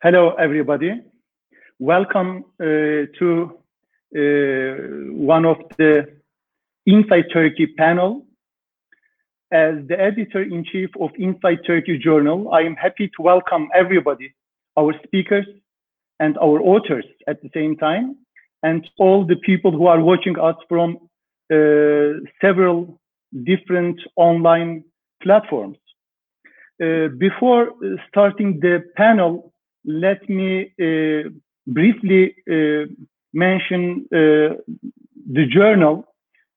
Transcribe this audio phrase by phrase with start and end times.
[0.00, 0.92] Hello, everybody.
[1.80, 3.58] Welcome uh, to
[4.14, 6.06] uh, one of the
[6.86, 8.24] Insight Turkey panel.
[9.50, 14.32] As the editor-in-chief of Insight Turkey Journal, I am happy to welcome everybody,
[14.78, 15.48] our speakers
[16.20, 18.18] and our authors at the same time,
[18.62, 20.96] and all the people who are watching us from
[21.52, 23.00] uh, several
[23.42, 24.84] different online
[25.24, 25.78] platforms.
[26.80, 27.72] Uh, before
[28.08, 29.52] starting the panel,
[29.84, 31.28] let me uh,
[31.66, 32.86] briefly uh,
[33.32, 34.56] mention uh,
[35.32, 36.04] the journal.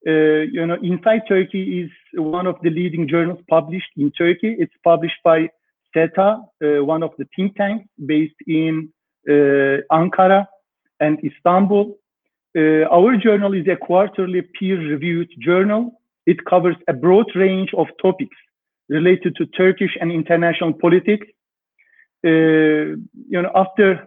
[0.06, 4.56] Uh, you know, Insight Turkey is one of the leading journals published in Turkey.
[4.58, 5.48] It's published by
[5.94, 8.92] SETA, uh, one of the think tanks based in
[9.28, 10.46] uh, Ankara
[11.00, 11.96] and Istanbul.
[12.56, 15.82] our journal is a quarterly peer-reviewed journal.
[16.26, 18.36] It covers a broad range of topics
[18.88, 21.41] related to Turkish and international politics, uh,
[22.22, 24.06] you know, after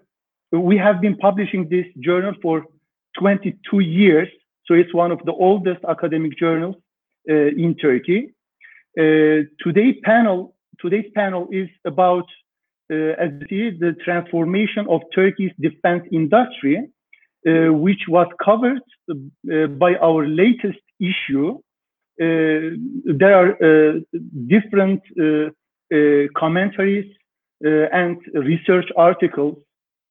[0.52, 2.66] we have been publishing this journal for
[3.20, 4.30] 22 years,
[4.66, 6.76] so it's one of the oldest academic journals
[7.30, 8.34] uh, in Turkey.
[8.98, 12.26] Uh, today's panel, today's panel is about,
[12.90, 16.88] as you see, the transformation of Turkey's defense industry,
[17.46, 18.82] which was covered
[19.80, 21.58] by our latest issue.
[22.22, 24.00] Uh, there are uh,
[24.48, 25.50] different uh,
[26.38, 27.25] commentaries uh,
[27.62, 29.58] and research articles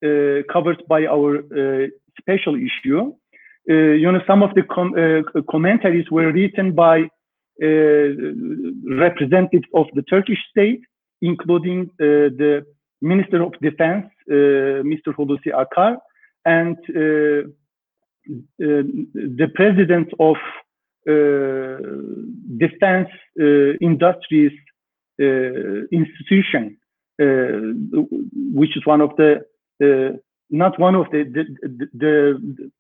[0.04, 1.86] uh, covered by our uh,
[2.20, 3.12] special issue.
[3.66, 4.92] you know, some of the com
[5.50, 7.08] commentaries were written by
[9.04, 10.82] representatives of the Turkish state,
[11.22, 12.64] including the
[13.00, 15.08] Minister of Defense, Mr.
[15.16, 15.96] Hulusi Akar,
[16.44, 16.76] and
[18.58, 20.36] the president of
[21.06, 21.76] uh,
[22.56, 24.52] defense uh, industries
[25.20, 25.24] uh,
[25.92, 26.83] institution uh,
[27.18, 29.44] which is one of the
[29.82, 30.16] uh,
[30.50, 32.70] not one of the the, the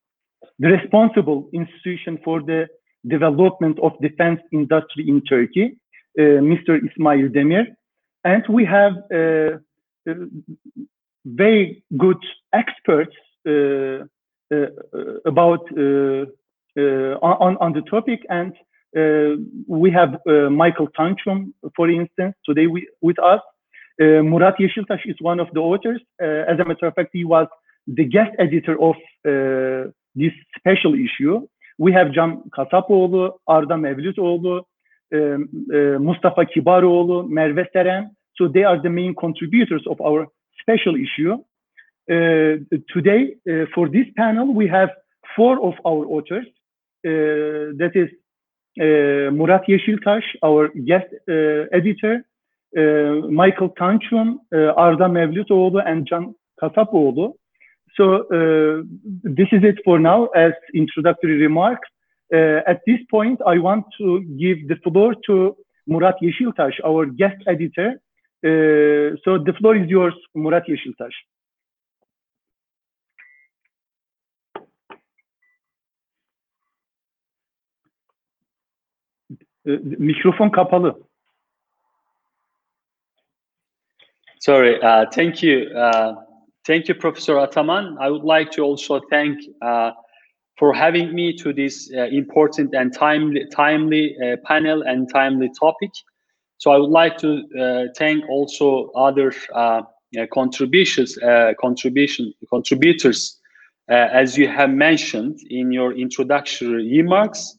[0.58, 2.66] the responsible institution for the
[3.06, 5.76] development of defense industry in Turkey,
[6.18, 6.78] uh, Mr.
[6.78, 7.66] Ismail Demir,
[8.24, 8.94] and we have
[11.24, 12.22] very good
[12.52, 13.16] experts
[15.26, 15.64] about
[16.76, 18.54] on, on the topic and
[18.96, 19.34] uh,
[19.66, 23.40] we have uh, Michael Tanchum, for instance, today we, with us.
[24.00, 26.02] Uh, Murat Yeşiltaş is one of the authors.
[26.22, 27.46] Uh, as a matter of fact, he was
[27.86, 28.96] the guest editor of
[29.26, 31.46] uh, this special issue.
[31.78, 34.66] We have Can Kasapoğlu, Arda Mevlütoğlu,
[35.12, 38.10] um, uh, Mustafa Kibaroğlu, Merve Seren.
[38.34, 40.26] So they are the main contributors of our
[40.60, 41.34] special issue.
[42.10, 42.58] Uh,
[42.92, 44.90] today, uh, for this panel, we have
[45.36, 46.46] four of our authors.
[47.78, 48.08] that is
[49.32, 51.12] Murat Yeşiltaş, our guest
[51.72, 52.24] editor,
[52.76, 57.34] uh, Michael Tanchum, uh, Arda Mevlütoğlu, and Can Kasapoğlu.
[57.96, 58.82] So uh,
[59.36, 61.88] this is it for now as introductory remarks.
[62.66, 67.92] at this point, I want to give the floor to Murat Yeşiltaş, our guest editor.
[69.24, 71.14] so the floor is yours, Murat Yeşiltaş.
[79.98, 80.98] Mikrofon kapalı.
[84.44, 84.78] Sorry.
[84.82, 85.70] Uh, thank you.
[85.74, 86.16] Uh,
[86.66, 87.96] thank you, Professor Ataman.
[87.98, 89.92] I would like to also thank uh,
[90.58, 95.92] for having me to this uh, important and timely, timely uh, panel and timely topic.
[96.58, 99.32] So I would like to uh, thank also other
[100.30, 101.18] contributions,
[101.58, 103.40] contribution contributors,
[103.88, 107.56] as you have mentioned in your introductory remarks.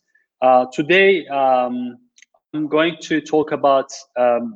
[0.72, 1.98] today, um,
[2.54, 4.56] I'm going to talk about um,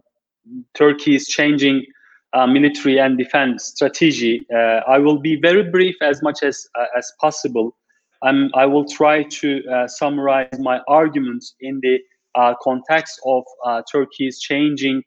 [0.76, 1.86] Turkey's changing
[2.34, 4.46] uh, military and defense strategy.
[4.54, 7.76] Uh, I will be very brief as much as uh, as possible.
[8.22, 12.00] Um, I will try to uh, summarize my arguments in the
[12.36, 13.44] uh, context of
[13.92, 15.02] Turkey's changing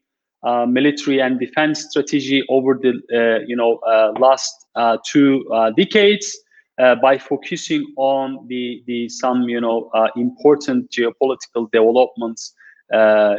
[0.66, 3.78] military and defense strategy over the you know
[4.18, 4.66] last
[5.06, 5.44] two
[5.76, 6.36] decades.
[6.78, 12.52] by focusing on the, the some you know important geopolitical developments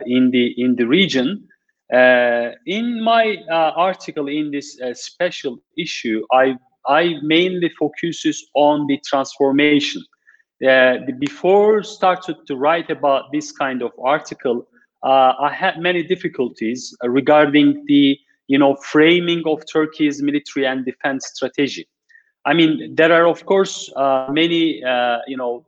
[0.06, 1.46] in the in the region,
[1.92, 6.58] in my uh, article in this uh, special issue, I
[6.88, 10.04] I mainly focuses on the transformation.
[10.68, 14.68] Uh, before started to write about this kind of article,
[15.04, 21.32] uh, I had many difficulties regarding the you know framing of Turkey's military and defense
[21.34, 21.88] strategy.
[22.46, 24.82] I mean, there are of course uh, many
[25.28, 25.66] you know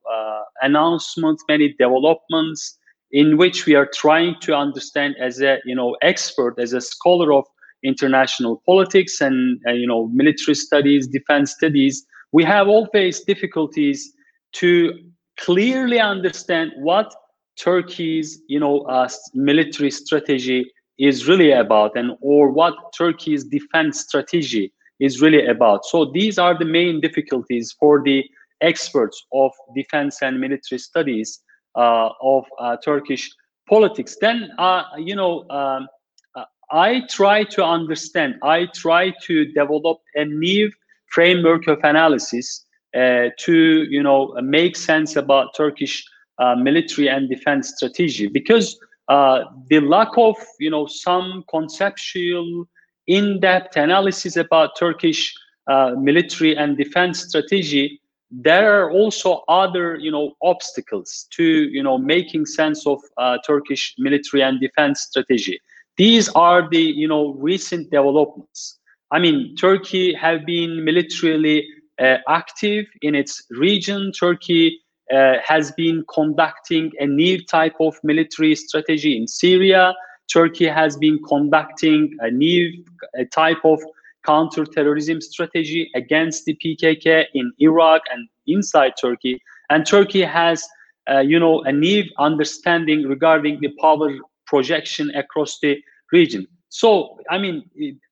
[0.61, 2.77] announcements, many developments
[3.15, 7.33] in which we are trying to understand as a you know expert as a scholar
[7.33, 7.45] of
[7.81, 14.11] international politics and uh, you know military studies, defense studies, we have all faced difficulties
[14.51, 14.93] to
[15.39, 17.15] clearly understand what
[17.57, 20.69] Turkey's you know uh, military strategy
[20.99, 25.85] is really about and or what Turkey's defense strategy is really about.
[25.85, 28.25] So these are the main difficulties for the
[28.59, 31.39] experts of defense and military studies
[31.75, 33.29] of uh, Turkish
[33.67, 34.17] politics.
[34.19, 35.87] Then, uh, you know, um,
[36.35, 40.71] uh, I try to understand, I try to develop a new
[41.07, 46.03] framework of analysis uh, to, you know, make sense about Turkish
[46.37, 52.67] uh, military and defense strategy because the lack of, you know, some conceptual
[53.07, 55.33] in-depth analysis about Turkish
[55.67, 57.99] uh, military and defense strategy,
[58.31, 63.93] there are also other, you know, obstacles to, you know, making sense of uh, Turkish
[63.97, 65.59] military and defense strategy.
[65.97, 68.79] These are the, you know, recent developments.
[69.11, 71.65] I mean, Turkey have been militarily
[72.01, 74.11] uh, active in its region.
[74.11, 74.81] Turkey
[75.13, 79.93] uh, has been conducting a new type of military strategy in Syria.
[80.31, 82.83] Turkey has been conducting a new
[83.15, 83.79] a type of
[84.25, 89.41] counterterrorism strategy against the PKK in Iraq and inside Turkey.
[89.69, 90.67] And Turkey has,
[91.09, 94.13] uh, you know, a new understanding regarding the power
[94.47, 95.77] projection across the
[96.11, 96.47] region.
[96.69, 97.63] So, I mean,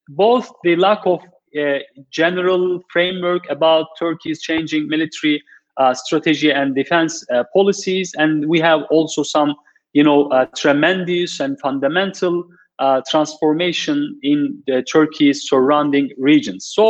[0.10, 1.21] both the lack of
[1.60, 1.80] uh,
[2.12, 5.44] general framework about Turkey's changing military
[5.77, 9.56] uh, strategy and defense uh, policies, and we have also some
[9.94, 12.45] you know, a tremendous and fundamental
[12.83, 13.97] uh, transformation
[14.31, 14.38] in
[14.68, 16.62] the Turkey's surrounding regions.
[16.77, 16.85] So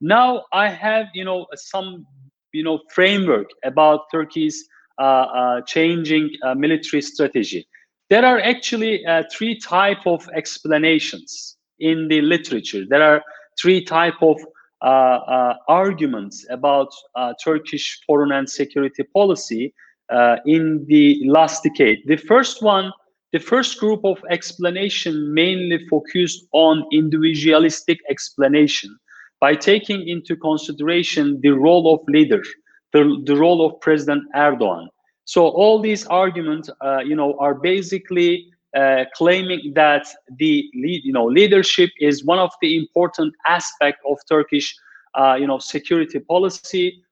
[0.00, 1.90] now I have, you know, some,
[2.56, 4.58] you know, framework about Turkey's
[4.98, 7.62] uh, uh, changing uh, military strategy.
[8.08, 11.56] There are actually uh, three type of explanations
[11.90, 12.84] in the literature.
[12.92, 13.22] There are
[13.60, 14.38] three type of
[15.68, 16.88] arguments about
[17.44, 19.74] Turkish foreign and security policy
[20.54, 21.04] in the
[21.36, 21.98] last decade.
[22.06, 22.86] The first one,
[23.36, 28.90] the first group of explanation mainly focused on individualistic explanation
[29.40, 32.42] by taking into consideration the role of leader,
[32.94, 34.86] the, the role of President Erdogan.
[35.26, 38.32] So all these arguments, uh, you know, are basically
[38.74, 40.06] uh, claiming that
[40.38, 44.74] the lead, you know, leadership is one of the important aspect of Turkish,
[45.14, 47.02] uh, you know, security policy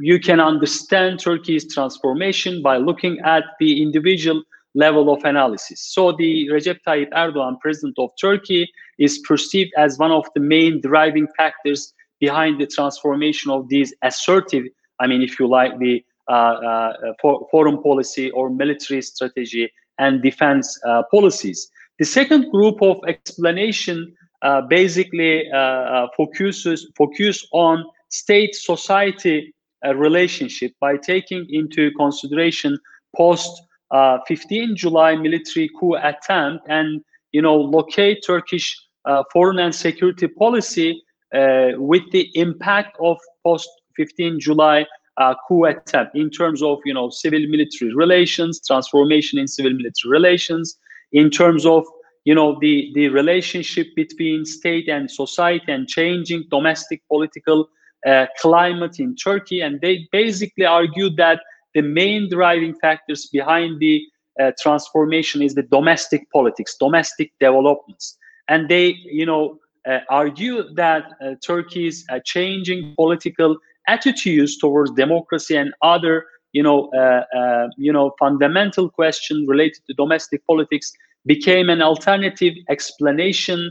[0.00, 4.42] you can understand Turkey's transformation by looking at the individual
[4.84, 5.78] level of analysis.
[5.94, 8.62] So the Recep Tayyip Erdogan, president of Turkey,
[8.98, 14.64] is perceived as one of the main driving factors behind the transformation of these assertive,
[15.00, 16.32] I mean, if you like, the uh,
[16.70, 21.70] uh, for, foreign policy or military strategy and defense uh, policies.
[21.98, 29.52] The second group of explanation uh, basically uh, uh, focuses focus on state society
[29.82, 32.78] a relationship by taking into consideration
[33.16, 37.02] post uh, 15 July military coup attempt and
[37.32, 41.02] you know locate Turkish uh, foreign and security policy
[41.34, 44.86] uh, with the impact of post 15 July
[45.18, 50.10] uh, coup attempt in terms of you know civil military relations, transformation in civil military
[50.10, 50.76] relations,
[51.12, 51.84] in terms of
[52.24, 57.68] you know the the relationship between state and society and changing domestic political
[58.06, 61.40] uh, climate in Turkey, and they basically argued that
[61.74, 64.02] the main driving factors behind the
[64.40, 68.16] uh, transformation is the domestic politics, domestic developments,
[68.48, 69.58] and they, you know,
[69.88, 73.56] uh, argue that uh, Turkey's uh, changing political
[73.86, 80.44] attitudes towards democracy and other, you know, uh, you know, fundamental questions related to domestic
[80.46, 80.92] politics
[81.26, 83.70] became an alternative explanation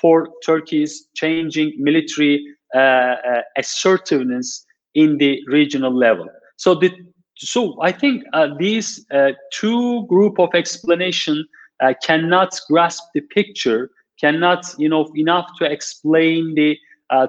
[0.00, 2.42] for Turkey's changing military
[2.74, 6.28] uh, uh, assertiveness in the regional level.
[6.56, 6.92] So the
[7.38, 9.06] so I think uh, these
[9.52, 11.46] two group of explanation
[12.02, 13.90] cannot grasp the picture,
[14.20, 16.76] cannot you know enough to explain the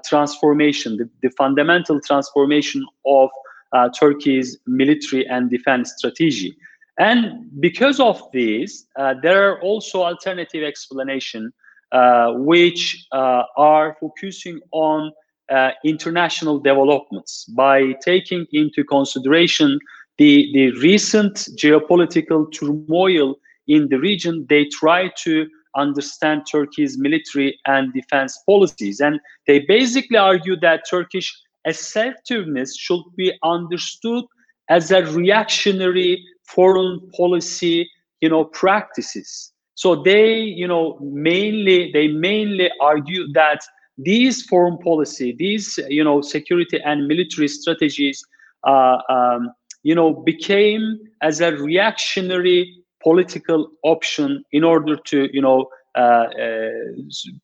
[0.05, 3.29] transformation, the, the fundamental transformation of
[3.71, 6.55] uh, Turkey's military and defense strategy.
[6.97, 11.53] And because of this, uh, there are also alternative explanation
[11.91, 15.11] uh, which are focusing on
[15.49, 19.79] uh, international developments by taking into consideration
[20.19, 23.35] the, the recent geopolitical turmoil
[23.67, 28.99] in the region, they try to understand Turkey's military and defense policies.
[28.99, 31.33] And they basically argue that Turkish
[31.65, 34.25] assertiveness should be understood
[34.69, 39.53] as a reactionary foreign policy, you know, practices.
[39.75, 43.61] So they, you know, mainly they mainly argue that
[43.97, 48.21] these foreign policy, these, you know, security and military strategies,
[48.67, 49.51] uh, um,
[49.83, 56.69] you know, became as a reactionary political option in order to, you know, uh, uh,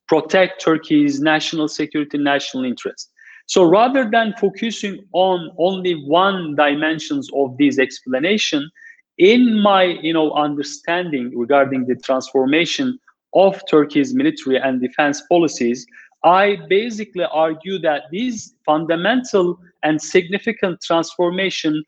[0.08, 3.12] protect Turkey's national security, national interest.
[3.48, 8.70] So rather than focusing on only one dimensions of this explanation,
[9.18, 13.00] in my you know understanding regarding the transformation
[13.34, 15.86] of Turkey's military and defense policies,
[16.24, 21.84] I basically argue that this fundamental and significant transformation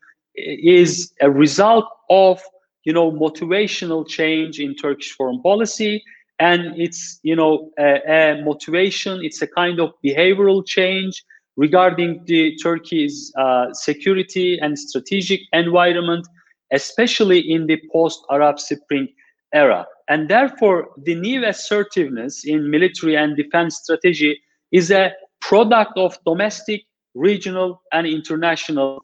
[0.62, 2.40] is a result of
[2.84, 6.02] you know motivational change in Turkish foreign policy
[6.38, 11.22] and it's you know a, a motivation it's a kind of behavioral change
[11.56, 16.26] regarding the Turkey's uh, security and strategic environment
[16.72, 19.08] especially in the post-Arab Spring
[19.52, 19.86] era.
[20.08, 24.40] And therefore, the new assertiveness in military and defense strategy
[24.72, 26.82] is a product of domestic,
[27.14, 29.02] regional, and international,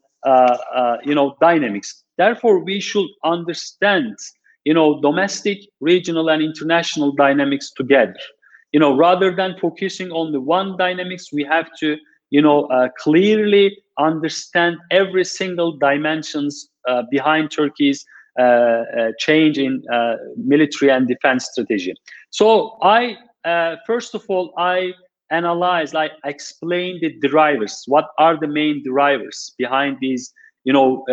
[1.03, 2.03] you know, dynamics.
[2.17, 4.15] Therefore, we should understand,
[4.63, 8.15] you know, domestic, regional, and international dynamics together.
[8.71, 11.97] You know, rather than focusing on the one dynamics, we have to,
[12.29, 18.05] you know, uh, clearly understand every single dimensions uh, behind Turkey's
[18.37, 19.81] uh, uh, change in
[20.35, 21.93] military and defense strategy.
[22.31, 23.15] So I,
[23.87, 24.93] first of all, I
[25.31, 27.83] analyze, like explain the drivers.
[27.87, 30.31] What are the main drivers behind these,
[30.63, 31.03] you know,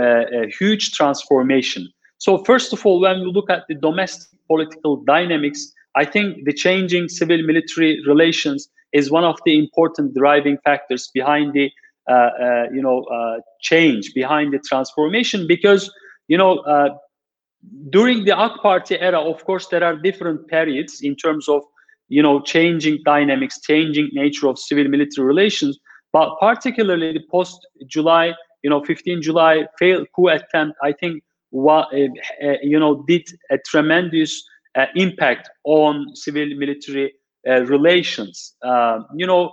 [0.59, 1.88] huge transformation?
[2.19, 6.52] So first of all, when we look at the domestic political dynamics, I think the
[6.52, 11.71] changing civil-military relations is one of the important driving factors behind the
[12.09, 15.88] uh, uh, you know uh, change behind the transformation because
[16.26, 16.61] you know
[17.90, 21.62] during the AK Party era, of course, there are different periods in terms of
[22.09, 25.79] you know changing dynamics, changing nature of civil-military relations.
[26.13, 32.09] But particularly the post-July, you know, 15 July failed coup attempt, I think, what uh,
[32.47, 34.43] uh, you know did a tremendous
[34.75, 38.55] uh, impact on civil-military relations.
[39.17, 39.53] you know,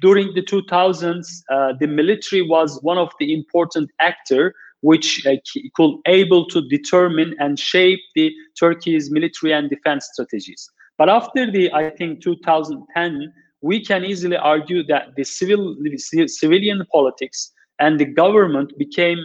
[0.00, 5.26] during the 2000s, uh, the military was one of the important actor which
[5.74, 10.70] could able to determine and shape the Turkey's military and defense strategies.
[11.00, 15.74] But after the, I think, 2010, we can easily argue that the civil
[16.26, 19.18] civilian politics and the government became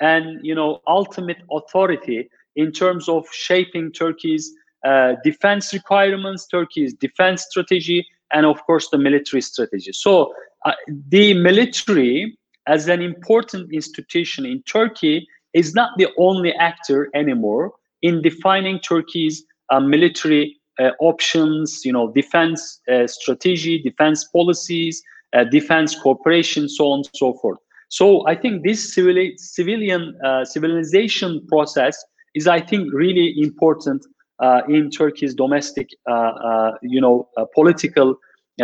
[0.00, 4.52] an you know ultimate authority in terms of shaping Turkey's
[4.84, 9.92] uh, defense requirements, Turkey's defense strategy, and of course the military strategy.
[9.94, 10.34] So
[10.66, 10.72] uh,
[11.08, 12.36] the military
[12.66, 17.72] as an important institution in Turkey is not the only actor anymore
[18.02, 20.58] in defining Turkey's uh, military
[21.00, 25.02] options, you know, defense uh, strategy, defense policies,
[25.34, 27.58] uh, defense cooperation, so on and so forth.
[27.88, 32.02] So I think this civili civilian uh, civilization process
[32.34, 34.04] is, I think, really important
[34.38, 38.16] uh, in Turkey's domestic, uh, uh, you know, political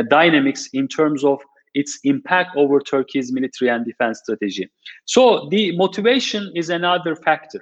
[0.08, 1.38] dynamics in terms of
[1.74, 4.68] its impact over Turkey's military and defense strategy.
[5.04, 7.60] So the motivation is another factor.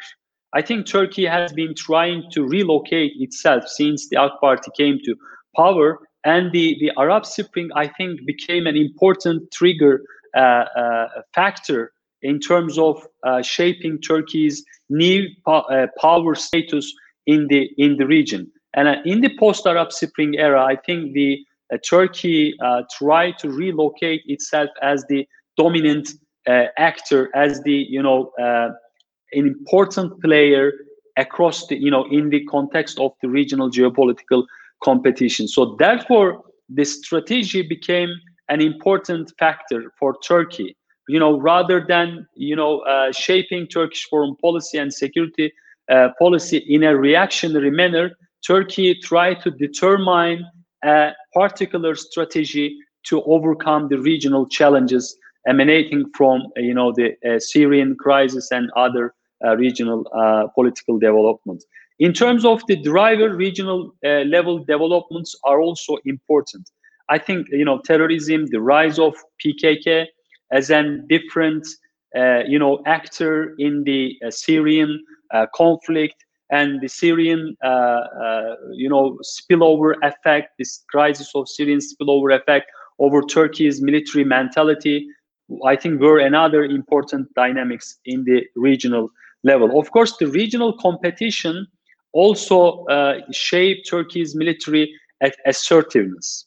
[0.57, 5.15] I think Turkey has been trying to relocate itself since the AK Party came to
[5.55, 10.01] power, and the, the Arab Spring, I think, became an important trigger
[10.35, 15.63] uh, uh, factor in terms of uh, shaping Turkey's new po
[16.01, 16.91] power status
[17.27, 18.51] in the in the region.
[18.73, 23.51] And uh, in the post-Arab Spring era, I think the uh, Turkey uh, tried to
[23.51, 26.09] relocate itself as the dominant
[26.47, 28.71] uh, actor, as the you know uh,
[29.33, 30.73] an important player
[31.17, 34.45] across the you know in the context of the regional geopolitical
[34.83, 35.49] competition.
[35.49, 38.11] So therefore, the strategy became
[38.49, 40.77] an important factor for Turkey.
[41.09, 45.53] You know, rather than you know uh, shaping Turkish foreign policy and security
[45.91, 48.11] uh, policy in a reactionary manner,
[48.47, 50.45] Turkey tried to determine
[50.85, 55.17] a particular strategy to overcome the regional challenges
[55.47, 61.65] emanating from you know the uh, Syrian crisis and other uh, regional uh, political developments.
[61.99, 66.71] In terms of the driver, regional uh, level developments are also important.
[67.09, 70.07] I think you know terrorism, the rise of PKK
[70.53, 71.67] as a different
[72.17, 75.03] uh, you know actor in the uh, Syrian
[75.55, 82.35] conflict, and the Syrian, uh, uh, you know, spillover effect, this crisis of Syrian spillover
[82.39, 85.07] effect over Turkey's military mentality,
[85.65, 89.09] I think were another important dynamics in the regional
[89.45, 89.79] level.
[89.79, 91.67] Of course, the regional competition,
[92.13, 94.93] also uh, shape Turkey's military
[95.47, 96.47] assertiveness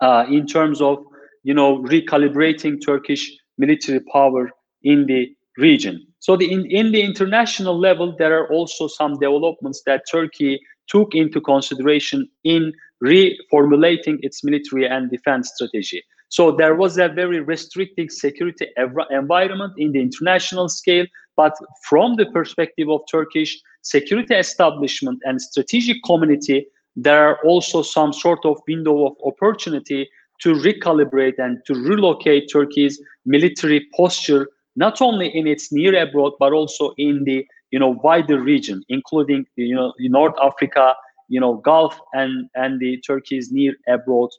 [0.00, 0.98] uh, in terms of
[1.42, 4.50] you know recalibrating Turkish military power
[4.82, 6.06] in the region.
[6.20, 11.14] So the, in, in the international level, there are also some developments that Turkey took
[11.14, 16.02] into consideration in reformulating its military and defense strategy.
[16.28, 18.66] So there was a very restrictive security
[19.10, 21.06] environment in the international scale,
[21.36, 26.66] but from the perspective of Turkish security establishment and strategic community,
[26.96, 30.08] there are also some sort of window of opportunity
[30.40, 36.52] to recalibrate and to relocate Turkey's military posture, not only in its near abroad, but
[36.52, 40.94] also in the you know wider region, including you know North Africa,
[41.28, 44.30] you know Gulf and and the Turkey's near abroad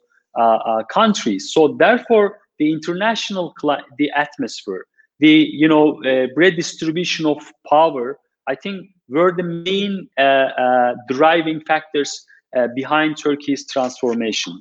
[0.90, 1.52] countries.
[1.52, 3.54] So therefore, the international
[3.96, 4.86] the atmosphere,
[5.20, 11.60] the you know uh, redistribution of power, I think were the main uh, uh, driving
[11.60, 12.24] factors
[12.56, 14.60] uh, behind Turkey's transformation.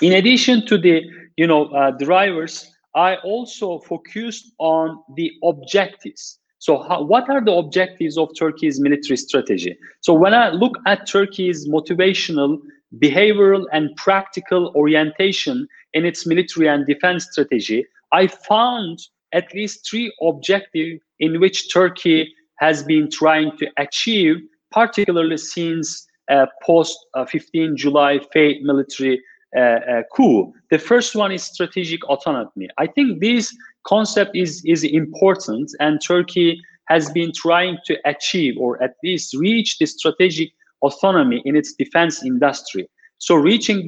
[0.00, 1.02] In addition to the
[1.36, 6.38] you know drivers, I also focused on the objectives.
[6.58, 9.76] So how, what are the objectives of Turkey's military strategy?
[10.00, 12.60] So when I look at Turkey's motivational,
[12.98, 18.98] behavioral, and practical orientation in its military and defense strategy, I found
[19.32, 24.36] at least three objectives in which Turkey has been trying to achieve,
[24.70, 29.20] particularly since uh, post uh, 15 July failed military
[29.56, 30.52] uh, uh, coup.
[30.70, 32.68] The first one is strategic autonomy.
[32.78, 33.54] I think this
[33.86, 39.78] concept is, is important and Turkey has been trying to achieve or at least reach
[39.78, 42.88] the strategic autonomy in its defense industry.
[43.18, 43.78] So reaching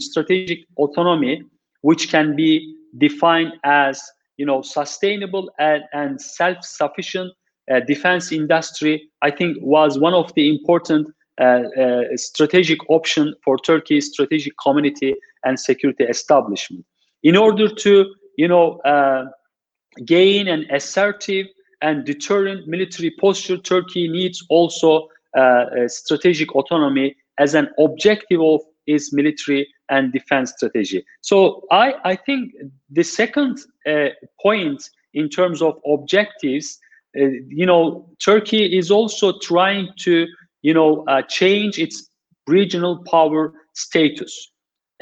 [0.00, 1.42] strategic autonomy,
[1.82, 4.02] which can be defined as
[4.38, 7.32] you know sustainable and, and self-sufficient
[7.70, 11.08] uh, defense industry, I think was one of the important
[11.40, 16.84] uh, uh, strategic option for Turkey's strategic community and security establishment.
[17.22, 19.26] In order to you know, uh,
[20.04, 21.46] gain an assertive
[21.80, 25.08] and deterrent military posture, Turkey needs also
[25.86, 31.04] strategic autonomy as an objective of its military and defense strategy.
[31.20, 32.52] So I, I think
[32.90, 34.08] the second uh,
[34.42, 36.78] point in terms of objectives,
[37.18, 40.26] uh, you know, Turkey is also trying to,
[40.62, 42.08] you know, uh, change its
[42.46, 44.52] regional power status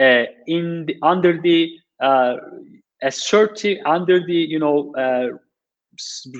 [0.00, 2.36] uh, in the, under the uh,
[3.02, 5.28] assertive under the you know uh,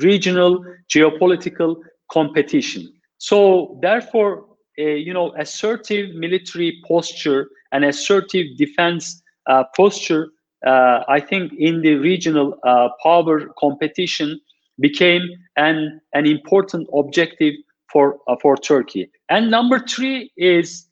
[0.01, 1.77] regional geopolitical
[2.11, 2.93] competition.
[3.21, 4.47] So therefore,
[4.79, 10.29] uh, you know, assertive military posture and assertive defense uh, posture,
[10.67, 14.41] uh, I think, in the regional uh, power competition
[14.81, 15.23] became
[15.57, 17.55] an an important objective
[17.93, 19.11] for uh, for Turkey.
[19.29, 20.87] And number three is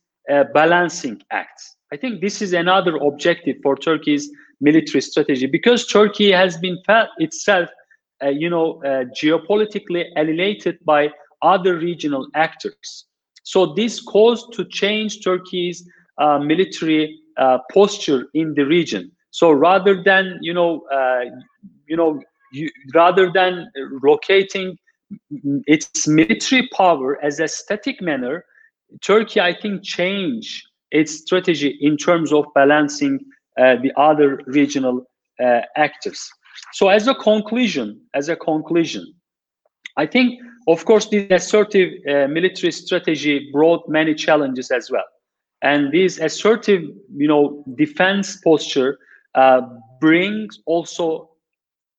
[0.52, 1.76] balancing acts.
[1.90, 7.08] I think this is another objective for Turkey's military strategy because Turkey has been felt
[7.16, 7.70] itself,
[8.22, 11.08] uh, you know, uh, geopolitically alienated by
[11.42, 13.06] other regional actors.
[13.42, 19.12] So this caused to change Turkey's uh, military uh, posture in the region.
[19.30, 21.24] So rather than, you know, uh,
[21.86, 22.20] you know,
[22.52, 23.70] you, rather than
[24.02, 24.76] locating
[25.66, 28.44] its military power as a static manner,
[29.02, 33.20] Turkey, I think, changed its strategy in terms of balancing
[33.58, 35.04] uh, the other regional
[35.42, 36.28] uh, actors.
[36.72, 39.14] So as a conclusion, as a conclusion,
[39.96, 45.06] I think, of course, this assertive uh, military strategy brought many challenges as well.
[45.62, 46.82] And this assertive,
[47.16, 48.98] you know, defense posture
[49.34, 49.62] uh,
[49.98, 51.30] brings also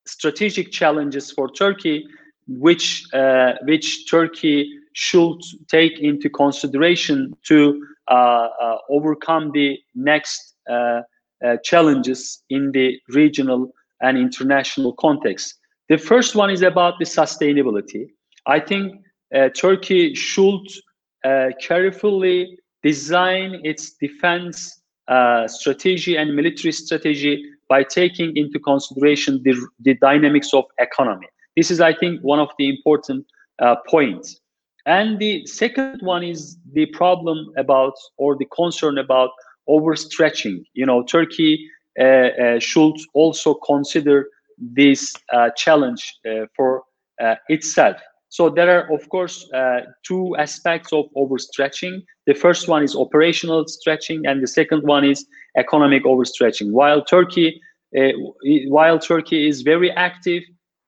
[0.05, 2.07] strategic challenges for Turkey,
[2.47, 8.47] which uh, which Turkey should take into consideration to uh,
[8.89, 11.01] overcome the next uh,
[11.63, 15.55] challenges in the regional and international context.
[15.89, 18.09] The first one is about the sustainability.
[18.45, 19.01] I think
[19.35, 20.65] uh, Turkey should
[21.23, 29.55] uh, carefully design its defense uh, strategy and military strategy by taking into consideration the,
[29.81, 31.27] the dynamics of economy.
[31.55, 33.25] This is, I think, one of the important
[33.59, 34.39] uh, points.
[34.85, 39.31] And the second one is the problem about or the concern about
[39.67, 40.63] overstretching.
[40.73, 45.13] You know, Turkey uh, uh, should also consider this
[45.55, 46.17] challenge
[46.55, 46.83] for
[47.47, 47.97] itself.
[48.29, 52.03] So there are, of course, uh, two aspects of overstretching.
[52.27, 55.25] The first one is operational stretching, and the second one is
[55.57, 56.71] economic overstretching.
[56.71, 57.59] While Turkey,
[57.97, 58.11] uh,
[58.67, 60.43] while Turkey is very active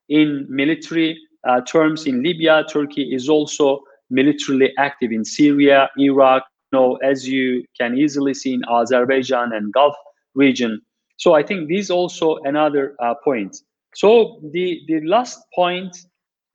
[0.08, 6.80] in military uh, terms in Libya, Turkey is also militarily active in Syria, Iraq, you
[6.80, 9.96] know, as you can easily see in Azerbaijan and Gulf
[10.36, 10.80] region.
[11.18, 13.58] So I think this also another uh, point.
[13.96, 15.98] So the the last point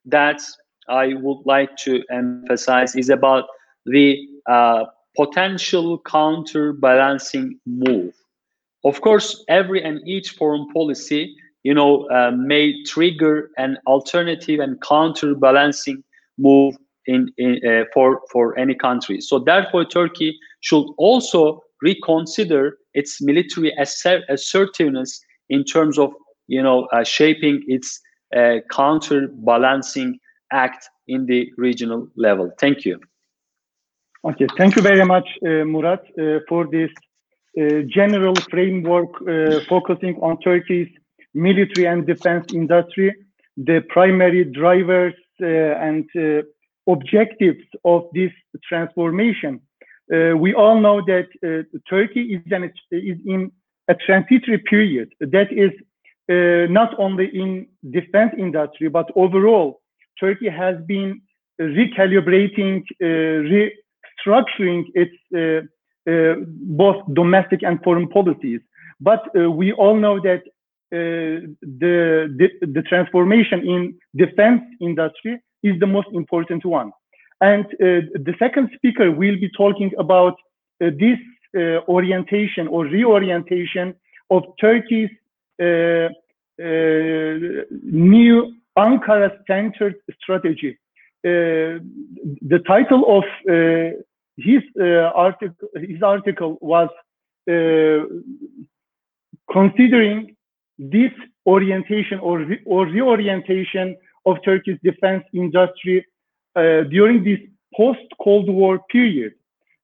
[0.04, 0.40] that
[0.88, 3.44] I would like to emphasize is about
[3.84, 4.18] the
[4.48, 4.84] uh,
[5.16, 8.14] potential counterbalancing move.
[8.84, 14.80] Of course, every and each foreign policy, you know, uh, may trigger an alternative and
[14.80, 16.04] counterbalancing
[16.38, 19.20] move in, in uh, for for any country.
[19.20, 26.12] So therefore, Turkey should also reconsider its military assert assertiveness in terms of
[26.46, 28.00] you know uh, shaping its
[28.36, 30.18] uh, counterbalancing
[30.52, 32.50] act in the regional level.
[32.58, 33.00] Thank you.
[34.24, 36.90] Okay, thank you very much, uh, Murat, uh, for this
[37.58, 40.88] uh, general framework uh, focusing on Turkey's
[41.32, 43.14] military and defense industry,
[43.56, 46.42] the primary drivers uh, and uh,
[46.86, 48.32] objectives of this
[48.68, 49.60] transformation.
[50.44, 51.28] we all know that
[51.88, 53.50] Turkey is, an, is in
[53.88, 55.72] a transitory period that is
[56.80, 57.66] not only in
[57.98, 59.80] defense industry, but overall
[60.20, 61.20] Turkey has been
[61.60, 63.06] recalibrating, uh,
[63.54, 65.62] restructuring its uh,
[66.10, 66.34] uh,
[66.82, 68.60] both domestic and foreign policies.
[69.00, 70.42] But we all know that
[70.90, 73.80] the, the, the transformation in
[74.16, 76.92] defense industry is the most important one.
[77.42, 80.36] And the second speaker will be talking about
[80.80, 81.18] this
[81.88, 83.94] orientation or reorientation
[84.30, 85.10] of Turkey's
[85.60, 86.08] uh,
[86.58, 90.78] uh, new Ankara-centered strategy.
[91.24, 91.80] Uh,
[92.52, 93.96] the title of uh,
[94.36, 96.88] his uh, article, his article was
[99.52, 100.36] considering
[100.78, 101.12] this
[101.46, 106.04] orientation or, re or reorientation of Turkey's defense industry
[106.56, 107.38] uh, during this
[107.76, 109.32] post-Cold War period.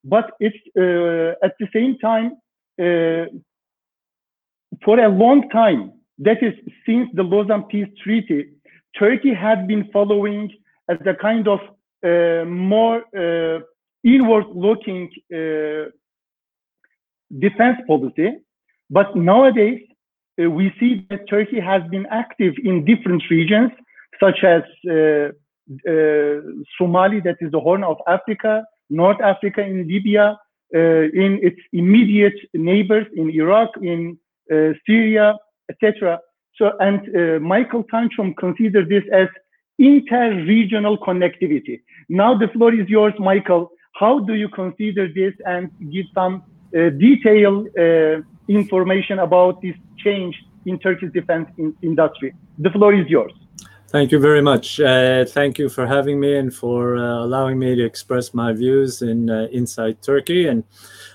[0.05, 2.33] But it's uh, at the same time,
[2.81, 3.26] uh,
[4.85, 6.55] for a long time, that is
[6.87, 8.50] since the Lausanne Peace Treaty,
[8.98, 10.50] Turkey had been following
[10.88, 11.61] as a kind of
[12.05, 13.61] uh, more uh,
[14.05, 15.90] inward-looking uh,
[17.38, 18.31] defense policy.
[18.90, 19.81] But nowadays,
[20.42, 23.70] uh, we see that Turkey has been active in different regions,
[24.20, 25.31] such as uh,
[25.88, 26.40] uh,
[26.76, 30.38] Somali, that is the Horn of Africa, North Africa, in Libya,
[30.74, 34.18] in its immediate neighbors, in Iraq, in
[34.87, 35.35] Syria,
[35.70, 36.18] etc.
[36.62, 39.27] So, and uh, Michael Tanchum considers this as
[39.81, 41.83] inter-regional connectivity.
[42.09, 43.72] Now the floor is yours, Michael.
[43.94, 50.37] How do you consider this and give some uh, detailed uh, information about this change
[50.64, 52.33] in Turkey's defense in industry?
[52.61, 53.33] The floor is yours.
[53.92, 54.81] Thank you very much.
[54.81, 59.02] Uh, thank you for having me and for uh, allowing me to express my views
[59.02, 60.46] in uh, Insight Turkey.
[60.46, 60.64] And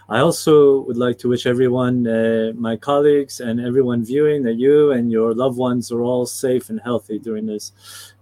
[0.09, 4.91] I also would like to wish everyone, uh, my colleagues and everyone viewing, that you
[4.91, 7.71] and your loved ones are all safe and healthy during this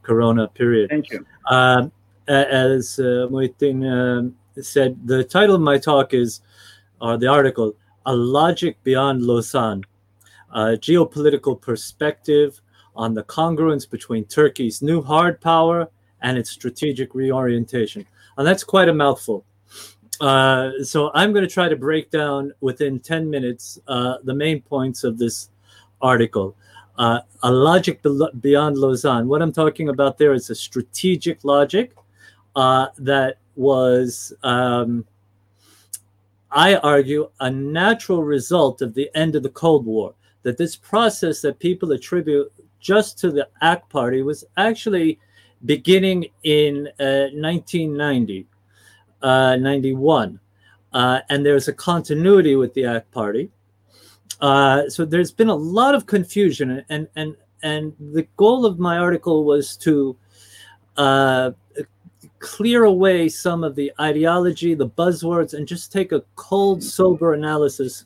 [0.03, 0.89] Corona period.
[0.89, 1.25] Thank you.
[1.45, 1.89] Uh,
[2.29, 6.39] as uh, Muhittin uh, said, the title of my talk is,
[7.01, 9.83] or the article, A Logic Beyond Lausanne,
[10.53, 12.61] a geopolitical perspective
[12.95, 15.89] on the congruence between Turkey's new hard power
[16.21, 18.05] and its strategic reorientation.
[18.37, 19.45] And that's quite a mouthful.
[20.21, 24.61] Uh, so I'm going to try to break down within 10 minutes uh, the main
[24.61, 25.49] points of this
[26.01, 26.55] article.
[26.97, 28.01] Uh, a logic
[28.39, 29.27] beyond Lausanne.
[29.27, 31.93] What I'm talking about there is a strategic logic
[32.55, 35.05] uh, that was, um,
[36.51, 40.15] I argue, a natural result of the end of the Cold War.
[40.43, 42.53] That this process that people attribute
[42.85, 45.17] just to the AK Party was actually
[45.65, 48.47] beginning in 1990
[49.23, 50.39] uh, uh, 91.
[50.93, 53.49] Uh, and there's a continuity with the AK Party.
[54.39, 58.97] Uh, so there's been a lot of confusion, and and and the goal of my
[58.97, 60.15] article was to
[60.97, 61.51] uh,
[62.39, 68.05] clear away some of the ideology, the buzzwords, and just take a cold, sober analysis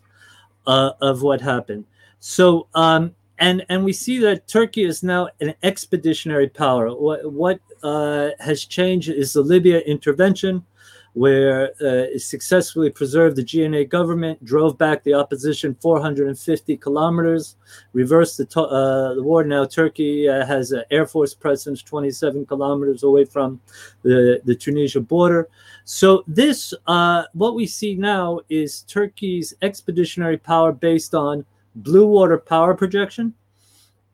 [0.68, 1.84] uh, of what happened.
[2.20, 6.90] So, um, and and we see that Turkey is now an expeditionary power.
[6.90, 10.66] What what uh, has changed is the Libya intervention
[11.14, 17.56] where uh, it successfully preserved the GNA government, drove back the opposition 450 kilometers,
[17.94, 19.44] reversed the, to- uh, the war.
[19.44, 23.60] Now Turkey uh, has an air force presence 27 kilometers away from
[24.04, 25.50] the, the Tunisia border.
[25.84, 31.44] So this, uh, what we see now is Turkey's expeditionary power based on
[31.84, 33.34] blue water power projection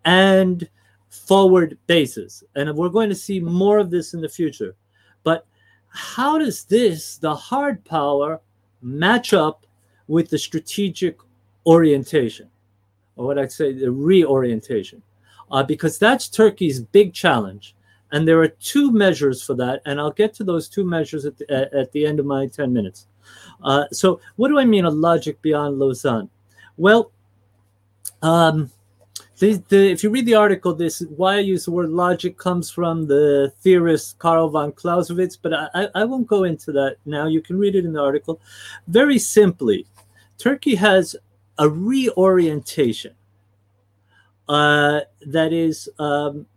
[0.05, 0.69] and
[1.09, 2.43] forward bases.
[2.55, 4.75] And we're going to see more of this in the future.
[5.23, 5.45] But
[5.89, 8.41] how does this, the hard power,
[8.81, 9.65] match up
[10.07, 11.17] with the strategic
[11.65, 12.49] orientation,
[13.15, 15.01] or what I'd say, the reorientation?
[15.51, 17.75] Uh, because that's Turkey's big challenge.
[18.11, 19.81] And there are two measures for that.
[19.85, 22.71] And I'll get to those two measures at the, at the end of my 10
[22.71, 23.07] minutes.
[23.63, 26.29] Uh, so, what do I mean a logic beyond Lausanne?
[26.77, 27.11] Well,
[28.25, 28.71] um,
[29.37, 32.71] the, the, if you read the article, this why I use the word logic comes
[32.71, 37.27] from the theorist Karl von Clausewitz, but I, I won't go into that now.
[37.27, 38.41] You can read it in the article.
[38.87, 39.85] Very simply,
[40.39, 41.15] Turkey has
[41.59, 43.13] a reorientation
[44.49, 46.47] uh, that is um,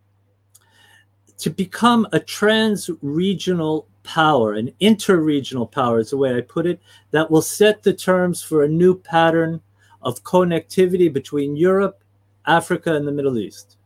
[1.36, 7.30] to become a trans-regional power, an inter-regional power is the way I put it, that
[7.30, 9.60] will set the terms for a new pattern
[10.02, 12.02] of connectivity between Europe,
[12.46, 13.76] Africa, and the Middle East.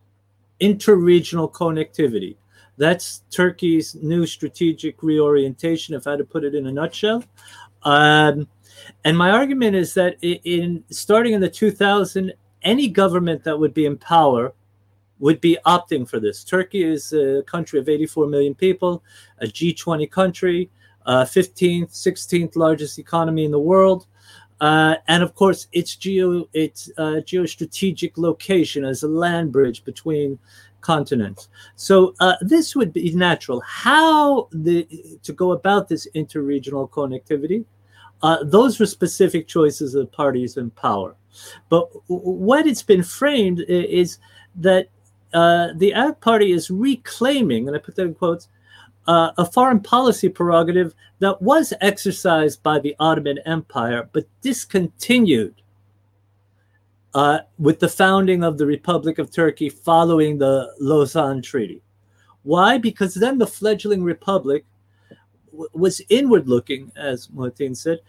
[0.61, 2.37] Inter-regional connectivity.
[2.79, 7.25] That's Turkey's new strategic reorientation, if I had to put it in a nutshell.
[7.83, 8.49] Um,
[9.05, 13.75] and my argument is that in, in starting in the 2000, any government that would
[13.75, 14.55] be in power
[15.19, 16.43] would be opting for this.
[16.43, 19.05] Turkey is a country of 84 million people,
[19.39, 20.71] a G20 country,
[21.07, 24.07] uh, 15th, 16th largest economy in the world.
[24.63, 30.39] Uh, and of course, its geo its uh, geostrategic location as a land bridge between
[30.81, 31.49] continents.
[31.75, 33.61] So uh, this would be natural.
[33.67, 34.87] How the
[35.25, 37.65] to go about this interregional connectivity?
[38.23, 41.17] Uh, those were specific choices of parties in power.
[41.69, 44.19] But what it's been framed is
[44.55, 44.87] that
[45.35, 48.49] uh, the AK Party is reclaiming, and I put that in quotes,
[49.07, 55.55] uh, a foreign policy prerogative that was exercised by the Ottoman Empire but discontinued
[57.15, 61.83] uh, with the founding of the Republic of Turkey following the Lausanne Treaty.
[62.43, 62.79] Why?
[62.79, 64.65] Because then the fledgling republic
[65.51, 68.01] w- was inward looking, as Muhittin said,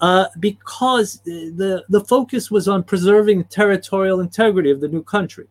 [0.00, 5.46] uh, because the, the focus was on preserving territorial integrity of the new country.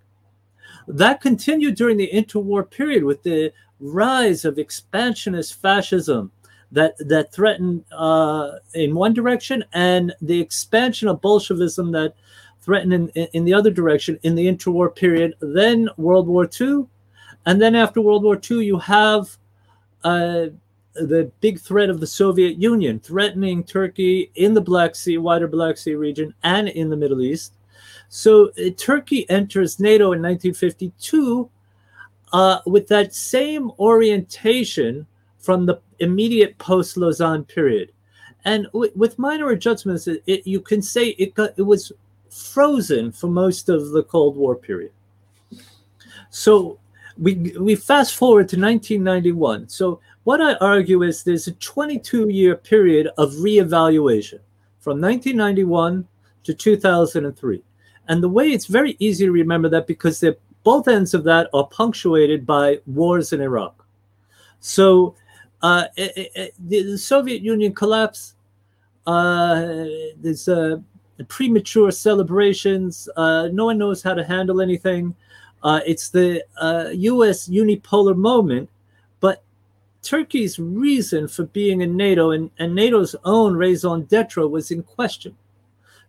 [0.88, 6.32] That continued during the interwar period with the rise of expansionist fascism
[6.72, 12.16] that that threatened uh, in one direction and the expansion of Bolshevism that
[12.62, 15.36] threatened in, in the other direction in the interwar period.
[15.40, 16.86] Then World War II,
[17.46, 19.38] and then after World War II, you have
[20.04, 20.48] uh,
[20.96, 25.78] the big threat of the Soviet Union threatening Turkey in the Black Sea, wider Black
[25.78, 27.54] Sea region, and in the Middle East.
[28.10, 31.50] So uh, Turkey enters NATO in 1952
[32.34, 35.06] uh, with that same orientation
[35.40, 37.92] from the immediate post Lausanne period.
[38.46, 41.92] And w- with minor adjustments, it, it, you can say it, got, it was
[42.30, 44.92] frozen for most of the Cold War period.
[46.30, 46.80] So
[47.18, 49.70] we, we fast forward to 1991.
[49.70, 54.40] So what I argue is there's a 22 year period of reevaluation
[54.80, 56.08] from 1991
[56.44, 57.64] to 2003.
[58.08, 60.22] And the way it's very easy to remember that because
[60.66, 63.86] both ends of that are punctuated by wars in Iraq.
[64.60, 65.16] So
[65.62, 68.34] uh, it, it, the Soviet Union collapse,
[69.06, 69.86] uh,
[70.18, 70.78] there's uh,
[71.28, 73.08] premature celebrations.
[73.16, 75.16] Uh, no one knows how to handle anything.
[75.62, 78.68] Uh, it's the US uh, unipolar moment,
[79.20, 79.44] but
[80.02, 85.36] Turkey's reason for being in NATO and, and NATO's own raison d'etre was in question.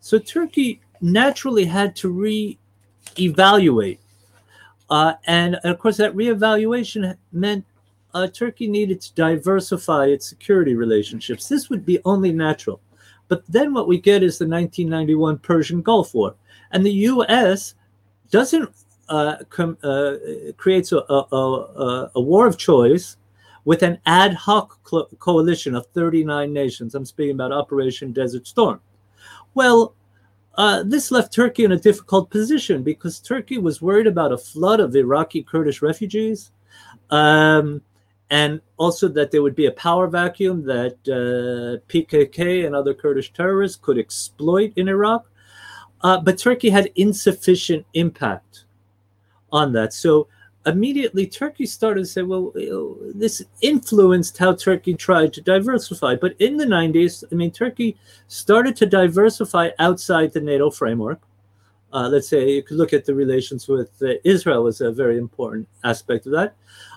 [0.00, 4.00] So Turkey naturally had to re-evaluate.
[4.88, 7.64] Uh, and of course, that reevaluation meant
[8.14, 11.48] uh, Turkey needed to diversify its security relationships.
[11.48, 12.80] This would be only natural.
[13.28, 16.34] But then what we get is the 1991 Persian Gulf War.
[16.70, 17.74] And the U.S.
[18.30, 18.70] doesn't
[19.08, 20.14] uh, com- uh,
[20.58, 23.16] a, a, a, war of choice
[23.64, 26.94] with an ad hoc co- coalition of 39 nations.
[26.94, 28.80] I'm speaking about Operation Desert Storm.
[29.54, 29.94] Well,
[30.56, 34.80] uh, this left Turkey in a difficult position because Turkey was worried about a flood
[34.80, 36.50] of Iraqi Kurdish refugees,
[37.10, 37.82] um,
[38.30, 43.32] and also that there would be a power vacuum that uh, PKK and other Kurdish
[43.32, 45.26] terrorists could exploit in Iraq.
[46.00, 48.64] Uh, but Turkey had insufficient impact
[49.52, 49.92] on that.
[49.92, 50.28] So
[50.66, 52.52] immediately Turkey started to say, well,
[53.14, 56.16] this influenced how Turkey tried to diversify.
[56.16, 57.96] But in the 90s, I mean, Turkey
[58.28, 61.20] started to diversify outside the NATO framework.
[61.92, 65.16] Uh, let's say you could look at the relations with uh, Israel as a very
[65.16, 66.54] important aspect of that.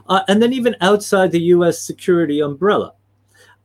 [0.07, 2.93] Uh, and then even outside the US security umbrella.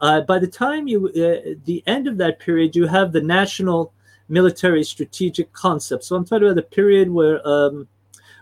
[0.00, 3.92] Uh, by the time you, uh, the end of that period, you have the national
[4.28, 6.04] military strategic concept.
[6.04, 7.88] So I'm talking about the period where um,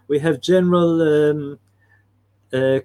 [0.09, 1.59] we have General um,
[2.53, 2.81] uh,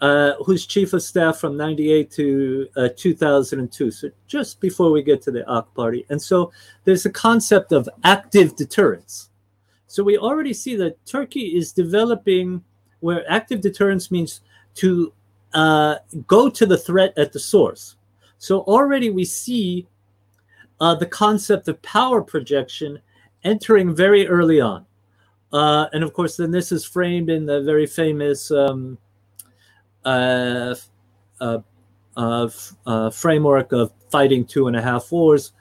[0.00, 3.90] uh, who's chief of staff from 98 to uh, 2002.
[3.90, 6.04] So just before we get to the AK party.
[6.10, 6.52] And so
[6.84, 9.30] there's a concept of active deterrence.
[9.86, 12.62] So we already see that Turkey is developing
[13.00, 14.40] where active deterrence means
[14.76, 15.12] to
[15.52, 17.96] uh, go to the threat at the source.
[18.38, 19.86] So already we see
[20.80, 23.00] uh, the concept of power projection
[23.44, 24.84] entering very early on.
[25.54, 28.98] Uh, and of course, then this is framed in the very famous um,
[30.04, 30.74] uh,
[31.40, 31.58] uh,
[32.16, 35.52] uh, framework of fighting two and a half wars,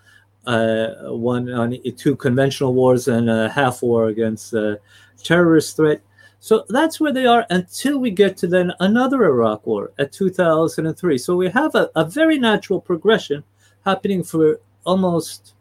[0.45, 4.79] one on two conventional wars and a half war against the
[5.21, 6.01] terrorist threat.
[6.39, 11.19] So that's where they are until we get to then another Iraq war at 2003.
[11.19, 13.43] So we have a, a very natural progression
[13.85, 15.53] happening for almost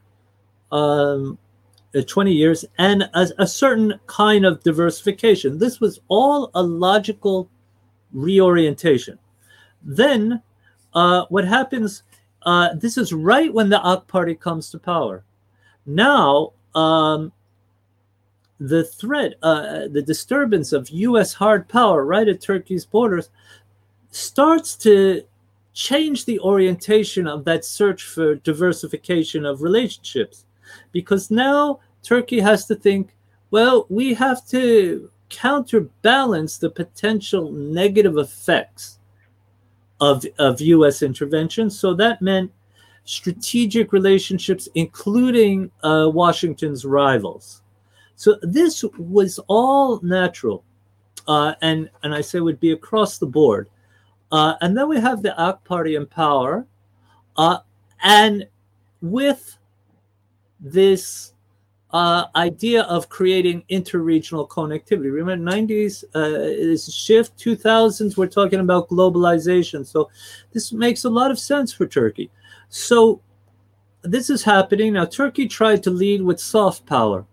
[0.72, 1.38] um,
[2.00, 5.58] 20 years and a, a, certain kind of diversification.
[5.58, 7.50] This was all a logical
[8.12, 9.18] reorientation.
[9.82, 10.40] Then
[10.94, 12.02] uh, what happens,
[12.42, 15.24] uh, this is right when the AK party comes to power.
[15.84, 17.32] Now, um,
[18.58, 23.28] the threat, uh, the disturbance of US hard power right at Turkey's borders
[24.10, 25.22] starts to
[25.74, 30.44] change the orientation of that search for diversification of relationships.
[30.92, 33.14] Because now Turkey has to think,
[33.50, 38.98] well, we have to counterbalance the potential negative effects
[40.00, 41.70] of, of US intervention.
[41.70, 42.50] So that meant
[43.04, 47.62] strategic relationships, including uh, Washington's rivals.
[48.16, 50.64] So this was all natural.
[51.26, 53.68] Uh, and, and I say would be across the board.
[54.30, 56.66] Uh, and then we have the AK party in power.
[57.36, 57.58] Uh,
[58.02, 58.46] and
[59.00, 59.56] with
[60.62, 61.32] this
[61.92, 65.12] uh, idea of creating interregional connectivity.
[65.12, 69.86] Remember, 90s uh, is shift, 2000s, we're talking about globalization.
[69.86, 70.08] So
[70.52, 72.30] this makes a lot of sense for Turkey.
[72.70, 73.20] So
[74.02, 74.94] this is happening.
[74.94, 77.26] Now, Turkey tried to lead with soft power,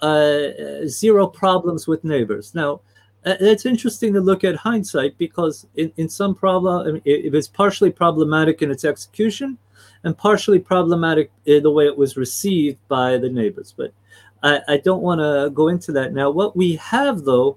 [0.00, 2.54] uh, zero problems with neighbors.
[2.56, 2.80] Now,
[3.24, 7.26] uh, it's interesting to look at hindsight because in, in some problem, I mean, it,
[7.26, 9.58] it was partially problematic in its execution
[10.04, 13.74] and partially problematic the way it was received by the neighbors.
[13.76, 13.92] But
[14.42, 16.30] I, I don't want to go into that now.
[16.30, 17.56] What we have, though,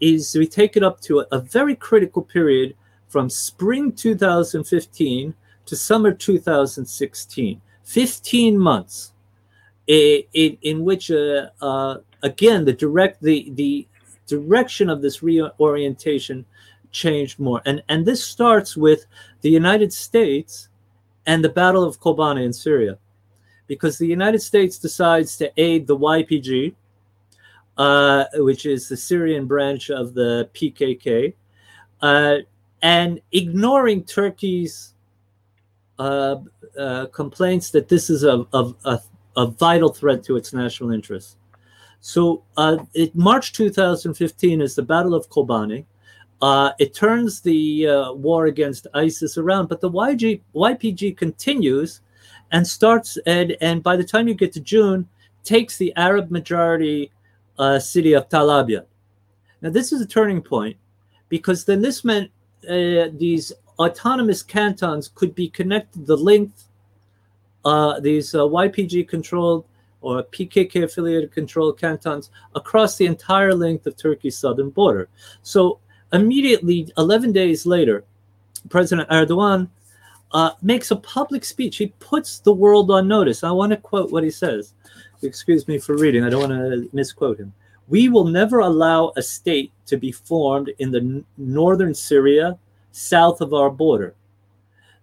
[0.00, 2.74] is we take it up to a, a very critical period
[3.08, 9.12] from spring 2015 to summer 2016 15 months
[9.86, 13.86] in, in, in which uh, uh, again the direct the the
[14.26, 16.44] direction of this reorientation
[16.90, 19.06] changed more and and this starts with
[19.42, 20.68] the united states
[21.26, 22.98] and the Battle of Kobani in Syria,
[23.66, 26.74] because the United States decides to aid the YPG,
[27.76, 31.34] uh, which is the Syrian branch of the PKK,
[32.00, 32.36] uh,
[32.82, 34.94] and ignoring Turkey's
[35.98, 36.36] uh,
[36.78, 39.00] uh, complaints that this is a, a, a,
[39.36, 41.36] a, vital threat to its national interests.
[42.00, 45.86] So, uh, it, March 2015 is the Battle of Kobani.
[46.42, 52.00] Uh, it turns the uh, war against ISIS around, but the YG, YPG continues
[52.52, 55.08] and starts, and, and by the time you get to June,
[55.44, 57.10] takes the Arab majority
[57.58, 58.86] uh, city of Tal Abyad.
[59.62, 60.76] Now, this is a turning point
[61.28, 62.30] because then this meant
[62.68, 66.68] uh, these autonomous cantons could be connected the length,
[67.64, 69.64] uh, these uh, YPG controlled
[70.02, 75.08] or PKK affiliated controlled cantons across the entire length of Turkey's southern border.
[75.42, 75.80] So
[76.12, 78.04] Immediately, 11 days later,
[78.68, 79.68] President Erdogan
[80.32, 81.76] uh, makes a public speech.
[81.76, 83.44] He puts the world on notice.
[83.44, 84.74] I want to quote what he says.
[85.22, 87.52] Excuse me for reading, I don't want to misquote him.
[87.88, 92.58] We will never allow a state to be formed in the n- northern Syria,
[92.92, 94.14] south of our border.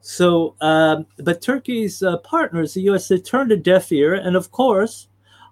[0.02, 4.16] So, um, but Turkey's uh, partners, the US, they turned a deaf ear.
[4.16, 5.08] And of course,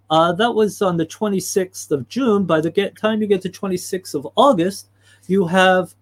[0.10, 2.44] uh, that was on the 26th of June.
[2.44, 4.90] By the get, time you get to 26th of August,
[5.30, 5.94] you have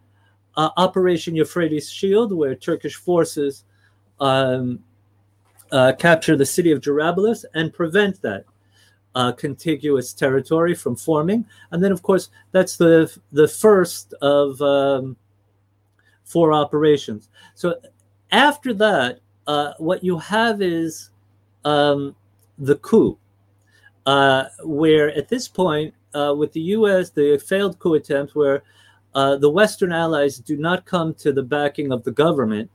[0.56, 3.64] uh, Operation Euphrates Shield, where Turkish forces
[4.20, 4.80] um,
[5.72, 8.46] uh, capture the city of Jarablus and prevent that
[9.16, 11.46] uh, contiguous territory from forming.
[11.72, 15.16] And then, of course, that's the the first of um,
[16.24, 17.30] four operations.
[17.56, 17.76] So
[18.32, 21.10] after that, uh, what you have is
[21.66, 22.16] um,
[22.58, 23.18] the coup,
[24.06, 28.64] uh, where at this point, uh, with the U.S., the failed coup attempt, where
[29.16, 32.70] uh, the Western allies do not come to the backing of the government.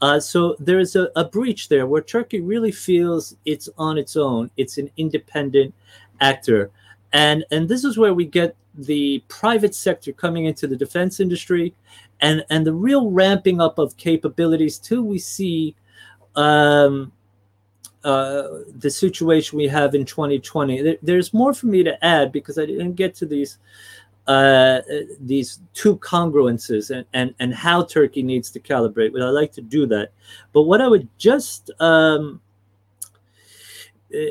[0.00, 4.50] Uh, so there's a, a, breach there where Turkey really feels it's on its own.
[4.56, 5.72] It's an independent
[6.20, 6.70] actor,
[7.12, 11.74] and and this is where we get the private sector coming into the defense industry
[12.20, 15.74] and, and the real ramping up of capabilities till we see
[16.36, 17.12] um,
[18.04, 20.82] uh, the situation we have in 2020.
[20.82, 23.58] There, there's more for me to add because I didn't get to these
[24.26, 24.80] uh,
[25.20, 29.12] these two congruences and, and, and how Turkey needs to calibrate.
[29.12, 30.12] But I like to do that.
[30.52, 32.40] But what I would just um,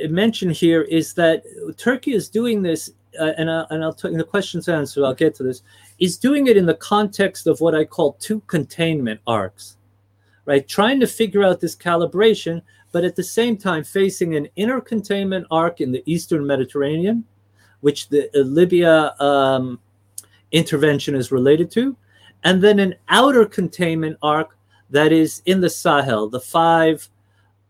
[0.10, 1.44] mention here is that
[1.78, 5.36] Turkey is doing this, uh, and, I, and I'll in the questions answered, I'll get
[5.36, 5.64] to this,
[6.00, 9.78] is doing it in the context of what I call two containment arcs,
[10.46, 10.68] right?
[10.68, 12.62] Trying to figure out this calibration,
[12.92, 17.26] but at the same time facing an inner containment arc in the Eastern Mediterranean
[17.82, 19.80] which the Libya um,
[20.52, 21.96] intervention is related to,
[22.44, 24.58] and then an outer containment arc
[24.90, 27.08] that is in the Sahel, the five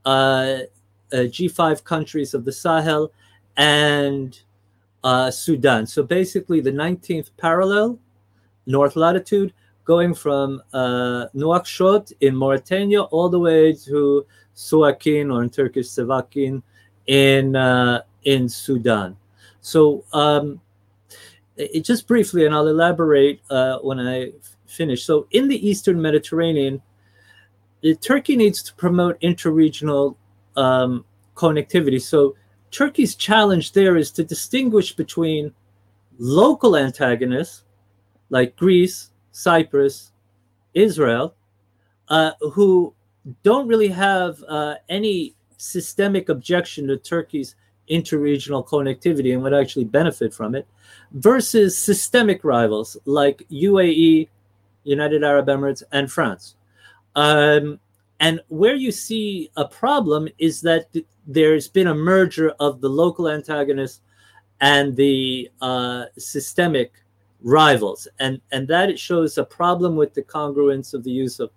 [0.06, 0.60] uh,
[1.14, 3.12] uh, G5 countries of the Sahel
[3.58, 4.40] and
[5.04, 5.86] uh, Sudan.
[5.86, 8.00] So basically, the 19th parallel,
[8.66, 9.54] north latitude,
[9.84, 16.62] going from uh, Nouakchott in Mauritania all the way to Suakin, or in Turkish Sevakin,
[17.08, 19.18] in uh, in Sudan.
[19.62, 20.60] So, um,
[21.56, 24.32] it, just briefly, and I'll elaborate uh, when I
[24.66, 25.04] finish.
[25.04, 26.82] So, in the Eastern Mediterranean,
[28.02, 30.16] Turkey needs to promote interregional
[30.56, 31.06] um,
[31.36, 32.02] connectivity.
[32.02, 32.36] So,
[32.72, 35.54] Turkey's challenge there is to distinguish between
[36.18, 37.64] local antagonists
[38.30, 40.12] like Greece, Cyprus,
[40.74, 41.36] Israel,
[42.08, 42.94] uh, who
[43.44, 47.56] don't really have uh, any systemic objection to Turkey's
[47.90, 50.68] interregional connectivity and would actually benefit from it,
[51.14, 54.30] versus systemic rivals like UAE,
[54.84, 56.56] United Arab Emirates, and France.
[57.16, 57.80] Um,
[58.20, 62.90] and where you see a problem is that th- there's been a merger of the
[62.90, 64.02] local antagonists
[64.62, 66.94] and the uh, systemic
[67.42, 71.52] rivals, and and that it shows a problem with the congruence of the use of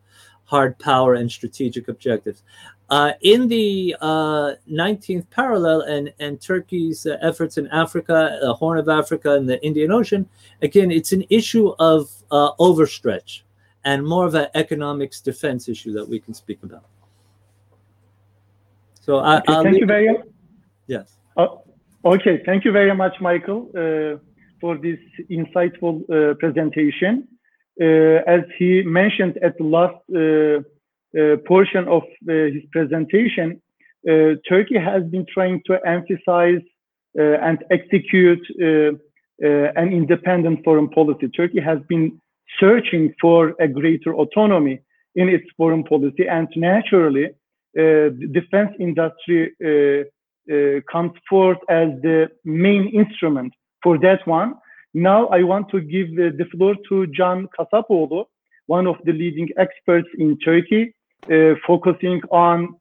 [0.44, 2.42] hard power and strategic objectives.
[2.90, 8.78] Uh, in the uh, 19th parallel and, and Turkey's uh, efforts in Africa, the Horn
[8.78, 10.28] of Africa, and the Indian Ocean,
[10.60, 13.40] again, it's an issue of uh, overstretch
[13.84, 16.84] and more of an economics defense issue that we can speak about.
[19.00, 20.26] So I, okay, thank you very much.
[20.86, 21.16] Yes.
[21.36, 21.62] Oh,
[22.04, 24.18] okay, thank you very much, Michael, uh,
[24.60, 24.98] for this
[25.30, 27.28] insightful uh, presentation.
[27.80, 30.62] as he mentioned at the last uh,
[31.46, 33.60] portion of uh, his presentation,
[34.08, 36.62] uh, Turkey has been trying to emphasize
[37.16, 41.28] and execute an independent foreign policy.
[41.28, 42.20] Turkey has been
[42.58, 44.80] searching for a greater autonomy
[45.14, 47.28] in its foreign policy, and naturally,
[47.74, 49.54] the defense industry
[50.90, 54.54] comes forth as the main instrument for that one.
[54.94, 58.24] Now I want to give the, floor to Can Kasapoğlu,
[58.66, 61.03] one of the leading experts in Turkey, uh,
[61.66, 62.74] focusing on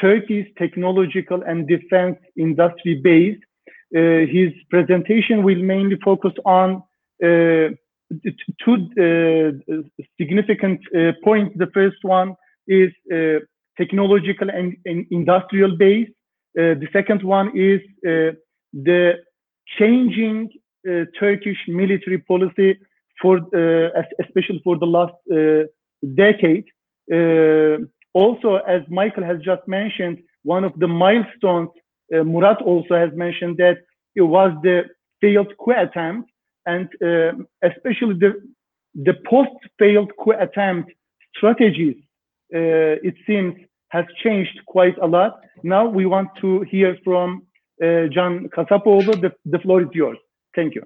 [0.00, 3.38] Turkey's technological and defense industry base.
[3.96, 6.82] Uh, his presentation will mainly focus on
[7.24, 7.68] uh,
[8.64, 11.54] two uh, significant uh, points.
[11.56, 12.36] The first one
[12.66, 13.40] is uh,
[13.76, 16.08] technological and, and, industrial base.
[16.54, 17.80] the second one is
[18.72, 19.14] the
[19.78, 20.48] changing
[21.20, 22.78] Turkish military policy
[23.20, 23.34] for,
[24.24, 25.16] especially for the last
[26.14, 26.64] decade.
[27.12, 31.70] Uh, also, as Michael has just mentioned, one of the milestones,
[32.14, 33.78] uh, Murat also has mentioned that
[34.14, 34.84] it was the
[35.20, 36.30] failed coup attempt,
[36.66, 37.32] and uh,
[37.62, 38.32] especially the
[38.94, 40.90] the post-failed coup attempt
[41.36, 41.96] strategies,
[42.50, 43.54] it seems,
[43.90, 45.40] has changed quite a lot.
[45.62, 47.42] Now we want to hear from
[47.82, 49.20] uh, Can Kasapoğlu.
[49.20, 50.18] The, the floor is yours.
[50.54, 50.82] Thank you.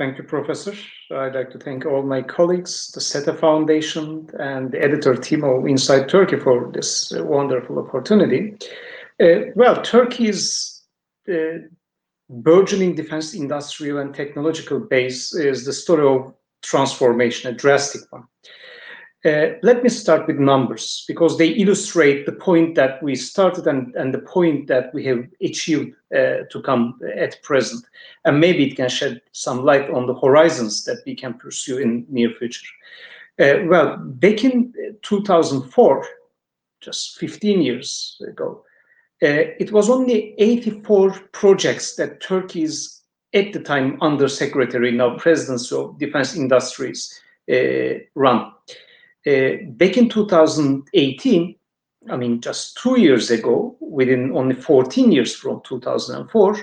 [0.00, 0.72] Thank you, Professor.
[1.14, 5.68] I'd like to thank all my colleagues, the SETA Foundation, and the editor team of
[5.68, 8.56] Insight Turkey for this wonderful opportunity.
[9.22, 10.84] Uh, well, Turkey's
[11.30, 11.68] uh,
[12.30, 16.32] burgeoning defense industrial and technological base is the story of
[16.62, 18.24] transformation, a drastic one.
[19.22, 23.94] Uh, let me start with numbers because they illustrate the point that we started and,
[23.94, 27.84] and the point that we have achieved uh, to come at present.
[28.24, 32.06] And maybe it can shed some light on the horizons that we can pursue in
[32.08, 32.66] near future.
[33.38, 36.06] Uh, well, back in 2004,
[36.80, 38.64] just 15 years ago,
[39.22, 43.02] uh, it was only 84 projects that Turkey's
[43.34, 47.20] at the time undersecretary, now presidency of defense industries,
[47.52, 48.38] uh, run.
[48.38, 48.50] Uh,
[49.24, 51.54] back in 2018,
[52.08, 56.56] I mean, just two years ago, within only 14 years from 2004, uh,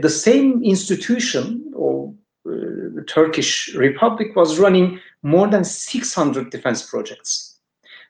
[0.00, 2.14] the same institution or
[2.46, 2.50] uh,
[2.94, 7.58] the Turkish Republic was running more than 600 defense projects.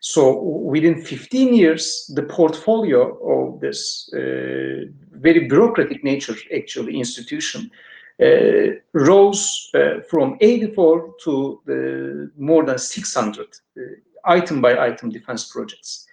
[0.01, 7.77] So within 15 years, the portfolio of this uh, very bureaucratic nature, actually, institution uh,
[8.93, 13.47] rose uh, from 84 to more than 600
[13.77, 13.81] uh,
[14.25, 16.07] item by item defense projects.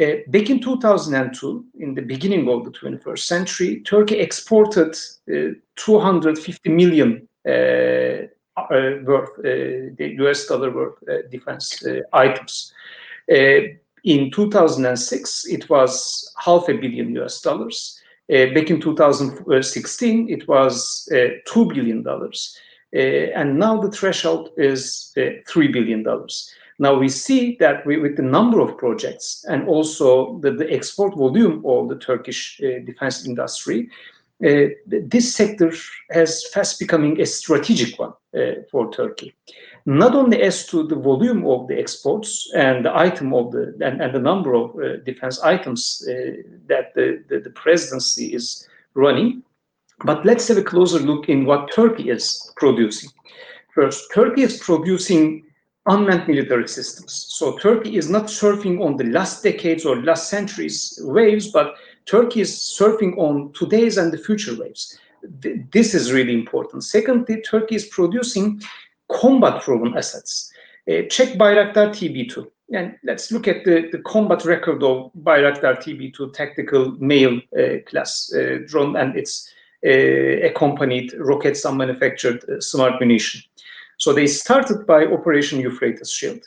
[0.00, 4.96] Uh, back in 2002, in the beginning of the 21st century, Turkey exported
[5.32, 8.26] uh, 250 million uh,
[9.04, 11.82] worth, the US dollar worth defense
[12.12, 12.72] items.
[13.28, 17.99] in 2006, it was half a billion US dollars.
[18.30, 22.04] Back in 2016, it was $2 billion.
[23.34, 26.04] and now the threshold is $3 billion.
[26.80, 31.14] Now we see that we, with the number of projects and also the, the export
[31.14, 33.90] volume of the Turkish uh, defense industry,
[34.42, 35.72] uh, this sector
[36.10, 39.34] has fast becoming a strategic one uh, for Turkey.
[39.86, 44.00] Not only as to the volume of the exports and the item of the and,
[44.00, 49.42] and the number of uh, defense items uh, that the, the, the presidency is running,
[50.04, 53.10] but let's have a closer look in what Turkey is producing.
[53.74, 55.44] First, Turkey is producing
[55.86, 57.26] unmanned military systems.
[57.30, 61.74] So Turkey is not surfing on the last decades or last centuries waves, but
[62.06, 64.98] Turkey is surfing on today's and the future waves.
[65.72, 66.84] This is really important.
[66.84, 68.60] Secondly, Turkey is producing
[69.10, 70.52] combat-proven assets.
[70.88, 72.46] Uh, check Bayraktar TB2.
[72.72, 78.32] And let's look at the, the combat record of Bayraktar TB2 tactical MALE uh, class
[78.32, 79.52] uh, drone and its
[79.84, 79.90] uh,
[80.46, 83.42] accompanied Roketsan manufactured uh, smart munition.
[83.98, 86.42] So they started by Operation Euphrates Shield,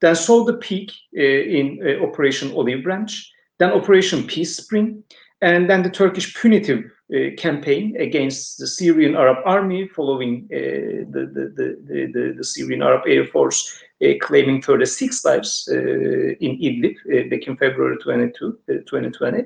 [0.00, 5.02] then saw the peak in Operation Olive Branch, then Operation Peace Spring,
[5.42, 6.84] and then the Turkish punitive
[7.14, 13.02] uh, campaign against the Syrian Arab Army following uh, the, the, the, the, Syrian Arab
[13.06, 19.44] Air Force uh, claiming 36 lives uh, in Idlib back in February 22, 2020.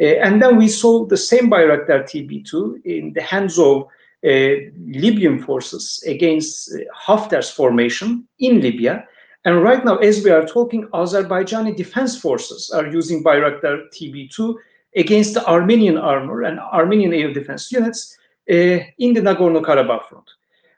[0.00, 3.86] and then we saw the same Bayraktar TB2 in the hands of
[4.24, 9.06] uh, Libyan forces against uh, Haftar's formation in Libya.
[9.44, 14.54] And right now, as we are talking, Azerbaijani defense forces are using Bayraktar TB2
[14.96, 18.16] against the Armenian armor and Armenian air defense units
[18.50, 20.28] uh, in the Nagorno-Karabakh front.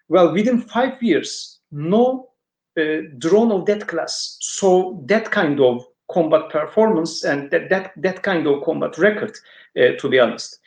[0.08, 2.30] Well, within five years, no
[2.78, 8.22] uh, drone of that class saw that kind of combat performance and that, that, that
[8.22, 9.36] kind of combat record,
[9.76, 10.58] uh, to be honest.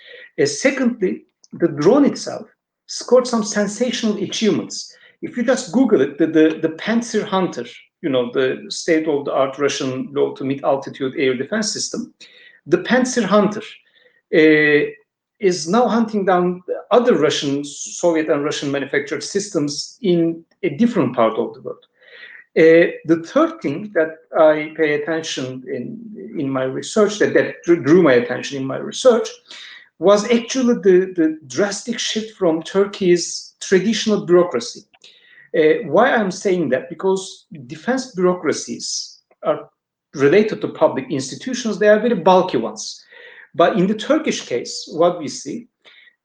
[0.45, 2.47] Secondly, the drone itself
[2.87, 4.95] scored some sensational achievements.
[5.21, 7.65] If you just Google it, the, the, the Pantsir Hunter,
[8.01, 12.13] you know, the state-of-the-art Russian low to mid-altitude air defense system,
[12.65, 13.61] the Pantsir Hunter
[14.35, 14.91] uh,
[15.39, 21.37] is now hunting down other Russian, Soviet and Russian manufactured systems in a different part
[21.37, 21.85] of the world.
[22.57, 28.01] Uh, the third thing that I pay attention in in my research, that, that drew
[28.01, 29.27] my attention in my research,
[29.99, 34.81] was actually the, the drastic shift from Turkey's traditional bureaucracy.
[35.57, 36.89] Uh, why I'm saying that?
[36.89, 39.69] Because defense bureaucracies are
[40.13, 43.03] related to public institutions, they are very bulky ones.
[43.55, 45.67] But in the Turkish case, what we see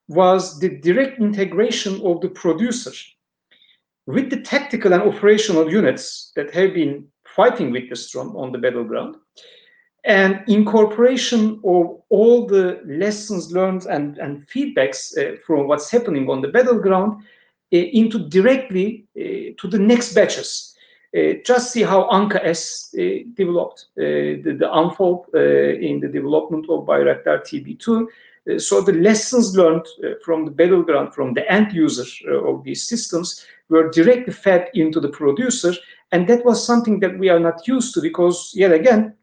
[0.08, 2.92] was the direct integration of the producer
[4.06, 8.58] with the tactical and operational units that have been fighting with the storm on the
[8.58, 9.16] battleground
[10.04, 16.42] and incorporation of all the lessons learned and, and feedbacks uh, from what's happening on
[16.42, 17.22] the battleground
[17.72, 20.73] uh, into directly uh, to the next batches.
[21.16, 26.66] Uh, just see how Anka S uh, developed, uh, the, the unfold in the development
[26.68, 28.60] of Bayraktar TB2.
[28.60, 29.86] so the lessons learned
[30.24, 32.04] from the battleground, from the end user
[32.44, 35.72] of these systems, were directly fed into the producer,
[36.12, 39.14] and that was something that we are not used to because, yet again,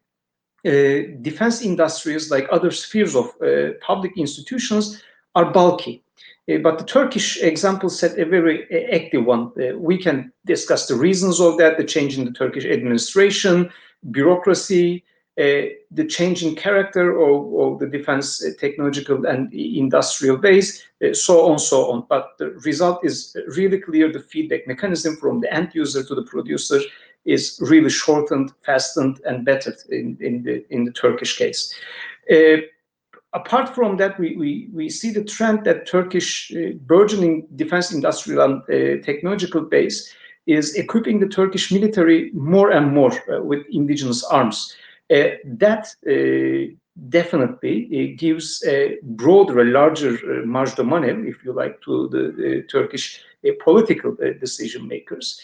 [0.66, 5.04] uh, defense industries, like other spheres of uh, public institutions,
[5.36, 6.03] are bulky.
[6.51, 9.51] Uh, but the Turkish example set a very active one.
[9.77, 13.69] we can discuss the reasons of that, the change in the Turkish administration,
[14.09, 15.03] bureaucracy,
[15.39, 16.05] uh, the
[16.41, 21.89] in character of, of the defense uh, technological and industrial base, uh, so on, so
[21.89, 22.05] on.
[22.09, 24.11] But the result is really clear.
[24.11, 26.79] The feedback mechanism from the end user to the producer
[27.23, 31.73] is really shortened, fastened, and bettered in, in, the, in the Turkish case.
[33.34, 37.91] Uh, apart from that, we, we, we see the trend that Turkish uh, burgeoning defense
[37.91, 40.13] industrial and uh, technological base
[40.47, 44.75] is equipping the Turkish military more and more uh, with indigenous arms.
[45.13, 46.73] Uh, that uh,
[47.09, 53.23] definitely gives a broader, a larger marge de maneuver, if you like, to the Turkish
[53.63, 55.41] political decision makers.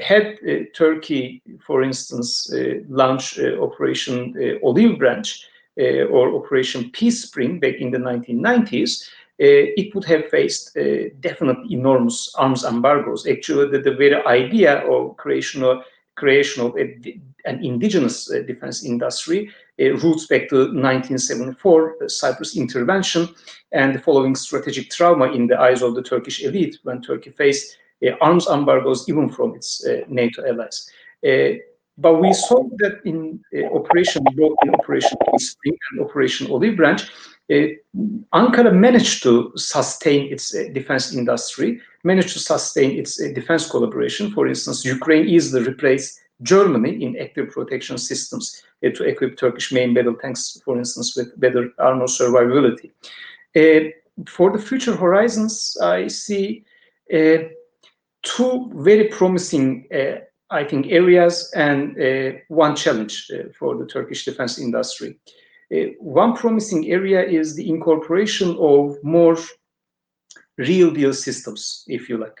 [0.00, 0.38] had
[0.74, 2.50] Turkey, for instance,
[2.88, 5.48] launched Operation Olive Branch
[5.78, 9.08] or Operation Peace Spring back in the 1990s,
[9.38, 10.76] it would have faced
[11.20, 13.26] definite enormous arms embargoes.
[13.26, 15.82] Actually, the, the very idea of creation of
[16.18, 19.50] creation of a, an indigenous uh, defense industry
[19.80, 23.28] uh, roots back to 1974 uh, Cyprus intervention
[23.72, 27.78] and the following strategic trauma in the eyes of the Turkish elite when Turkey faced
[28.20, 30.88] arms embargoes even from its NATO allies.
[31.98, 37.02] But we saw that in uh, Operation both in Operation Spring and Operation Olive Branch,
[37.02, 37.66] uh,
[38.32, 44.30] Ankara managed to sustain its uh, defense industry, managed to sustain its uh, defense collaboration.
[44.30, 49.92] For instance, Ukraine easily replaced Germany in active protection systems uh, to equip Turkish main
[49.92, 52.92] battle tanks, for instance, with better armor survivability.
[53.56, 53.90] Uh,
[54.28, 56.64] for the future horizons, I see
[58.22, 59.88] two very promising
[60.50, 65.18] I think, areas and uh, one challenge uh, for the Turkish defense industry.
[65.72, 69.36] Uh, one promising area is the incorporation of more
[70.56, 72.38] real deal systems, if you like.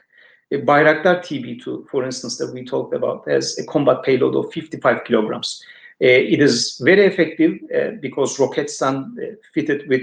[0.50, 5.04] A Bayraktar TB2, for instance, that we talked about, has a combat payload of 55
[5.04, 5.62] kilograms.
[6.00, 10.02] Uh, it is very effective uh, because Roketsan uh, fitted with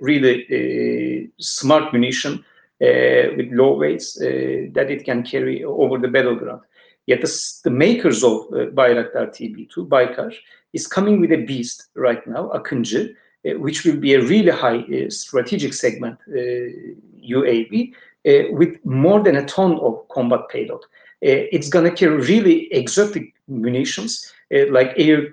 [0.00, 2.42] really smart munition
[2.80, 6.62] with low weights that it can carry over the battleground.
[7.06, 10.32] Yet the, the makers of uh, Bayraktar TB2, Baykar,
[10.72, 13.14] is coming with a beast right now, Akıncı,
[13.46, 19.22] uh, which will be a really high uh, strategic segment UAV uh, uh, with more
[19.22, 20.82] than a ton of combat payload.
[21.22, 24.32] Uh, it's going to carry really exotic munitions
[24.70, 25.26] like air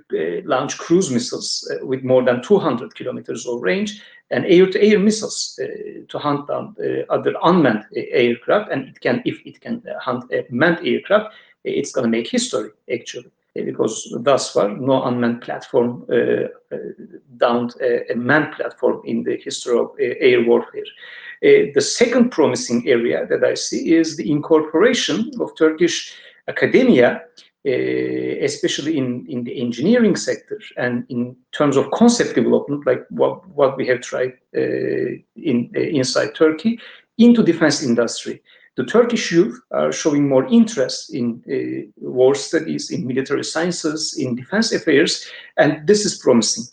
[0.45, 4.01] launch cruise missiles with more than 200 kilometers of range
[4.31, 5.59] and air-to-air missiles
[6.09, 6.75] to hunt down
[7.09, 8.71] other unmanned aircraft.
[8.71, 12.71] And it can, if it can hunt a manned aircraft, it's going to make history
[12.91, 16.15] actually because thus far no unmanned platform uh,
[16.73, 16.77] uh
[17.37, 20.83] downed a, a, manned platform in the history of uh, air warfare.
[21.43, 26.13] Uh, the second promising area that I see is the incorporation of Turkish
[26.47, 27.23] academia,
[27.67, 27.71] uh,
[28.45, 33.75] especially in, in the engineering sector and in terms of concept development, like what, what
[33.75, 36.79] we have tried uh, in Insight Turkey,
[37.17, 38.41] into defense industry
[38.77, 44.35] the Turkish youth are showing more interest in uh, war studies, in military sciences, in
[44.35, 46.63] defense affairs, and this is promising.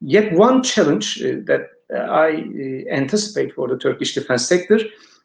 [0.00, 4.78] Yet one challenge uh, that I uh, anticipate for the Turkish defense sector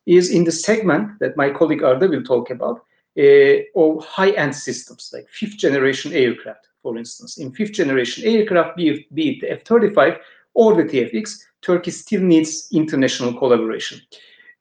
[0.06, 2.84] is in the segment that my colleague Arda will talk about,
[3.18, 7.38] uh, of high-end systems like fifth generation aircraft, for instance.
[7.38, 10.18] In fifth generation aircraft, be it, be it the F-35
[10.54, 14.02] or the TFX, Turkey still needs international collaboration.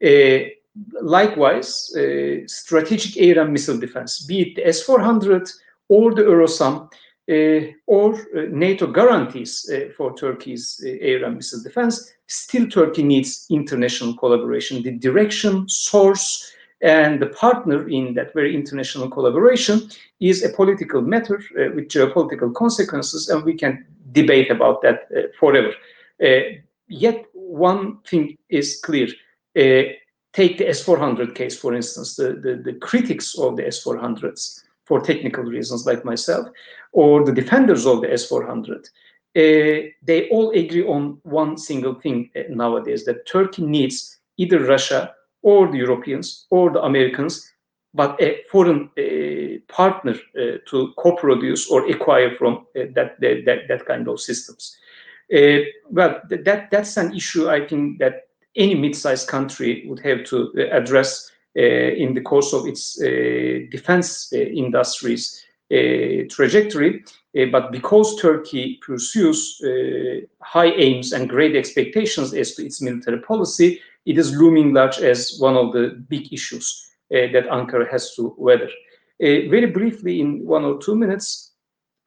[0.03, 0.51] Uh,
[1.01, 5.53] likewise, uh, strategic air and missile defense, be it the S-400
[5.89, 6.89] or the Eurosam,
[7.27, 13.03] uh, or uh, NATO guarantees uh, for Turkey's uh, air and missile defense, still Turkey
[13.03, 14.83] needs international collaboration.
[14.83, 16.53] The direction, source,
[16.83, 19.89] and the partner in that very international collaboration
[20.21, 25.09] is a political matter uh, with geopolitical consequences, and we can debate about that
[25.41, 25.73] forever.
[26.89, 29.09] yet, one thing is clear
[30.35, 35.45] take the S400 case, for instance, the, the, the critics of the S400s for technical
[35.45, 36.49] reasons like myself,
[36.93, 38.85] or the defenders of the S400,
[39.37, 45.15] uh, they all agree on one single thing uh, nowadays, that Turkey needs either Russia
[45.43, 47.51] or the Europeans or the Americans,
[47.95, 53.87] but a foreign uh, partner uh, to co-produce or acquire from uh, that, that, that,
[53.87, 54.77] kind of systems.
[55.35, 55.59] Uh,
[55.91, 58.24] well, that, that's an issue I think that
[58.57, 63.67] any mid-sized country would have to uh, address uh, in the course of its uh,
[63.71, 65.41] defense industries
[66.31, 67.03] trajectory.
[67.51, 69.61] but because Turkey pursues
[70.41, 75.37] high aims and great expectations as to its military policy, it is looming large as
[75.41, 78.71] one of the big issues that Ankara has to weather.
[79.21, 81.55] very briefly, in one or two minutes,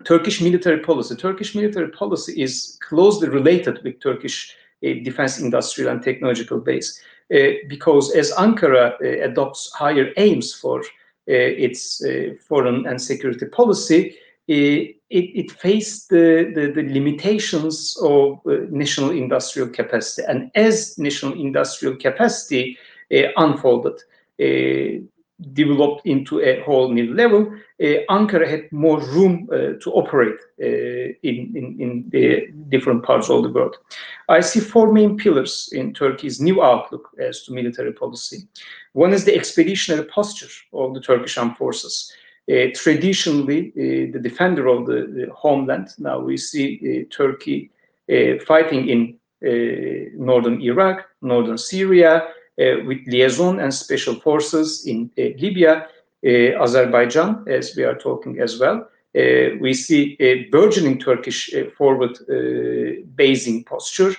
[0.05, 1.15] Turkish military policy.
[1.15, 7.01] Turkish military policy is closely related with Turkish a defense industrial and technological base.
[7.33, 10.83] Uh, because as Ankara uh, adopts higher aims for uh,
[11.27, 12.01] its
[12.47, 14.15] foreign and security policy,
[14.47, 18.39] it, it, faced the, the, the, limitations of
[18.71, 20.25] national industrial capacity.
[20.25, 22.77] And as national industrial capacity
[23.11, 24.01] unfolded,
[25.53, 27.53] developed into a whole new level,
[28.09, 33.75] Ankara had more room to operate in, in, in the different parts of the world.
[34.29, 38.47] I see four main pillars in Turkey's new outlook as to military policy.
[38.93, 42.11] One is the expeditionary posture of the Turkish armed forces.
[42.49, 45.89] Uh, traditionally, uh, the defender of the, the, homeland.
[45.97, 47.69] Now we see uh, Turkey
[48.45, 49.19] fighting in
[50.15, 52.29] northern Iraq, northern Syria,
[52.59, 55.87] Uh, with liaison and special forces in uh, Libya,
[56.25, 58.89] uh, Azerbaijan, as we are talking as well.
[59.61, 62.17] we see a burgeoning Turkish forward
[63.15, 64.13] basing posture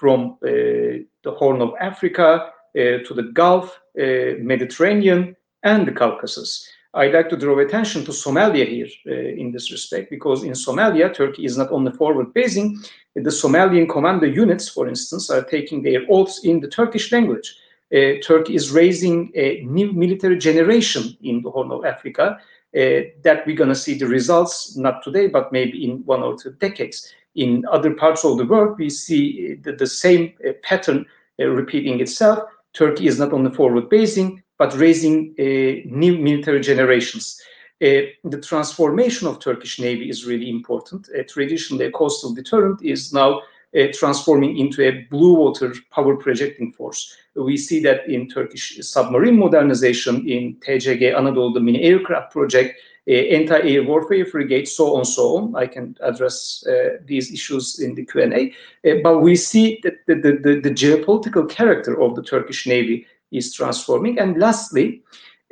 [0.00, 6.68] from the Horn of Africa to the Gulf, Mediterranean, and the Caucasus.
[6.94, 11.12] I'd like to draw attention to Somalia here uh, in this respect, because in Somalia,
[11.12, 12.78] Turkey is not only forward basing,
[13.14, 17.56] the Somalian commando units, for instance, are taking their oaths in the Turkish language.
[17.94, 22.38] Uh, Turkey is raising a new military generation in the Horn of Africa
[22.76, 26.36] uh, that we're going to see the results, not today, but maybe in one or
[26.36, 27.12] two decades.
[27.36, 31.06] In other parts of the world, we see the, the same uh, pattern
[31.38, 32.40] uh, repeating itself.
[32.72, 37.40] Turkey is not only forward basing, but raising uh, new military generations.
[37.82, 41.08] Uh, the transformation of Turkish Navy is really important.
[41.08, 43.42] Uh, traditionally, a coastal deterrent is now
[43.76, 47.16] uh, transforming into a blue water power projecting force.
[47.34, 53.12] We see that in Turkish submarine modernization, in TCG Anadolu, the mini aircraft project, uh,
[53.12, 55.56] anti-air warfare frigate, so on, so on.
[55.56, 58.54] I can address uh, these issues in the Q&A.
[59.02, 63.52] but we see that the, the, the, the geopolitical character of the Turkish Navy is
[63.52, 64.18] transforming.
[64.18, 65.02] And lastly,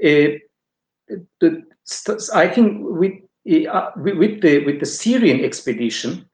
[0.02, 0.38] uh,
[1.40, 1.62] the,
[2.34, 3.12] I think with,
[3.68, 6.28] uh, with, the, with the Syrian expedition,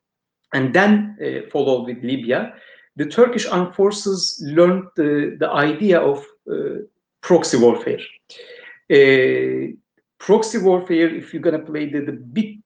[0.52, 2.54] and then uh, followed with Libya,
[2.96, 6.80] the Turkish armed forces learned the, the idea of uh,
[7.20, 8.00] proxy warfare.
[8.90, 9.72] Uh,
[10.18, 12.60] proxy warfare, if you're going to play the, the big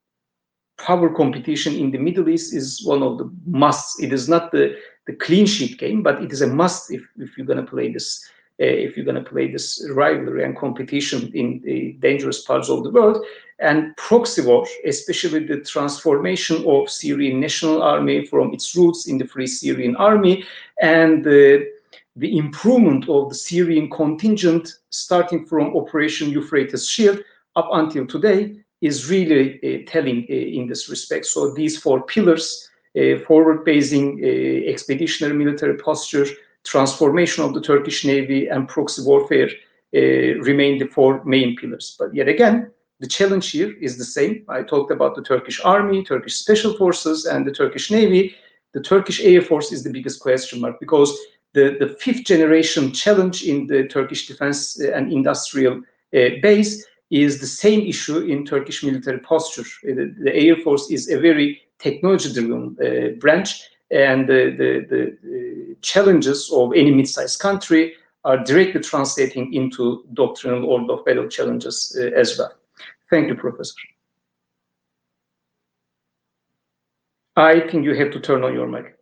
[0.78, 4.01] power competition in the Middle East, is one of the musts.
[4.01, 4.76] It is not the,
[5.07, 7.93] the clean sheet game, but it is a must if, if you're going to play
[7.93, 8.24] this
[8.59, 12.91] if you're going to play this rivalry and competition in the dangerous parts of the
[12.91, 13.25] world.
[13.59, 19.27] And proxy war, especially the transformation of Syrian National Army from its roots in the
[19.27, 20.45] Free Syrian Army
[20.81, 21.71] and the,
[22.17, 27.21] the improvement of the Syrian contingent starting from Operation Euphrates Shield
[27.55, 31.27] up until today is really uh, telling uh, in this respect.
[31.27, 36.27] So these four pillars, uh, forward-basing uh, expeditionary military posture,
[36.65, 39.51] transformation of the Turkish Navy and proxy warfare
[39.95, 41.97] uh, remain the four main pillars.
[41.99, 44.45] But yet again, the challenge here is the same.
[44.49, 48.35] I talked about the Turkish Army, Turkish Special Forces, and the Turkish Navy.
[48.73, 51.19] The Turkish Air Force is the biggest question mark because
[51.53, 57.41] the, the fifth generation challenge in the Turkish defense uh, and industrial uh, base is
[57.41, 59.63] the same issue in Turkish military posture.
[59.63, 64.86] Uh, the, the Air Force is a very technology driven uh, branch and the, the,
[64.90, 72.07] the challenges of any mid-sized country are directly translating into doctrinal or battle challenges uh,
[72.18, 72.53] as well.
[73.11, 73.74] Thank you, Professor.
[77.36, 78.97] I think you have to turn on your mic.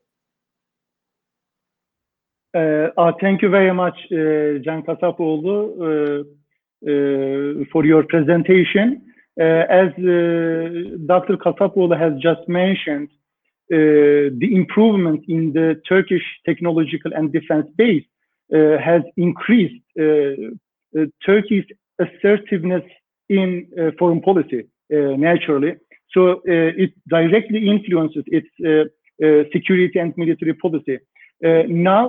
[2.54, 6.24] Uh, uh, thank you very much, uh, Can Kasapoğlu, uh,
[6.82, 9.02] uh, for your presentation.
[9.40, 9.90] Uh, as
[11.06, 11.36] Dr.
[11.36, 13.19] Kasapoğlu has just mentioned, uh,
[13.72, 18.04] Uh, the improvement in the Turkish technological and defense base
[18.52, 21.66] uh, has increased uh, uh Turkey's
[22.00, 22.82] assertiveness
[23.28, 25.76] in uh, foreign policy, naturally.
[26.12, 28.50] So it directly influences its
[29.52, 30.98] security and military policy.
[31.40, 32.04] now,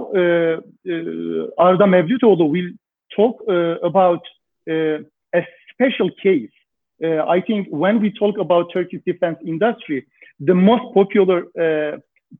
[1.65, 2.71] Arda Mevlütoğlu will
[3.15, 3.35] talk
[3.83, 4.23] about
[4.67, 5.41] a
[5.71, 6.55] special case.
[7.03, 10.07] I think when we talk about Turkey's defense industry,
[10.49, 11.97] the most popular uh,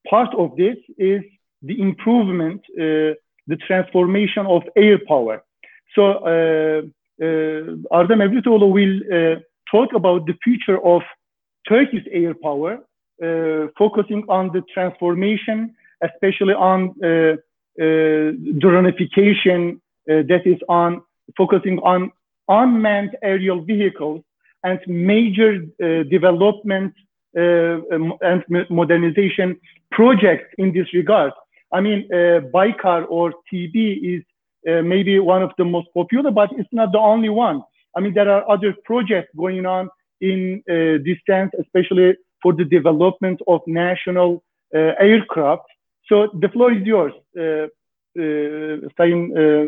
[0.10, 1.22] part of this is
[1.62, 3.14] the improvement, uh,
[3.48, 5.44] the transformation of air power.
[5.96, 6.82] So uh,
[7.24, 9.40] uh, Arda Mevlütoğlu will uh,
[9.72, 11.02] talk about the future of
[11.70, 12.80] Turkey's air power,
[13.24, 17.36] uh, focusing on the transformation, especially on uh,
[18.64, 21.02] dronification, that is on
[21.38, 22.12] focusing on
[22.50, 24.22] unmanned aerial vehicles
[24.64, 26.04] and major uh,
[27.34, 29.60] and modernization
[29.92, 31.34] projects in this regard.
[31.74, 34.24] I mean, uh, Baykar or TB is
[34.68, 37.62] uh, maybe one of the most popular, but it's not the only one.
[37.96, 39.90] I mean, there are other projects going on
[40.22, 45.64] in this sense, especially for the development of national aircraft.
[46.08, 47.14] So the floor is yours,
[48.18, 49.68] uh, Sayın uh,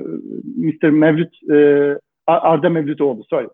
[0.58, 0.92] Mr.
[0.92, 1.98] Mevlüt uh,
[2.28, 3.48] Arda Mevlütoğlu, sorry.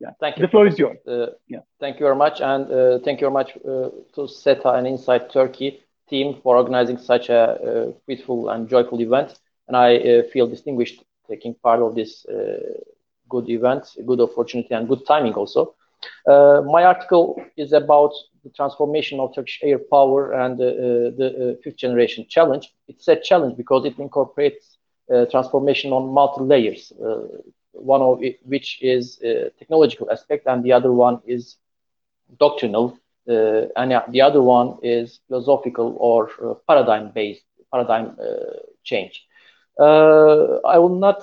[0.00, 0.10] Yeah.
[0.18, 0.42] Thank you.
[0.42, 0.98] The floor is yours.
[1.06, 1.60] Uh, yeah.
[1.78, 5.30] Thank you very much, and uh, thank you very much uh, to SETA and Insight
[5.30, 9.38] Turkey team for organizing such a fruitful and joyful event.
[9.68, 12.26] And I feel distinguished taking part of this
[13.28, 15.74] good event, good opportunity, and good timing also.
[16.26, 20.64] Uh, my article is about the transformation of Turkish air power and uh,
[21.16, 22.72] the uh, fifth generation challenge.
[22.88, 24.78] It's a challenge because it incorporates
[25.30, 26.92] transformation on multi layers
[27.72, 31.56] one of it, which is uh, technological aspect, and the other one is
[32.38, 32.96] doctrinal,
[33.28, 37.42] uh, and the other one is philosophical or uh, paradigm-based
[37.72, 38.16] paradigm
[38.84, 39.22] change.
[39.78, 41.22] I will not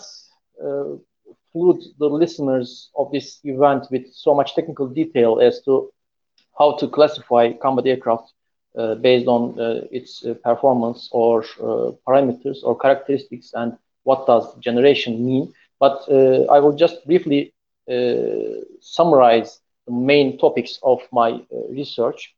[1.51, 5.89] flood the listeners of this event with so much technical detail as to
[6.57, 8.31] how to classify combat aircraft
[8.77, 11.43] uh, based on uh, its uh, performance or
[12.07, 13.73] parameters or characteristics and
[14.03, 15.51] what does generation mean.
[15.79, 17.53] But uh, I will just briefly
[17.89, 22.33] uh, summarize the main topics of my uh, research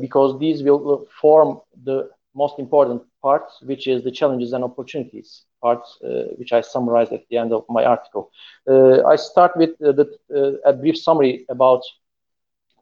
[0.00, 5.80] because these will form the most important part, which is the challenges and opportunities part,
[6.04, 8.30] uh, which I summarized at the end of my article.
[8.68, 11.82] Uh, I start with uh, the, a brief summary about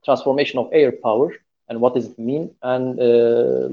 [0.04, 1.32] transformation of air power
[1.68, 2.96] and what does it mean, and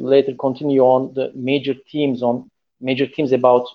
[0.02, 2.50] later continue on the major themes on
[2.80, 3.66] major themes about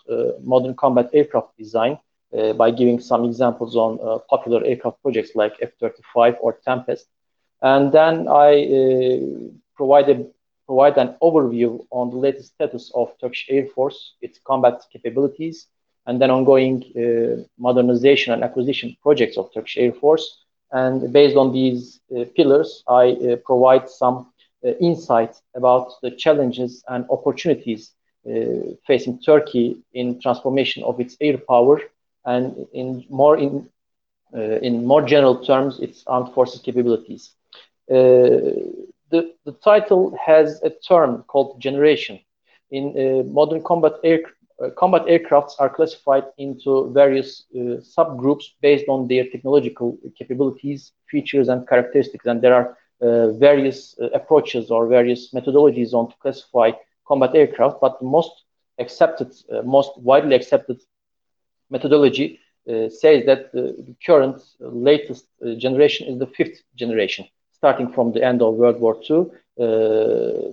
[0.43, 1.99] modern combat aircraft design,
[2.37, 7.07] uh, by giving some examples on uh, popular aircraft projects like F-35 or Tempest.
[7.62, 9.18] And then I uh,
[9.76, 10.30] provided
[10.66, 15.66] provide an overview on the latest status of Turkish Air Force, its combat capabilities,
[16.07, 20.45] and then ongoing uh, modernization and acquisition projects of Turkish Air Force.
[20.72, 24.32] And based on these uh, pillars, I uh, provide some
[24.80, 27.93] insight about the challenges and opportunities
[28.87, 31.82] facing Turkey in transformation of its air power
[32.25, 33.68] and in more in
[34.35, 37.35] uh, in more general terms, its armed forces capabilities.
[37.91, 38.51] Uh,
[39.11, 42.18] the, the title has a term called generation.
[42.70, 44.20] In uh, modern combat air,
[44.77, 51.68] combat aircrafts are classified into various uh, subgroups based on their technological capabilities, features, and
[51.68, 52.27] characteristics.
[52.27, 56.72] And there are uh, various uh, approaches or various methodologies on to classify
[57.07, 58.33] combat aircraft, but most
[58.81, 59.33] accepted,
[59.64, 60.81] most widely accepted
[61.71, 67.89] methodology uh, says that the current uh, latest uh, generation is the fifth generation, starting
[67.93, 69.27] from the end of World War II.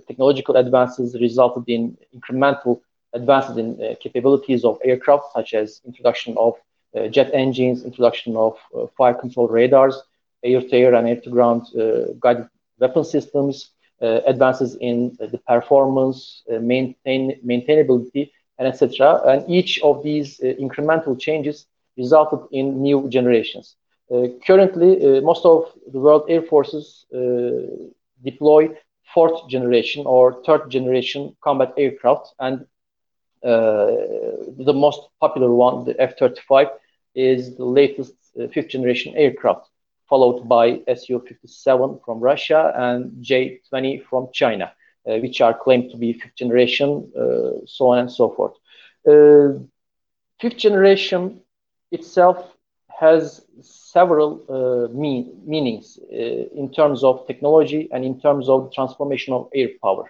[0.06, 2.80] technological advances resulted in incremental
[3.14, 6.54] advances in capabilities of aircraft, such as introduction of
[7.10, 8.52] jet engines, introduction of
[8.96, 9.96] fire control radars,
[10.44, 11.62] air-to-air and air-to-ground
[12.20, 12.48] guided
[12.78, 18.30] weapon systems, uh, advances in uh, the performance, uh, maintain maintainability,
[18.62, 19.20] and etc.
[19.26, 23.76] And each of these uh, incremental changes resulted in new generations.
[24.10, 27.06] Uh, currently, uh, most of the world air forces
[28.24, 28.68] deploy
[29.14, 32.66] fourth generation or third generation combat aircraft, and
[33.42, 36.70] the most popular one, the F-35,
[37.14, 38.14] is the latest
[38.52, 39.68] fifth generation aircraft
[40.08, 44.72] followed by Su-57 from Russia and J-20 from China.
[45.04, 48.54] Uh, which are claimed to be fifth generation, uh, so on and so forth.
[49.04, 49.58] Uh,
[50.40, 51.40] fifth generation
[51.90, 52.38] itself
[53.00, 54.30] has several
[54.94, 60.04] mean, meanings in terms of technology and in terms of transformation of air power.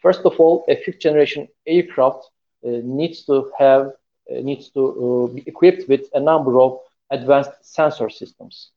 [0.00, 2.30] First of all, a fifth generation aircraft
[2.62, 3.92] needs to have
[4.30, 6.78] needs to be equipped with a number of
[7.10, 8.70] advanced sensor systems.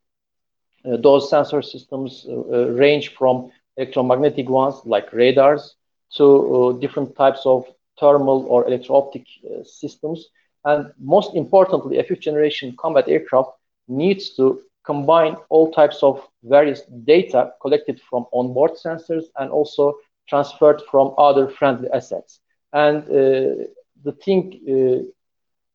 [0.86, 5.76] Uh, those sensor systems uh, range from electromagnetic ones like radars
[6.16, 7.66] to uh, different types of
[8.00, 10.28] thermal or electro-optic uh, systems.
[10.66, 13.52] And most importantly, a fifth generation combat aircraft
[13.88, 19.96] needs to combine all types of various data collected from onboard sensors and also
[20.28, 22.40] transferred from other friendly assets.
[22.72, 23.66] And uh,
[24.04, 25.04] the thing uh,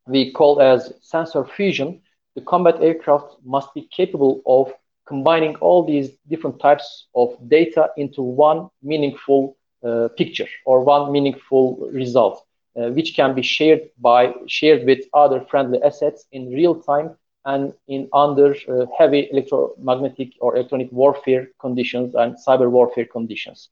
[0.06, 2.00] we call as sensor fusion,
[2.34, 4.72] the combat aircraft must be capable of
[5.08, 9.56] combining all these different types of data into one meaningful
[9.86, 12.44] uh, picture or one meaningful result,
[12.76, 17.10] uh, which can be shared by shared with other friendly assets in real time
[17.44, 23.68] and in under uh, heavy electromagnetic or electronic warfare conditions and cyber warfare conditions.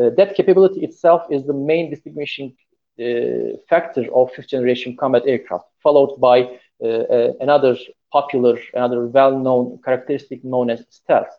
[0.00, 2.54] Uh, that capability itself is the main distinguishing
[3.00, 6.42] uh, factor of fifth generation combat aircraft, followed by
[6.84, 7.76] uh, another
[8.12, 11.34] popular, another well-known characteristic known as stealth.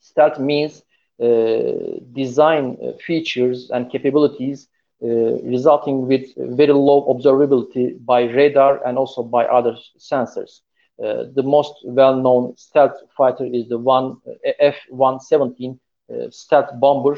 [0.00, 0.82] Stealth means
[1.22, 4.68] uh, design uh, features and capabilities
[5.02, 5.06] uh,
[5.42, 10.60] resulting with very low observability by radar and also by other sensors.
[11.02, 15.78] Uh, the most well-known stealth fighter is the one uh, F-117
[16.12, 17.16] uh, stealth bomber,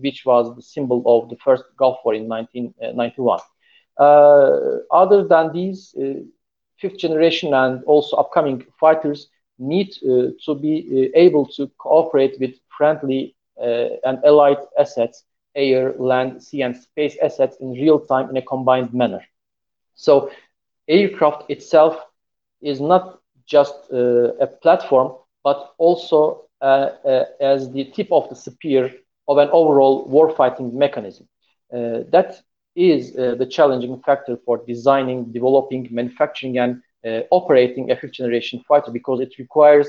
[0.00, 3.40] which was the symbol of the first Gulf War in 1991.
[4.90, 5.94] other than these,
[6.80, 9.90] fifth generation and also upcoming fighters need
[10.44, 13.34] to be able to cooperate with friendly
[14.04, 15.24] and allied assets
[15.54, 19.20] air, land, sea, and space assets in real time in a combined manner.
[19.94, 20.30] So
[20.88, 21.96] aircraft itself
[22.60, 25.12] is not just uh, a platform,
[25.44, 28.90] but also uh, uh, as the tip of the spear
[29.28, 31.26] of an overall warfighting mechanism.
[31.72, 32.40] Uh, that
[32.78, 38.62] is uh, the challenging factor for designing, developing, manufacturing, and uh, operating a fifth generation
[38.68, 39.88] fighter because it requires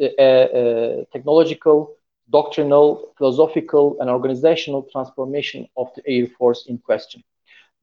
[0.00, 1.96] a, a, a technological,
[2.30, 7.22] doctrinal, philosophical, and organizational transformation of the Air Force in question.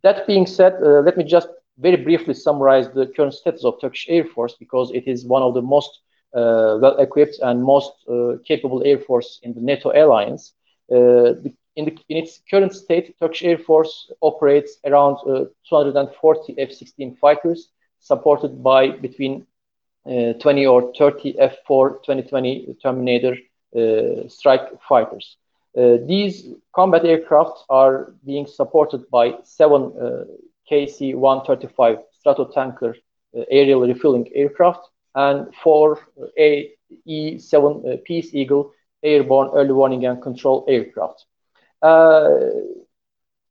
[0.04, 4.26] That being said, let me just very briefly summarize the current status of Turkish Air
[4.26, 6.00] Force because it is one of the most
[6.34, 10.54] uh, well-equipped and most uh, capable air force in the NATO alliance.
[10.90, 11.34] Uh,
[11.76, 17.70] in, the, in, its current state, Turkish Air Force operates around uh, 240 F-16 fighters,
[18.00, 19.46] supported by between
[20.06, 23.38] uh, 20 or 30 F-4 2020 Terminator
[23.76, 25.38] uh, strike fighters.
[25.76, 29.94] these combat aircraft are being supported by seven
[30.70, 32.96] KC-135 Stratotanker
[33.38, 36.00] uh, aerial refueling aircraft and four
[36.38, 38.72] AE-7 uh, Peace Eagle
[39.04, 41.26] airborne early warning and control aircraft.
[41.82, 42.30] Uh,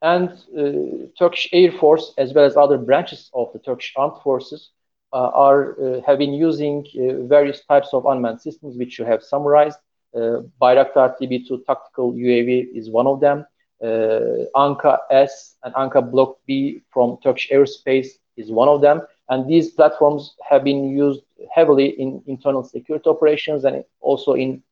[0.02, 4.70] and uh, Turkish Air Force, as well as other branches of the Turkish Armed Forces,
[5.12, 5.76] uh, are
[6.06, 6.86] have been using
[7.28, 9.78] various types of unmanned systems, which you have summarized.
[10.14, 13.44] Bayraktar TB2 tactical UAV is one of them.
[13.82, 19.02] Anka S and Anka Block B from Turkish Aerospace is one of them.
[19.28, 21.22] And these platforms have been used
[21.54, 24.62] heavily in internal security operations and also in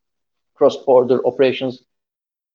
[0.54, 1.82] cross-border operations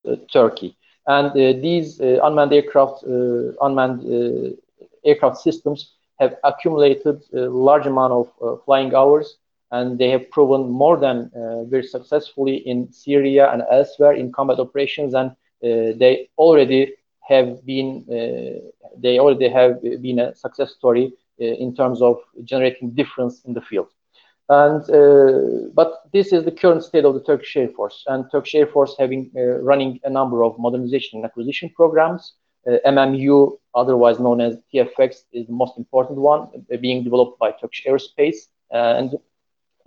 [0.08, 0.78] uh, Turkey.
[1.08, 4.58] And uh, these uh, unmanned aircraft, uh, unmanned
[5.06, 9.38] aircraft systems have accumulated a large amount of flying hours,
[9.72, 11.32] and they have proven more than
[11.70, 15.32] very successfully in Syria and elsewhere in combat operations and
[15.62, 16.94] they already
[17.28, 18.06] have been
[18.98, 23.88] they already have been a success story in terms of generating difference in the field.
[24.50, 28.68] And but this is the current state of the Turkish Air Force, and Turkish Air
[28.68, 32.34] Force having running a number of modernization and acquisition programs.
[32.66, 38.48] MMU, otherwise known as TFX, is the most important one, being developed by Turkish Aerospace.
[38.72, 39.18] and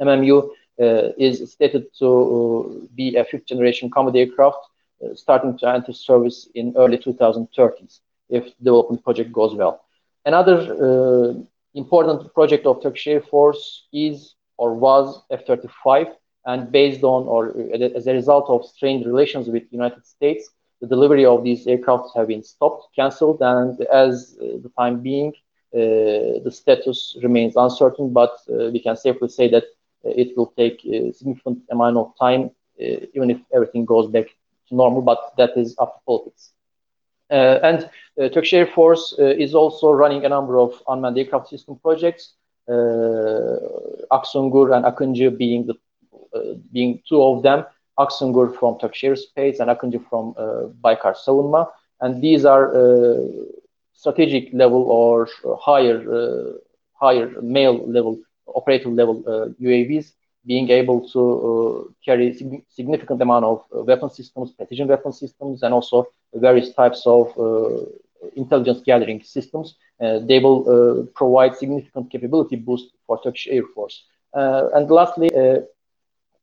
[0.00, 4.58] MMU uh, is stated to uh, be a fifth generation combat aircraft
[5.02, 9.84] uh, starting to enter service in early 2030s if development project goes well.
[10.24, 11.34] Another uh,
[11.74, 16.08] important project of Turkish Air Force is or was F-35,
[16.46, 20.50] and based on or uh, as a result of strained relations with the United States,
[20.80, 25.32] the delivery of these aircraft have been stopped, cancelled, and as uh, the time being,
[25.74, 29.64] uh, the status remains uncertain, but uh, we can safely say that
[30.04, 34.26] it will take a significant amount of time, even if everything goes back
[34.68, 36.52] to normal, but that is up to politics.
[37.30, 37.90] Uh, and
[38.20, 42.34] uh, Turkish Air Force uh, is also running a number of unmanned aircraft system projects,
[44.10, 45.74] Aksungur and Akıncı being the
[46.72, 47.64] being two of them.
[47.96, 50.34] Aksungur from Turkish Aerospace and Akıncı from
[50.82, 52.72] Baykar Savunma, and these are
[53.94, 56.02] strategic level or higher
[56.94, 59.22] higher MALE level operator level
[59.60, 60.12] UAVs
[60.46, 65.62] being able to uh, carry sig significant amount of uh, weapon systems, precision weapon systems,
[65.62, 67.84] and also various types of uh,
[68.36, 69.76] intelligence gathering systems.
[70.00, 74.04] They will provide significant capability boost for Turkish Air Force.
[74.32, 75.30] and lastly,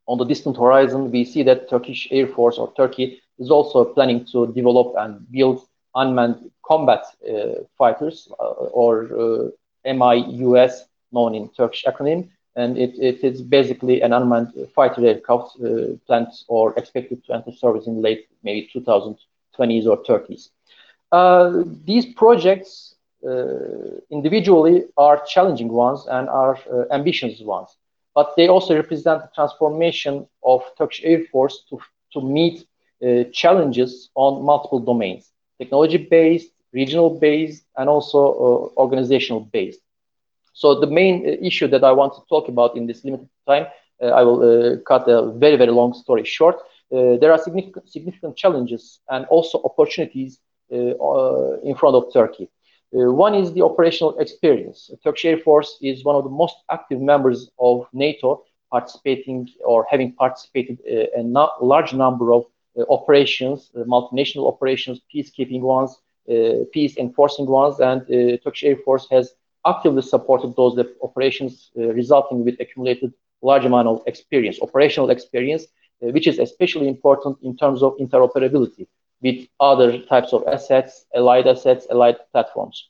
[0.08, 4.26] on the distant horizon, we see that Turkish Air Force or Turkey is also planning
[4.32, 5.62] to develop and build
[5.96, 9.50] unmanned combat uh, fighters uh, or uh,
[9.86, 10.74] MIUS,
[11.12, 16.28] known in Turkish acronym, and it, it is basically an unmanned fighter aircraft uh, planned
[16.48, 20.50] or expected to enter service in late maybe 2020s or 30s.
[21.12, 22.93] Uh, these projects uh,
[24.12, 27.78] individually are challenging ones and are uh, ambitious ones,
[28.16, 31.80] but they also represent the transformation of Turkish Air Force to,
[32.14, 32.66] to meet
[33.04, 38.20] uh, challenges on multiple domains, technology-based, regional-based, and also
[38.78, 39.80] uh, organizational-based.
[40.54, 43.66] So the main uh, issue that I want to talk about in this limited time,
[44.02, 46.58] uh, I will uh, cut a very, very long story short.
[47.22, 50.32] there are significant, significant challenges and also opportunities
[50.70, 52.48] in front of Turkey.
[52.96, 54.92] Uh, one is the operational experience.
[55.04, 60.14] Turkish Air Force is one of the most active members of NATO, participating or having
[60.14, 62.46] participated in a large number of
[62.78, 65.98] uh, operations, multinational operations, peacekeeping ones,
[66.72, 68.08] peace enforcing ones, and
[68.44, 69.34] Turkish Air Force has
[69.66, 75.66] actively supported those operations, resulting with accumulated large amount of experience, operational experience,
[76.00, 78.88] which is especially important in terms of interoperability
[79.24, 82.90] with other types of assets, allied assets, allied platforms.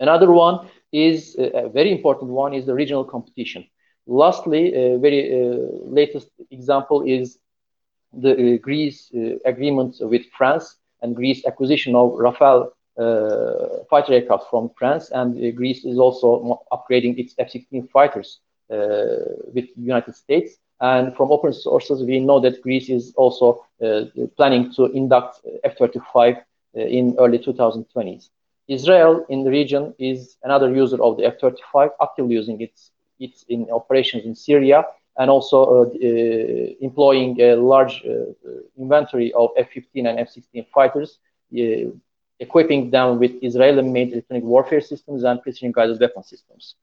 [0.00, 3.64] Another one is uh, a very important one is the regional competition.
[4.06, 7.38] Lastly, a very uh, latest example is
[8.12, 9.10] the Greece
[9.46, 12.68] agreement with France and Greece acquisition of Rafale
[13.88, 20.14] fighter aircraft from France, and Greece is also upgrading its F-16 fighters with the United
[20.14, 20.58] States.
[20.82, 24.02] And from open sources, we know that Greece is also uh,
[24.36, 28.30] planning to induct uh, F-35 uh, in early 2020s.
[28.66, 32.74] Israel in the region is another user of the F-35, actively using it
[33.48, 34.84] in operations in Syria,
[35.18, 35.92] and also
[36.80, 38.02] employing a large
[38.78, 41.18] inventory of F-15 and F-16 fighters,
[42.40, 46.74] equipping them with Israeli-made electronic warfare systems and precision-guided weapon systems.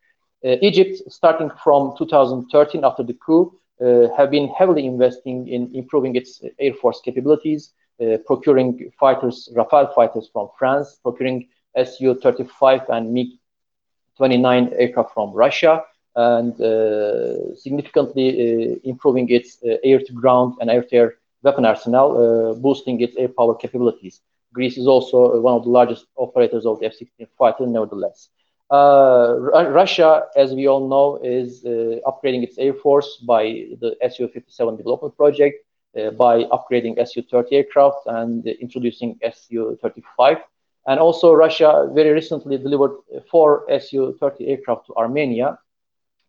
[0.43, 6.41] Egypt, starting from 2013 after the coup, Uh, have been heavily investing in improving its
[6.59, 7.71] air force capabilities,
[8.01, 15.81] uh, procuring fighters, Rafale fighters from France, procuring Su-35 and MiG-29 aircraft from Russia,
[16.15, 24.19] and uh, significantly improving its air-to-ground and air-to-air weapon arsenal, boosting its air power capabilities.
[24.53, 28.29] Greece is also one of the largest operators of the F-16 fighter, nevertheless.
[28.71, 29.35] Uh,
[29.71, 35.17] Russia, as we all know, is uh, upgrading its air force by the Su-57 development
[35.17, 35.65] project,
[35.99, 40.41] uh, by upgrading Su-30 aircraft and introducing Su-35.
[40.85, 42.97] And Also, Russia very recently delivered
[43.29, 45.57] four Su-30 aircraft to Armenia,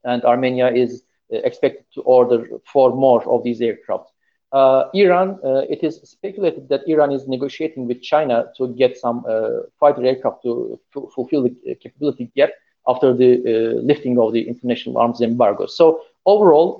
[0.05, 4.10] and Armenia is expected to order four more of these aircraft.
[4.53, 9.25] Uh, Iran, uh, it is speculated that Iran is negotiating with China to get some
[9.29, 10.81] uh, fighter aircraft to
[11.15, 12.51] fulfill the capability gap
[12.89, 15.67] after the lifting of the international arms embargo.
[15.67, 16.79] So overall,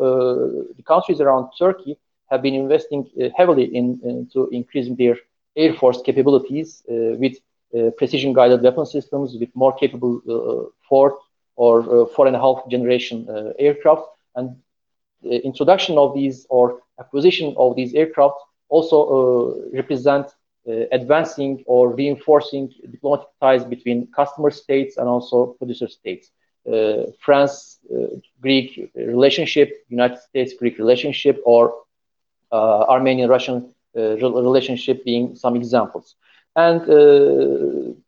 [0.77, 1.97] the countries around Turkey
[2.31, 5.17] have been investing heavily into increasing their
[5.57, 7.37] air force capabilities with
[7.99, 11.19] precision-guided weapon systems, with more capable fourth
[11.57, 14.03] or four-and-a-half generation aircraft.
[15.23, 18.37] The introduction of these or acquisition of these aircraft
[18.69, 20.27] also uh, represent
[20.69, 26.31] uh, advancing or reinforcing diplomatic ties between customer states and also producer states.
[26.71, 31.75] Uh, France-Greek relationship, United States-Greek relationship, or
[32.53, 36.17] Armenian-Russian relationship being some examples.
[36.57, 36.81] And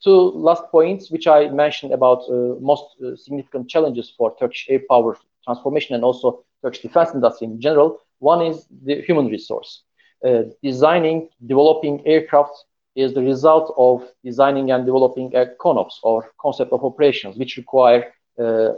[0.02, 2.28] Two last points, which I mentioned about
[2.60, 2.84] most
[3.16, 7.98] significant challenges for Turkish air power transformation and also Turkish defense industry in general.
[8.18, 9.82] One is the human resource.
[10.24, 12.54] Uh, designing, developing aircraft
[12.94, 18.12] is the result of designing and developing a CONOPS or concept of operations, which require
[18.38, 18.72] uh,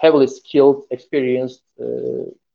[0.00, 1.84] heavily skilled, experienced uh,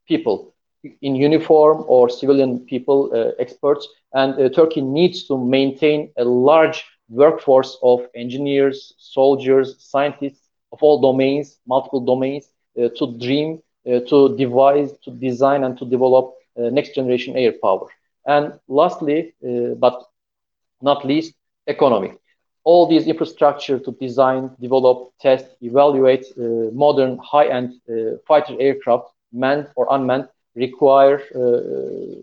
[0.07, 0.53] people
[1.01, 3.88] in uniform or civilian people, experts.
[4.13, 11.59] And Turkey needs to maintain a large workforce of engineers, soldiers, scientists of all domains,
[11.67, 17.53] multiple domains, to dream, Uh, to devise, to design, and to develop uh, next-generation air
[17.63, 17.88] power.
[18.27, 20.03] And lastly, uh, but
[20.84, 21.34] not least,
[21.65, 22.11] economy.
[22.63, 27.82] All these infrastructure to design, develop, test, evaluate modern high-end
[28.27, 31.19] fighter aircraft, manned or unmanned, require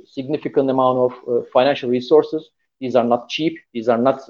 [0.06, 2.50] significant amount of financial resources.
[2.78, 3.58] These are not cheap.
[3.74, 4.20] These are not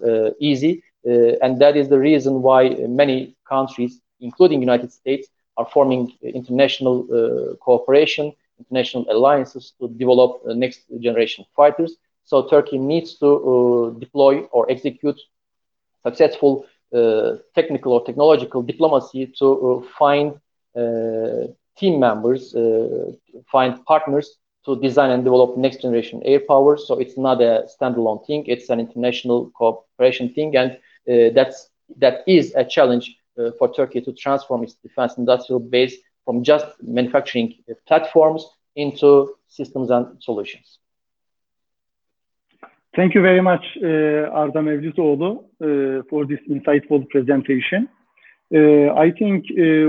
[0.41, 0.83] easy.
[1.05, 2.71] And that is the reason why
[3.03, 5.29] many countries, including United States,
[5.59, 11.93] are forming international uh, cooperation, international alliances to develop uh, next-generation fighters.
[12.25, 15.19] So Turkey needs to uh, deploy or execute
[16.03, 16.65] successful
[17.55, 20.33] technical or technological diplomacy to find
[21.79, 22.55] team members,
[23.53, 26.77] find partners to design and develop next-generation air power.
[26.77, 28.45] So it's not a standalone thing.
[28.47, 34.65] It's an international cooperation thing, and that is a challenge Uh, for Turkey to transform
[34.65, 35.95] its defense industrial base
[36.25, 38.45] from just manufacturing uh, platforms
[38.75, 40.79] into systems and solutions.
[42.97, 47.89] Thank you very much, uh, Arda Mevlütoğlu, for this insightful presentation.
[48.53, 49.45] I think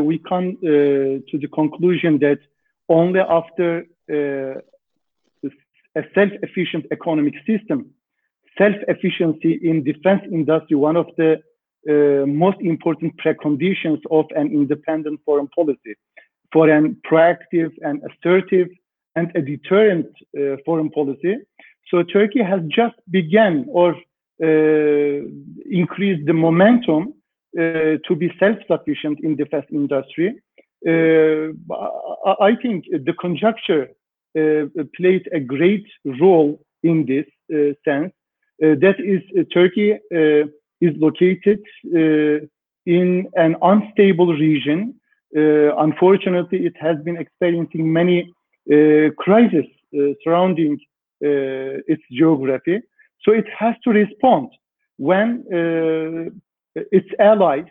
[0.08, 2.40] we come to the conclusion that
[2.88, 7.90] only after a self-efficient economic system,
[8.60, 11.42] self-efficiency in defense industry, one of the
[11.88, 15.96] uh, most important preconditions of an independent foreign policy
[16.52, 18.68] for an proactive and assertive
[19.16, 20.08] and a deterrent
[20.38, 21.36] uh, foreign policy.
[21.90, 23.96] So Turkey has just begun or
[24.42, 25.22] uh,
[25.70, 27.14] increased the momentum
[27.58, 30.30] uh, to be self-sufficient in defense industry.
[30.88, 31.50] Uh,
[32.50, 33.90] I think the conjuncture
[34.38, 35.86] uh, played a great
[36.22, 37.26] role in this
[37.84, 38.14] sense.
[38.60, 39.90] that is, Turkey
[40.82, 41.62] is located
[41.96, 42.46] uh,
[42.86, 44.96] in an unstable region.
[45.36, 48.20] Uh, unfortunately, it has been experiencing many
[48.72, 49.66] uh, crises
[50.24, 50.78] surrounding
[51.22, 52.80] its geography.
[53.24, 54.50] So it has to respond
[54.98, 55.44] when
[56.76, 57.66] its allies,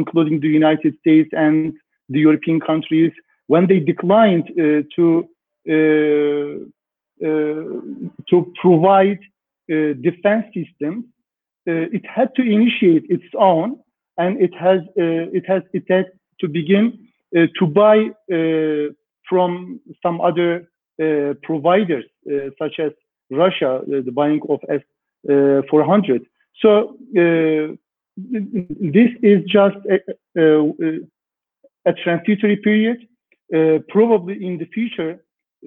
[0.00, 1.72] including the United States and
[2.08, 3.12] the European countries,
[3.46, 5.28] when they declined uh, to
[5.68, 6.54] uh,
[7.24, 7.80] uh,
[8.28, 9.20] to provide
[9.68, 11.04] defense systems,
[11.66, 13.78] it had to initiate its own,
[14.18, 16.04] and it has it has it has
[16.40, 18.10] to begin to buy
[19.28, 20.68] from some other
[21.42, 22.04] providers,
[22.58, 22.92] such as
[23.30, 26.20] Russia, the buying of S-400.
[26.60, 26.96] So
[28.16, 29.98] this is just a,
[30.36, 30.72] a,
[31.86, 32.98] a transitory period.
[33.54, 35.12] Uh, probably in the future,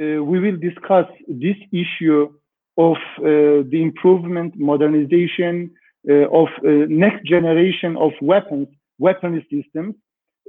[0.02, 2.34] uh, we will discuss this issue
[2.78, 3.24] of uh,
[3.72, 8.68] the improvement, modernization uh, of uh, next generation of weapons,
[9.00, 9.96] weaponry systems,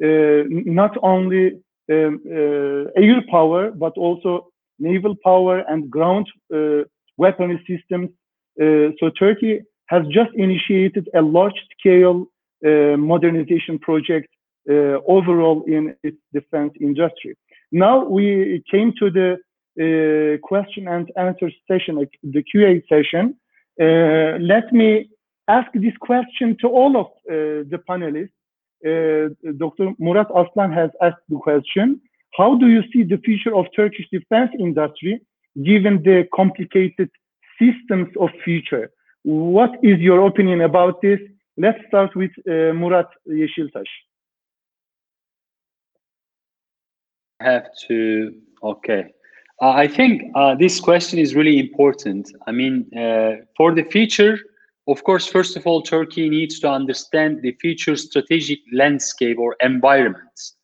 [0.02, 1.60] uh, not only
[1.90, 2.20] um,
[2.96, 6.26] air power, but also naval power and ground
[7.16, 8.10] weaponry systems.
[8.98, 12.26] so Turkey has just initiated a large-scale
[13.12, 14.28] modernization project
[14.68, 17.36] uh, overall in its defense industry.
[17.70, 19.38] Now we came to the
[19.78, 23.36] uh, question and answer session, the QA session.
[23.80, 25.08] Uh, let me
[25.48, 28.30] ask this question to all of the panelists.
[29.58, 29.92] Dr.
[29.98, 32.00] Murat Aslan has asked the question,
[32.36, 35.20] how do you see the future of Turkish defense industry
[35.62, 37.10] given the complicated
[37.58, 38.90] systems of future?
[39.22, 41.18] What is your opinion about this?
[41.56, 43.88] Let's start with uh, Murat Yeşiltaş.
[47.40, 48.32] I have to
[48.62, 49.04] okay
[49.60, 54.38] uh, i think uh, this question is really important i mean uh, for the future
[54.88, 60.54] of course first of all turkey needs to understand the future strategic landscape or environments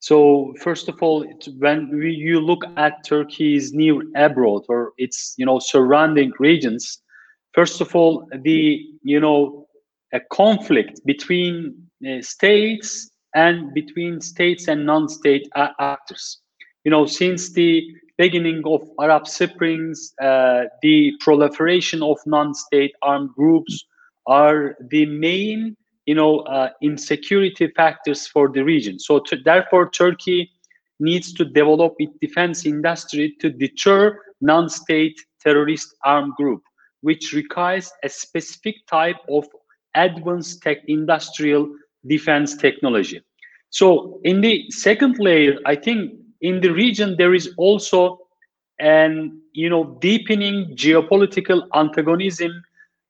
[0.00, 1.24] so first of all
[1.58, 6.98] when we, you look at turkey's near abroad or its you know surrounding regions
[7.52, 9.66] first of all the you know
[10.12, 11.74] a conflict between
[12.06, 16.38] uh, states and between states and non-state actors.
[16.84, 17.82] You know, since the
[18.24, 23.74] beginning of Arab Springs, uh, the proliferation of non-state armed groups
[24.40, 24.60] are
[24.94, 25.76] the main,
[26.06, 28.94] you know, uh, insecurity factors for the region.
[29.06, 30.40] So to, therefore, Turkey
[31.00, 34.00] needs to develop its defense industry to deter
[34.40, 36.62] non-state terrorist armed group,
[37.00, 39.44] which requires a specific type of
[40.06, 41.62] advanced tech industrial
[42.06, 43.18] defense technology.
[43.70, 48.18] So in the second layer, I think in the region there is also
[48.78, 52.52] an you know deepening geopolitical antagonism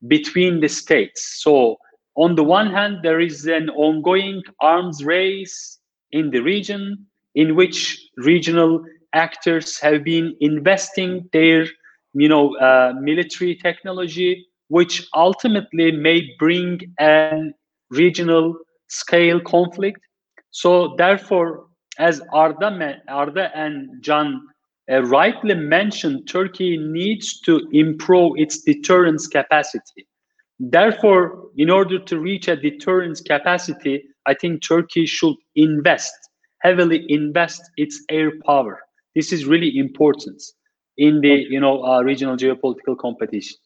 [0.09, 1.43] between the states.
[1.43, 1.77] So
[2.17, 5.79] on the one hand, there is an ongoing arms race
[6.11, 8.85] in the region in which regional
[9.15, 11.67] actors have been investing their
[12.15, 17.53] you know uh, military technology which ultimately may bring an
[17.91, 18.57] regional
[18.89, 20.01] scale conflict.
[20.51, 21.67] So therefore,
[22.03, 24.29] as Arda, Arda and John
[24.91, 30.07] uh, rightly mentioned, Turkey needs to improve its deterrence capacity.
[30.59, 31.23] Therefore,
[31.57, 36.15] in order to reach a deterrence capacity, I think Turkey should invest,
[36.59, 38.81] heavily invest its air power.
[39.15, 40.43] This is really important
[40.97, 43.59] in the you know uh, regional geopolitical competition.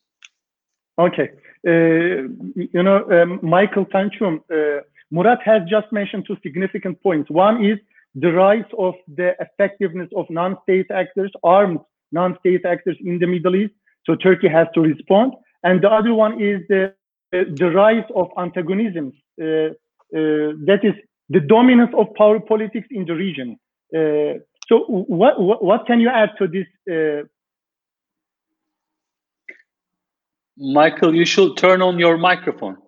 [0.98, 1.28] Okay.
[1.66, 2.28] Uh,
[2.74, 7.28] you know, um, Michael Tanchum, uh, Murat has just mentioned two significant points.
[7.30, 7.78] One is
[8.16, 11.80] the rise of the effectiveness of non-state actors, armed
[12.12, 13.74] non-state actors in the Middle East.
[14.04, 15.34] So Turkey has to respond.
[15.62, 16.94] And the other one is the,
[17.32, 19.14] the rise of antagonisms.
[19.40, 20.94] Uh, uh, that is
[21.28, 23.58] the dominance of power politics in the region.
[23.94, 27.26] Uh, so what, what, what can you add to this uh,
[30.56, 32.78] Michael, you should turn on your microphone.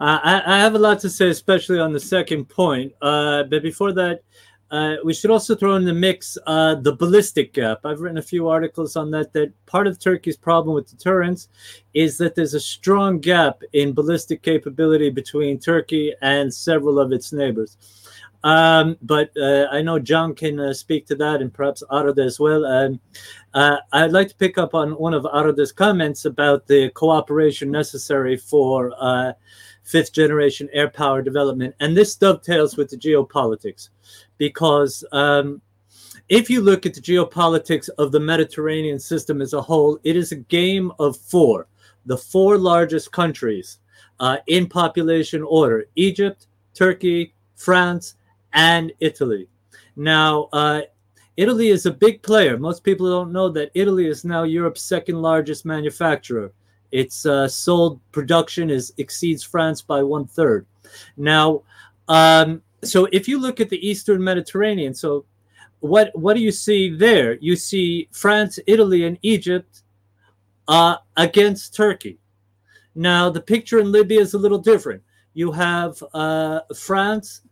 [0.00, 2.92] I, I, have a lot to say, especially on the second point.
[3.02, 4.22] Uh, but before that,
[4.70, 7.80] uh, we should also throw in the mix uh, the ballistic gap.
[7.84, 9.32] I've written a few articles on that.
[9.32, 11.48] That part of Turkey's problem with deterrence
[11.92, 17.32] is that there's a strong gap in ballistic capability between Turkey and several of its
[17.32, 17.76] neighbors.
[18.42, 22.40] Um, but uh, I know John can uh, speak to that and perhaps Arada as
[22.40, 22.64] well.
[22.64, 23.00] Um,
[23.52, 28.36] uh, I'd like to pick up on one of Arada's comments about the cooperation necessary
[28.36, 29.32] for uh,
[29.90, 31.74] fifth generation air power development.
[31.80, 33.88] And this dovetails with the geopolitics
[34.38, 35.60] because um,
[36.28, 40.30] if you look at the geopolitics of the Mediterranean system as a whole, it is
[40.30, 41.66] a game of four,
[42.06, 43.78] the four largest countries
[44.20, 48.14] uh, in population order Egypt, Turkey, France,
[48.52, 49.48] and Italy.
[49.96, 50.82] Now, uh,
[51.36, 52.58] Italy is a big player.
[52.58, 56.52] Most people don't know that Italy is now Europe's second largest manufacturer.
[56.92, 60.66] Its uh, sold production is exceeds France by one third.
[61.16, 61.62] Now,
[62.08, 65.24] um, so if you look at the Eastern Mediterranean, so
[65.80, 67.34] what what do you see there?
[67.40, 69.82] You see France, Italy, and Egypt
[70.68, 72.18] uh, against Turkey.
[72.94, 75.02] Now the picture in Libya is a little different.
[75.34, 77.42] You have uh, France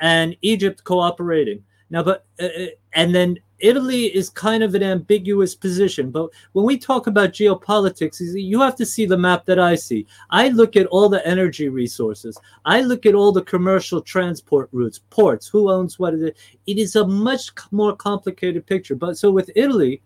[0.00, 5.54] and Egypt cooperating now, but uh, uh and then Italy is kind of an ambiguous
[5.54, 9.74] position, but when we talk about geopolitics, you have to see the map that I
[9.74, 10.06] see.
[10.30, 12.38] I look at all the energy resources.
[12.64, 16.14] I look at all the commercial transport routes, ports, who owns what.
[16.14, 16.36] It
[16.66, 18.94] is a much more complicated picture.
[18.94, 20.02] But so with Italy,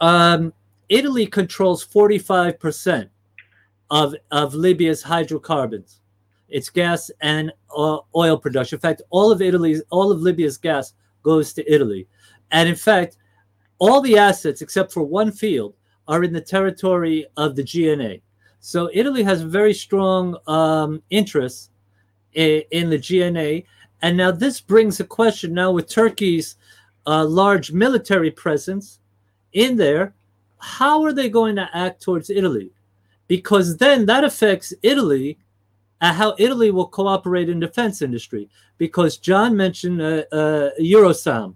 [0.00, 0.52] um,
[0.88, 3.08] Italy controls 45%
[3.90, 6.00] of, of Libya's hydrocarbons.
[6.48, 8.76] It's gas and uh, oil production.
[8.76, 12.06] In fact, all of Italy's, all of Libya's gas goes to Italy.
[12.50, 13.18] And in fact,
[13.78, 15.74] all the assets except for one field
[16.08, 18.20] are in the territory of the GNA.
[18.60, 21.70] So Italy has very strong um, interests
[22.34, 23.64] in, in, the GNA.
[24.02, 26.56] And now this brings a question now with Turkey's
[27.06, 29.00] uh, large military presence
[29.52, 30.14] in there.
[30.58, 32.70] How are they going to act towards Italy?
[33.28, 35.38] Because then that affects Italy
[36.00, 38.48] and how Italy will cooperate in defense industry.
[38.78, 41.54] Because John mentioned uh, uh, Eurosam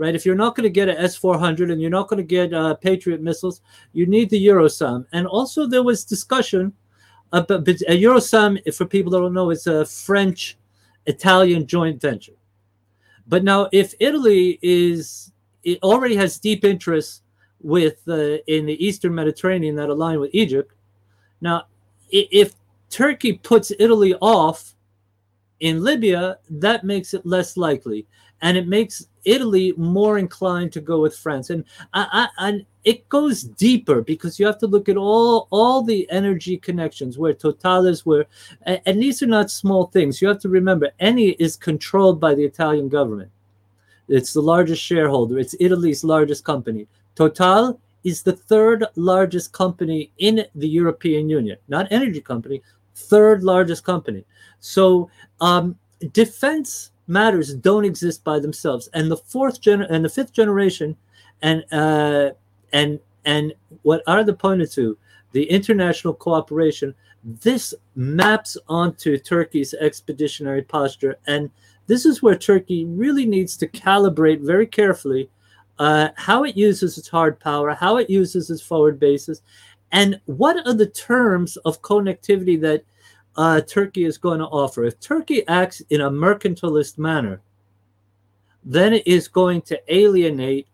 [0.00, 0.14] right?
[0.14, 2.74] If you're not going to get an S-400 and you're not going to get uh,
[2.74, 3.60] Patriot missiles,
[3.92, 5.04] you need the Eurosam.
[5.12, 6.72] And also there was discussion
[7.32, 12.32] about a Eurosam, for people that don't know, it's a French-Italian joint venture.
[13.28, 15.32] But now, if Italy is
[15.62, 17.20] it already has deep interests
[17.60, 20.72] with uh, in the Eastern Mediterranean that align with Egypt,
[21.42, 21.64] now
[22.10, 22.54] if
[22.88, 24.74] Turkey puts Italy off
[25.60, 28.06] in Libya, that makes it less likely
[28.42, 31.50] and it makes Italy more inclined to go with France.
[31.50, 35.82] And I, I, and it goes deeper because you have to look at all all
[35.82, 38.26] the energy connections where Total is, where
[38.62, 40.22] and, these are not small things.
[40.22, 43.30] You have to remember, Eni is controlled by the Italian government.
[44.08, 45.38] It's the largest shareholder.
[45.38, 46.88] It's Italy's largest company.
[47.14, 52.62] Total is the third largest company in the European Union, not energy company,
[52.94, 54.24] third largest company.
[54.60, 55.10] So
[55.40, 55.76] um,
[56.12, 58.88] defense matters don't exist by themselves.
[58.94, 60.96] And the fourth gen and the fifth generation,
[61.42, 62.30] and uh,
[62.72, 64.96] and and what Arada pointed to,
[65.32, 71.50] the international cooperation, this maps onto Turkey's expeditionary posture, and
[71.86, 75.28] this is where Turkey really needs to calibrate very carefully
[75.78, 79.42] uh, how it uses its hard power, how it uses its forward bases,
[79.92, 82.84] and what are the terms of connectivity that
[83.36, 84.84] uh, Turkey is going to offer.
[84.84, 87.40] If Turkey acts in a mercantilist manner,
[88.64, 90.68] then it is going to alienate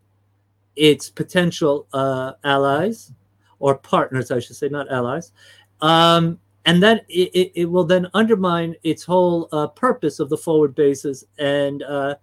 [0.74, 3.12] its potential uh, allies
[3.58, 5.32] or partners, I should say, not allies.
[5.80, 10.36] Um, and then it, it, it, will then undermine its whole uh, purpose of the
[10.36, 12.16] forward bases and uh,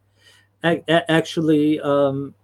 [0.63, 2.35] a- actually um,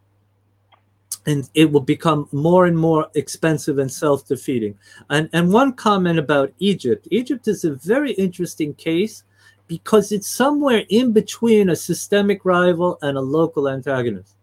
[1.26, 4.78] and it will become more and more expensive and self-defeating.
[5.10, 7.08] And and one comment about Egypt.
[7.12, 9.24] Egypt is a very interesting case
[9.68, 14.36] because it's somewhere in between a systemic rival and a local antagonist.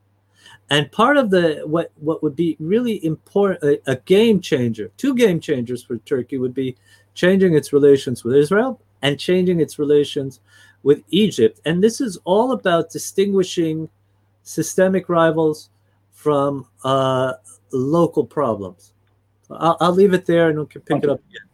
[0.70, 5.14] And part of the what what would be really important a, a game changer, two
[5.14, 6.76] game changers for Turkey would be
[7.14, 10.40] changing its relations with Israel and changing its relations
[10.82, 11.60] with Egypt.
[11.64, 13.88] And this is all about distinguishing
[14.42, 15.70] systemic rivals
[16.26, 17.34] from uh,
[17.70, 18.92] local problems.
[19.48, 21.06] I'll, I'll, leave it there and we can pick okay.
[21.06, 21.46] it up again.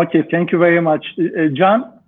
[0.00, 1.04] Okay, thank you very much.
[1.18, 1.98] Uh, John,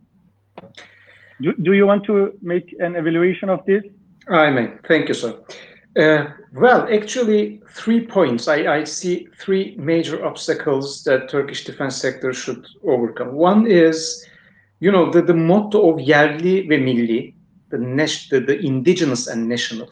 [1.40, 3.82] do, do you want to make an evaluation of this?
[4.28, 4.66] I may.
[4.86, 5.32] Thank you, sir.
[5.98, 8.46] Uh, well, actually, three points.
[8.46, 13.32] I, I, see three major obstacles that Turkish defense sector should overcome.
[13.32, 14.24] One is,
[14.78, 17.34] you know, the, the motto of yerli ve milli,
[17.70, 17.78] the,
[18.30, 19.88] the, the indigenous and national,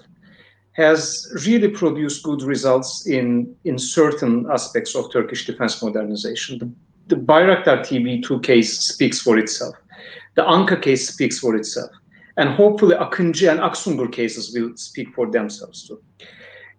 [0.75, 6.59] has really produced good results in, in certain aspects of Turkish defense modernization.
[6.59, 6.71] The,
[7.07, 9.75] the Bayraktar TB2 case speaks for itself.
[10.35, 11.91] The Anka case speaks for itself.
[12.37, 16.03] And hopefully Akıncı and Aksungur cases will speak for themselves too.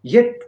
[0.04, 0.44] Yet,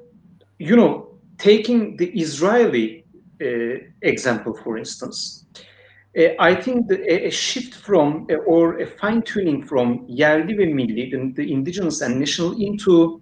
[0.60, 1.08] you know,
[1.38, 3.06] taking the Israeli
[3.42, 5.46] uh, example, for instance,
[6.18, 10.66] uh, I think a, a shift from uh, or a fine tuning from yerli ve
[10.66, 13.22] milli, the, the indigenous and national, into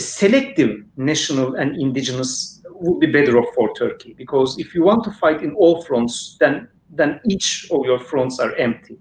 [0.00, 5.10] selective national and indigenous would be better off for Turkey because if you want to
[5.12, 8.98] fight in all fronts, then then each of your fronts are empty.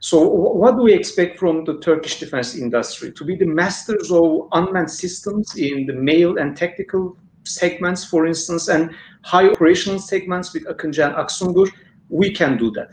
[0.00, 3.12] So what do we expect from the Turkish defense industry?
[3.12, 8.68] To be the masters of unmanned systems in the MALE and tactical segments, for instance,
[8.68, 8.90] and
[9.22, 11.70] high operational segments with Akıncı and Aksungur,
[12.08, 12.90] we can do that.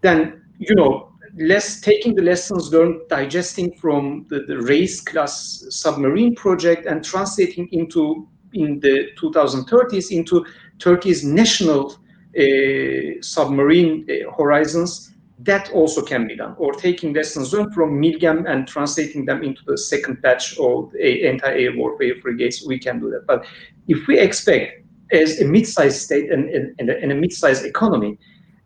[0.00, 6.34] Then, you know, less taking the lessons learned, digesting from the, the Reis class submarine
[6.34, 10.44] project and translating into in the 2030s into
[10.78, 11.96] Turkey's national
[12.38, 16.54] uh, submarine uh, horizons, that also can be done.
[16.58, 21.76] Or taking lessons learned from Milgem and translating them into the second batch of anti-air
[21.76, 23.26] warfare frigates, we can do that.
[23.26, 23.46] But
[23.88, 28.18] if we expect, as a mid-sized state and, and, and a mid-sized economy,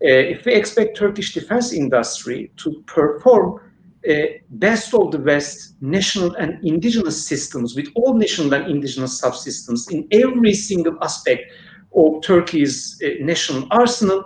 [0.09, 3.61] if we expect Turkish defense industry to perform
[4.09, 4.15] uh,
[4.51, 10.07] best of the West national and indigenous systems with all national and indigenous subsystems in
[10.13, 11.51] every single aspect
[11.97, 14.25] of Turkey's uh, national arsenal,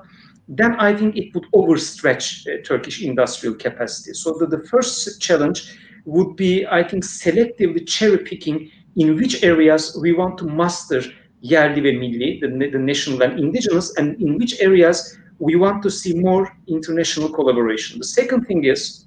[0.49, 4.15] then I think it would overstretch uh, Turkish industrial capacity.
[4.15, 9.97] So the, the first challenge would be, I think, selectively cherry picking in which areas
[10.01, 11.03] we want to master
[11.45, 15.91] yerli ve milli, the, the national and indigenous, and in which areas we want to
[15.91, 17.99] see more international collaboration.
[17.99, 19.07] The second thing is,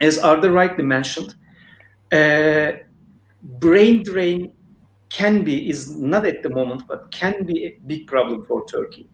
[0.00, 1.34] as Arda rightly mentioned,
[2.12, 2.72] uh,
[3.42, 4.52] brain drain
[5.10, 9.08] can be, is not at the moment, but can be a big problem for Turkey.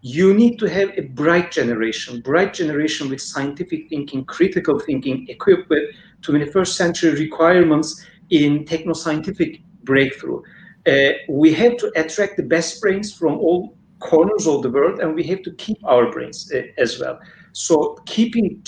[0.00, 5.68] You need to have a bright generation, bright generation with scientific thinking, critical thinking, equipped
[5.68, 10.42] with 21st century requirements in techno-scientific breakthrough.
[10.86, 15.14] Uh, we have to attract the best brains from all corners of the world, and
[15.14, 17.18] we have to keep our brains uh, as well.
[17.52, 18.62] So keeping,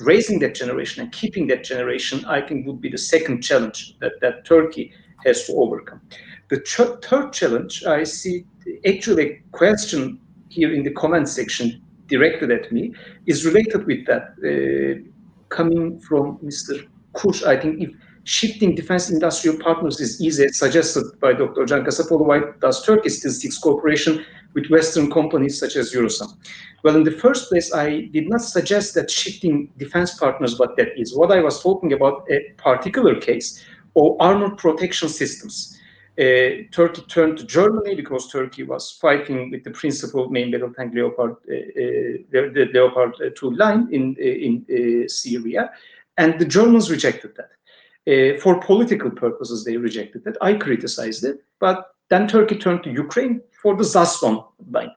[0.00, 4.12] raising that generation and keeping that generation, I think would be the second challenge that,
[4.20, 4.92] that Turkey
[5.24, 6.00] has to overcome.
[6.48, 8.44] The ch- third challenge, I see
[8.86, 12.94] actually a question here in the comment section directed at me,
[13.26, 15.08] is related with that, uh,
[15.48, 16.86] coming from Mr.
[17.14, 17.42] Kush.
[17.44, 17.90] I think if
[18.24, 21.64] shifting defense industrial partners is easy, suggested by Dr.
[21.66, 21.84] Can
[22.26, 26.36] why does Turkey seek cooperation with Western companies such as Eurosam?
[26.84, 30.98] Well, in the first place, I did not suggest that shifting defense partners what that
[30.98, 31.14] is.
[31.14, 33.64] What I was talking about a particular case
[33.94, 35.78] of armored protection systems.
[36.18, 40.94] Uh, Turkey turned to Germany because Turkey was fighting with the principal main battle tank
[40.94, 45.70] Leopard, uh, uh, the, Leopard uh, 2 line in, uh, in uh, Syria,
[46.18, 48.40] and the Germans rejected that.
[48.42, 50.36] for political purposes, they rejected it.
[50.42, 54.92] I criticized it, but then Turkey turned to Ukraine for the Zaslon line.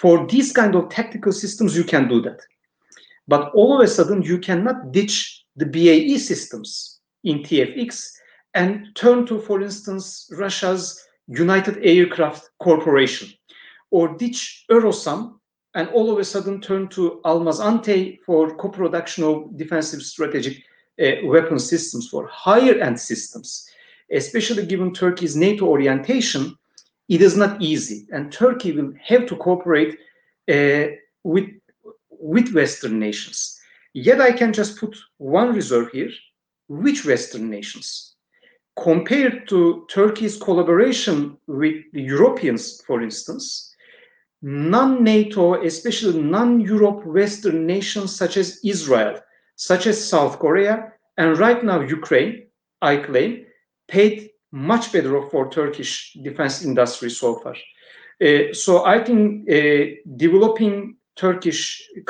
[0.00, 2.40] For these kind of tactical systems, you can do that.
[3.28, 8.10] But all of a sudden, you cannot ditch the BAE systems in TFX
[8.54, 13.28] and turn to, for instance, Russia's United Aircraft Corporation
[13.92, 15.38] or ditch Eurosam
[15.74, 20.56] and all of a sudden turn to Almaz-Antey for co-production of defensive strategic
[21.00, 23.68] uh, weapon systems for higher end systems,
[24.12, 26.56] especially given Turkey's NATO orientation,
[27.08, 28.06] it is not easy.
[28.12, 29.98] And Turkey will have to cooperate
[30.50, 30.94] uh,
[31.24, 31.48] with,
[32.10, 33.58] with Western nations.
[33.94, 36.10] Yet I can just put one reserve here.
[36.68, 38.14] Which Western nations?
[38.82, 43.74] Compared to Turkey's collaboration with the Europeans, for instance,
[44.40, 49.20] non-NATO, especially non-Europe Western nations such as Israel,
[49.56, 52.46] such as South Korea, and right now Ukraine,
[52.80, 53.44] I claim,
[53.92, 54.16] paid
[54.70, 55.92] much better for Turkish
[56.28, 57.56] defense industry so far.
[58.26, 59.84] Uh, so I think uh,
[60.24, 61.62] developing Turkish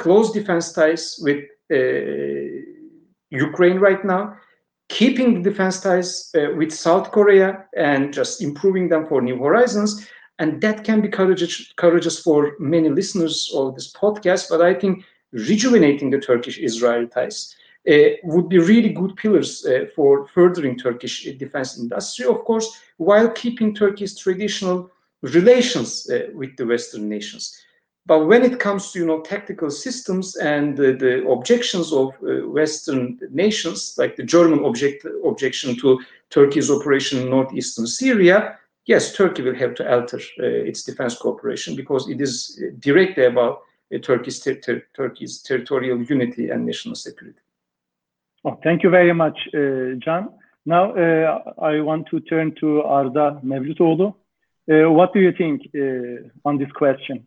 [0.02, 1.42] close defense ties with
[1.78, 2.46] uh,
[3.48, 4.22] Ukraine right now,
[4.98, 7.48] keeping defense ties uh, with South Korea
[7.90, 9.90] and just improving them for new horizons,
[10.38, 12.38] and that can be courageous, courageous for
[12.74, 14.42] many listeners of this podcast.
[14.52, 14.94] But I think
[15.48, 17.38] rejuvenating the Turkish-Israeli ties
[18.22, 23.74] would be really good pillars uh, for furthering Turkish defense industry, of course, while keeping
[23.74, 24.90] Turkey's traditional
[25.22, 27.56] relations uh, with the Western nations.
[28.04, 32.48] But when it comes to you know tactical systems and the, the objections of uh,
[32.48, 36.00] Western nations, like the German object, objection to
[36.30, 41.76] Turkey's operation in northeastern Syria, yes, Turkey will have to alter uh, its defense cooperation
[41.76, 43.62] because it is directly about
[43.94, 47.38] uh, Turkey's, ter ter Turkey's territorial unity and national security.
[48.44, 50.30] Oh, thank you very much, uh, John.
[50.66, 54.14] Now uh, I want to turn to Arda Mevlütoğlu.
[54.70, 57.26] Uh, what do you think uh, on this question?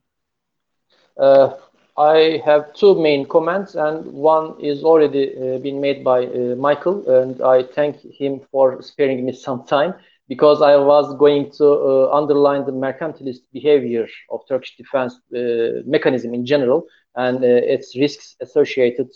[1.18, 1.50] Uh,
[1.98, 7.08] I have two main comments, and one is already uh, been made by uh, Michael,
[7.10, 9.94] and I thank him for sparing me some time
[10.28, 16.34] because I was going to uh, underline the mercantilist behavior of Turkish defense uh, mechanism
[16.34, 16.86] in general
[17.16, 19.08] and uh, its risks associated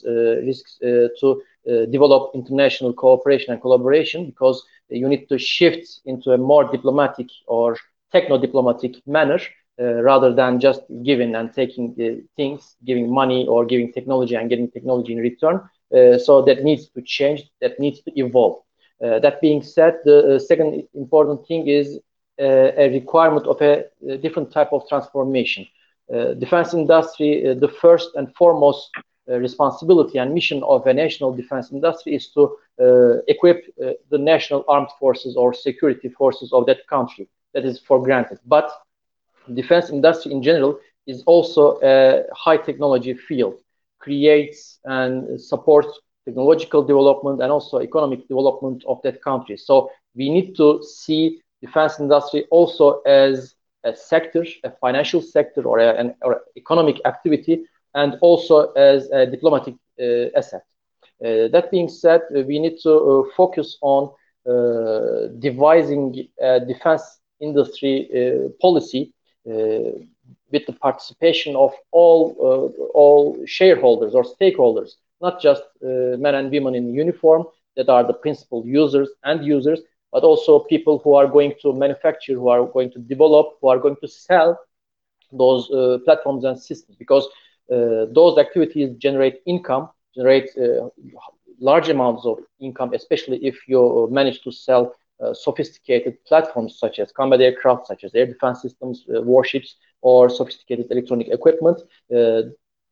[0.45, 0.77] risks
[1.19, 1.41] to
[1.91, 7.77] develop international cooperation and collaboration because you need to shift into a more diplomatic or
[8.11, 9.39] techno-diplomatic manner
[9.79, 14.49] uh, rather than just giving and taking the things, giving money or giving technology and
[14.49, 15.61] getting technology in return.
[15.95, 18.61] Uh, so that needs to change, that needs to evolve.
[19.03, 21.99] Uh, that being said, the uh, second important thing is
[22.41, 25.65] uh, a requirement of a, a, different type of transformation.
[26.13, 28.89] Uh, defense industry, the first and foremost
[29.29, 34.17] Uh, responsibility and mission of a national defense industry is to uh, equip uh, the
[34.17, 37.27] national armed forces or security forces of that country.
[37.53, 38.39] That is for granted.
[38.45, 38.71] But
[39.53, 43.55] defense industry in general is also a high technology field,
[43.99, 49.57] creates and supports technological development and also economic development of that country.
[49.57, 55.79] So we need to see defense industry also as a sector, a financial sector or
[55.79, 57.65] a, an or economic activity,
[57.95, 60.63] and also as a diplomatic uh, asset.
[61.23, 64.09] Uh, that being said, uh, we need to uh, focus on
[64.49, 66.13] uh, devising
[66.67, 67.03] defense
[67.39, 69.11] industry uh, policy
[70.51, 72.23] with the participation of all
[72.93, 74.91] all shareholders or stakeholders
[75.21, 77.45] not just uh, men and women in uniform
[77.75, 79.79] that are the principal users and users,
[80.11, 83.77] but also people who are going to manufacture, who are going to develop, who are
[83.79, 84.57] going to sell
[85.31, 87.29] those uh, platforms and systems because uh,
[87.69, 90.89] those activities generate income, generate uh,
[91.59, 97.11] large amounts of income, especially if you manage to sell uh, sophisticated platforms such as
[97.11, 101.77] combat aircraft, such as air defense systems, uh, warships, or sophisticated electronic equipment.
[102.13, 102.43] Uh,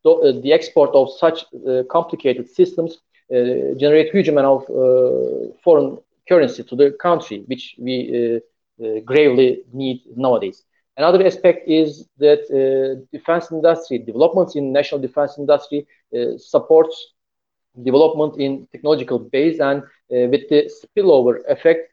[0.04, 2.98] the export of such uh, complicated systems
[3.34, 4.62] uh, generate huge amount of
[5.64, 5.98] foreign
[6.30, 8.42] currency to the country, which we
[9.06, 10.64] gravely need nowadays.
[10.98, 17.14] Another aspect is that uh, defense industry, developments in national defense industry uh, supports
[17.84, 21.90] development in technological base and uh, with the spillover effect,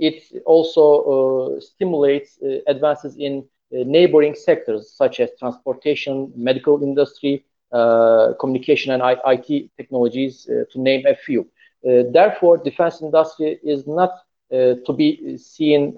[0.00, 2.38] it also stimulates
[2.68, 3.42] advances in
[3.74, 10.80] uh, neighboring sectors such as transportation, medical industry, uh, communication and IT technologies, uh, to
[10.80, 11.46] name a few.
[11.82, 14.12] therefore, defense industry is not
[14.50, 15.94] to be seen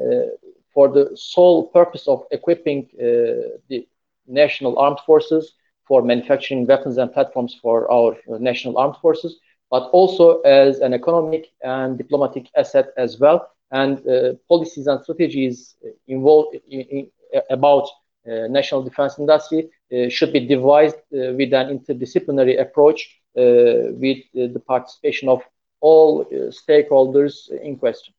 [0.75, 3.87] for the sole purpose of equipping the
[4.27, 5.55] national armed forces
[5.87, 9.39] for manufacturing weapons and platforms for our national armed forces,
[9.71, 13.49] but also as an economic and diplomatic asset as well.
[13.73, 15.77] And uh, policies and strategies
[16.07, 17.11] involved in, in,
[17.51, 17.89] about
[18.27, 24.63] uh, national defense industry uh, should be devised uh, with an interdisciplinary approach with the
[24.67, 25.41] participation of
[25.81, 28.13] all stakeholders in question.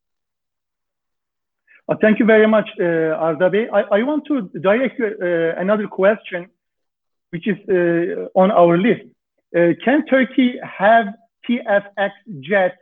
[1.90, 5.88] Uh, thank you very much, uh, Arda I, I, want to direct you uh, another
[5.88, 6.48] question,
[7.32, 7.58] which is
[8.36, 9.06] on our list.
[9.84, 11.08] can Turkey have
[11.48, 12.78] TFX jet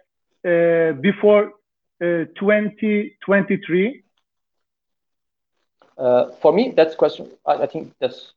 [1.01, 1.53] before
[1.99, 4.03] 2023?
[5.99, 7.29] Uh, for me, that's question.
[7.45, 8.31] I, I, think that's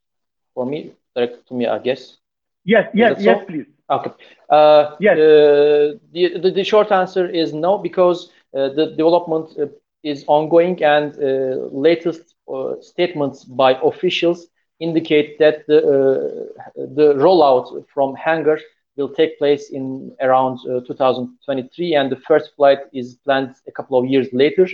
[0.54, 2.16] for me, direct to me, I guess.
[2.64, 3.66] Yes, yes, yes, please.
[3.88, 4.10] Okay.
[4.48, 5.16] Uh, yes.
[5.16, 9.66] Uh, the, the, the, short answer is no, because uh, the development uh,
[10.02, 12.34] is ongoing and uh, latest
[12.80, 14.46] statements by officials
[14.80, 18.58] indicate that the, the rollout from hangar
[18.96, 24.04] will take place in around 2023 and the first flight is planned a couple of
[24.04, 24.68] years later.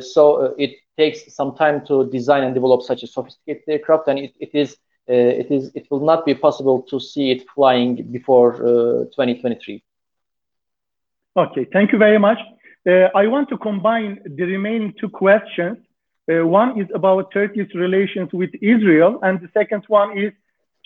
[0.00, 4.32] so it takes some time to design and develop such a sophisticated aircraft, and it,
[4.46, 4.68] it is
[5.08, 9.82] uh, it is it will not be possible to see it flying before uh, 2023.
[11.36, 12.38] Okay, thank you very much.
[12.88, 15.76] Uh, I want to combine the remaining two questions.
[16.30, 20.32] Uh, one is about Turkey's relations with Israel, and the second one is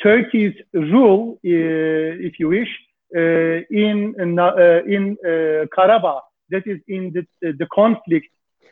[0.02, 2.68] Turkey's rule, uh, if you wish,
[3.16, 8.26] uh, in uh, in uh, Karabakh, that is in the, the conflict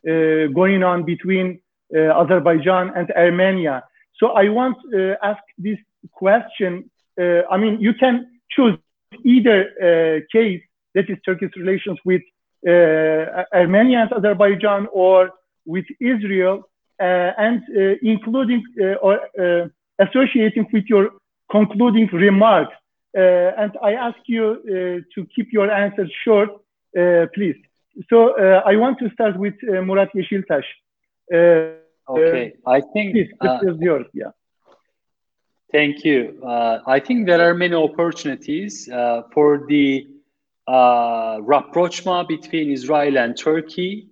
[0.05, 1.61] going on between
[1.95, 3.85] Azerbaijan and Armenia.
[4.17, 5.79] So I want to ask this
[6.11, 6.91] question.
[7.17, 8.77] I mean, you can choose
[9.25, 10.63] either case
[10.95, 12.23] that is Turkey's relations with
[12.67, 15.31] Uh, Armenia and Azerbaijan or
[15.67, 16.69] with Israel,
[17.01, 18.63] uh, and uh, including
[19.01, 19.19] or
[19.99, 21.11] associating with your
[21.51, 22.75] concluding remarks.
[23.15, 24.45] and I ask you
[25.15, 26.51] to keep your answers short,
[27.35, 27.59] please.
[28.11, 28.19] So
[28.73, 29.55] I want to start with
[29.87, 30.65] Murat Yeşiltaş.
[32.09, 34.07] Okay, I think please, this is yours.
[34.15, 34.33] Yeah.
[35.73, 36.39] Thank you.
[36.45, 40.07] Uh, I think there are many opportunities uh, for the
[40.73, 44.09] uh, rapprochement between Israel and Turkey,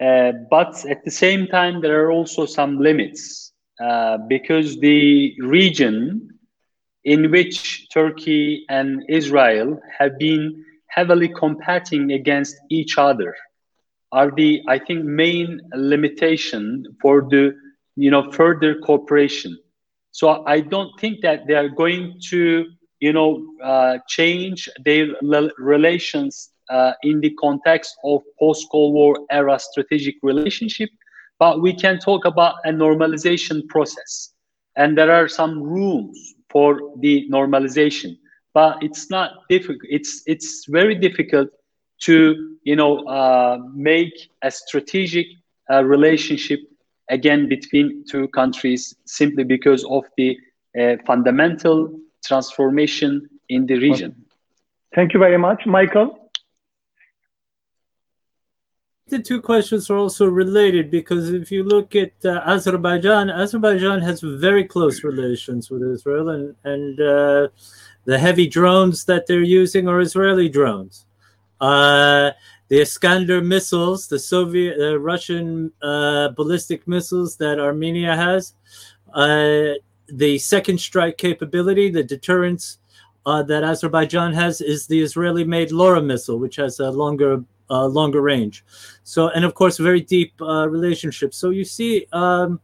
[0.00, 3.52] uh, but at the same time, there are also some limits
[3.84, 6.28] uh, because the region
[7.04, 13.34] in which Turkey and Israel have been heavily competing against each other
[14.12, 17.54] are the I think main limitation for the
[17.96, 19.58] you know further cooperation.
[20.12, 22.66] So I don't think that they are going to
[23.00, 25.06] you know uh, change their
[25.58, 30.88] relations uh, in the context of post-Cold War era strategic relationship,
[31.38, 34.32] but we can talk about a normalization process,
[34.76, 38.16] and there are some rooms for the normalization.
[38.54, 39.82] But it's not difficult.
[39.90, 41.48] It's it's very difficult
[42.02, 45.26] to you know uh, make a strategic
[45.70, 46.60] uh, relationship
[47.10, 50.36] again between two countries simply because of the
[50.80, 51.90] uh, fundamental
[52.24, 54.24] transformation in the region.
[54.94, 56.30] Thank you very much, Michael.
[59.08, 64.20] The two questions are also related because if you look at uh, Azerbaijan, Azerbaijan has
[64.20, 67.48] very close relations with Israel, and and uh,
[68.04, 71.06] the heavy drones that they're using are Israeli drones.
[71.58, 72.32] Uh,
[72.68, 78.52] the Iskander missiles, the Soviet, uh, Russian uh, ballistic missiles that Armenia has,
[79.14, 79.72] uh,
[80.08, 82.78] the second strike capability, the deterrence
[83.26, 88.22] uh, that Azerbaijan has is the Israeli-made Lora missile, which has a longer uh, longer
[88.22, 88.64] range.
[89.04, 91.36] So, and of course, very deep relationships.
[91.36, 92.06] So you see.
[92.12, 92.60] Um,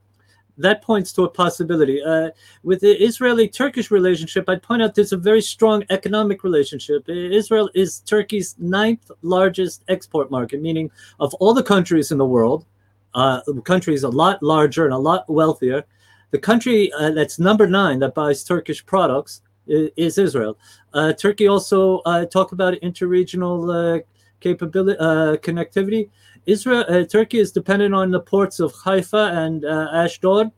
[0.59, 2.03] that points to a possibility.
[2.03, 2.31] Uh,
[2.63, 7.09] with the Israeli Turkish relationship, I'd point out there's a very strong economic relationship.
[7.09, 12.67] Israel is Turkey's ninth largest export market, meaning of all the countries in the world,
[13.15, 13.41] uh,
[13.89, 15.85] is a lot larger and a lot wealthier.
[16.35, 20.59] The country uh, that's number nine that buys Turkish products is, is Israel.
[20.93, 24.03] Uh, Turkey also uh, talk about interregional uh,
[24.41, 26.11] capability connectivity.
[26.45, 30.51] Israel, uh, Turkey is dependent on the ports of Haifa and uh, Ashdod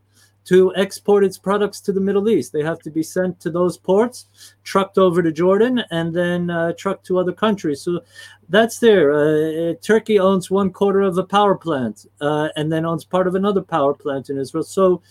[0.45, 2.53] to export its products to the Middle East.
[2.53, 4.27] They have to be sent to those ports,
[4.63, 7.81] trucked over to Jordan, and then uh, trucked to other countries.
[7.81, 7.99] So
[8.47, 9.11] that's there.
[9.11, 13.35] Uh, Turkey owns one quarter of a power plant uh, and then owns part of
[13.35, 14.63] another power plant in Israel.
[14.63, 15.01] So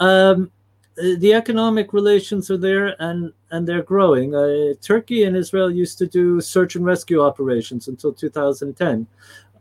[0.00, 0.50] um,
[0.96, 4.34] the economic relations are there and, and they're growing.
[4.34, 9.06] Uh, Turkey and Israel used to do search and rescue operations until 2010.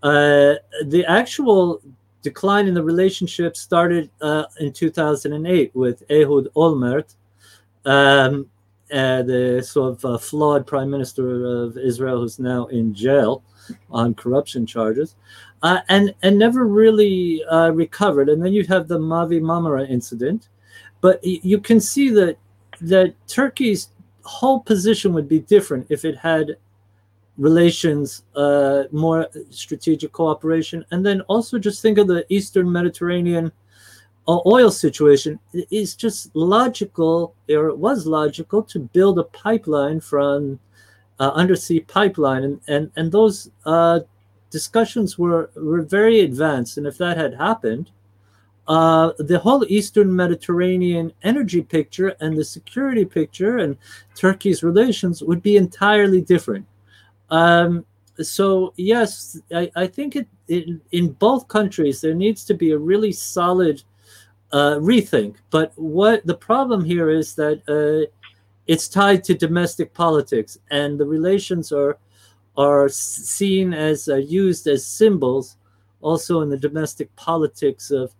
[0.01, 0.55] Uh,
[0.85, 1.81] the actual
[2.21, 7.15] decline in the relationship started uh, in 2008 with Ehud Olmert,
[7.85, 8.49] um,
[8.91, 13.43] uh, the sort of uh, flawed prime minister of Israel, who's now in jail
[13.91, 15.15] on corruption charges,
[15.61, 18.29] uh, and and never really uh, recovered.
[18.29, 20.49] And then you have the Mavi Marmara incident,
[21.01, 22.37] but you can see that
[22.81, 23.89] that Turkey's
[24.23, 26.57] whole position would be different if it had
[27.37, 33.51] relations, uh, more strategic cooperation, and then also just think of the Eastern Mediterranean
[34.27, 35.39] uh, oil situation.
[35.53, 40.59] It's just logical, or it was logical, to build a pipeline from
[41.19, 44.01] uh, undersea pipeline, and and and those uh,
[44.49, 46.77] discussions were were very advanced.
[46.77, 47.91] And if that had happened,
[48.67, 53.77] uh, the whole Eastern Mediterranean energy picture and the security picture and
[54.15, 56.65] Turkey's relations would be entirely different.
[57.29, 57.85] Um,
[58.21, 62.77] so yes, I, I think it, it, in both countries there needs to be a
[62.77, 63.81] really solid
[64.51, 65.35] uh, rethink.
[65.49, 68.11] But what the problem here is that uh,
[68.67, 71.97] it's tied to domestic politics, and the relations are
[72.59, 75.55] are seen as uh, used as symbols
[76.01, 78.13] also in the domestic politics of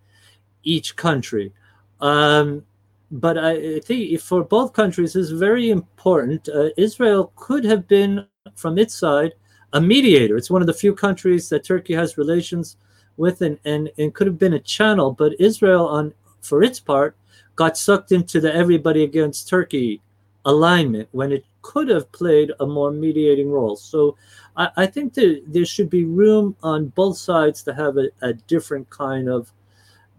[0.64, 1.52] each country.
[2.00, 2.64] Um,
[3.10, 6.48] but I think for both countries is very important.
[6.48, 9.34] Uh, Israel could have been from its side
[9.74, 10.38] a mediator.
[10.38, 12.78] It's one of the few countries that Turkey has relations
[13.18, 17.14] with and, and, and could have been a channel, but Israel on for its part
[17.56, 20.00] got sucked into the everybody against Turkey
[20.46, 23.76] alignment when it could have played a more mediating role.
[23.76, 24.16] So
[24.56, 28.32] I, I think that there should be room on both sides to have a, a
[28.34, 29.52] different kind of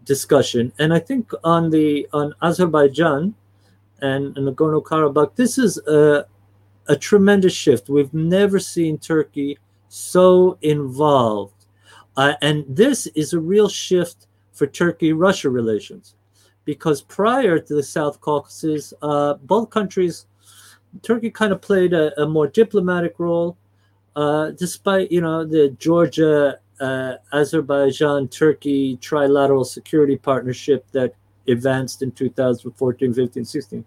[0.04, 3.34] discussion, and I think on the on Azerbaijan
[4.00, 6.26] and, Nagorno Karabakh, this is a
[6.88, 7.88] a tremendous shift.
[7.88, 9.58] We've never seen Turkey
[9.88, 11.66] so involved,
[12.16, 16.16] uh, and this is a real shift for Turkey-Russia relations,
[16.64, 20.26] because prior to the South Caucasus, uh, both countries,
[21.00, 23.56] Turkey kind of played a, a more diplomatic role,
[24.14, 31.14] uh, despite you know the Georgia uh, Azerbaijan Turkey trilateral security partnership that
[31.48, 33.84] advanced in 2014, 15, 16.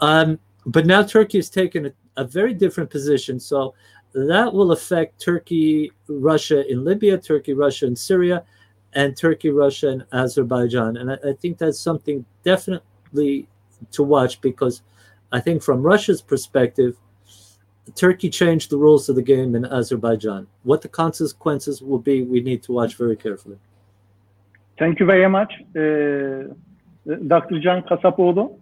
[0.00, 3.38] Um, but now Turkey has taken a, a, very different position.
[3.38, 3.74] So
[4.14, 8.44] that will affect Turkey, Russia in Libya, Turkey, Russia in Syria,
[8.94, 10.96] and Turkey, Russia, and Azerbaijan.
[10.96, 13.48] And I, I think that's something definitely
[13.92, 14.82] to watch because
[15.32, 16.96] I think from Russia's perspective,
[17.94, 20.46] Turkey changed the rules of the game in Azerbaijan.
[20.62, 23.58] What the consequences will be, we need to watch very carefully.
[24.78, 26.52] Thank you very much, uh,
[27.26, 27.60] Dr.
[27.60, 28.58] Can Kasapoğlu.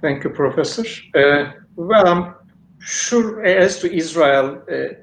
[0.00, 0.84] Thank you, Professor.
[1.14, 2.34] Uh, well, I'm
[2.80, 4.94] sure as to Israel, uh,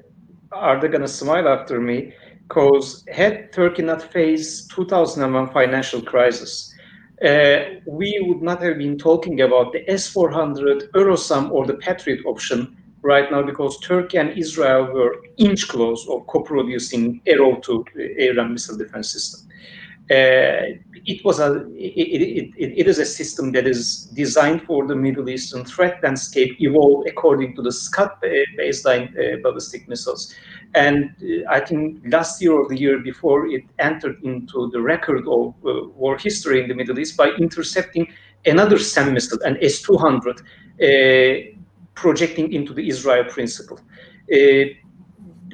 [0.52, 2.12] are they going to smile after me?
[2.48, 6.74] Because had Turkey not faced 2001 financial crisis,
[7.24, 12.76] uh, we would not have been talking about the S-400 Eurosam or the Patriot option
[13.02, 17.84] right now because Turkey and Israel were inch close of co-producing Arrow 2
[18.18, 19.47] air and missile defense system.
[20.10, 24.96] Uh, it was a it, it, it, is a system that is designed for the
[24.96, 28.10] Middle Eastern threat landscape evolved according to the Scud
[28.58, 30.34] baseline uh, ballistic missiles.
[30.74, 35.26] And uh, I think last year or the year before, it entered into the record
[35.28, 38.08] of uh, war history in the Middle East by intercepting
[38.46, 41.58] another SAM missile, an S-200, uh,
[41.94, 43.78] projecting into the Israel principle.
[44.32, 44.72] Uh,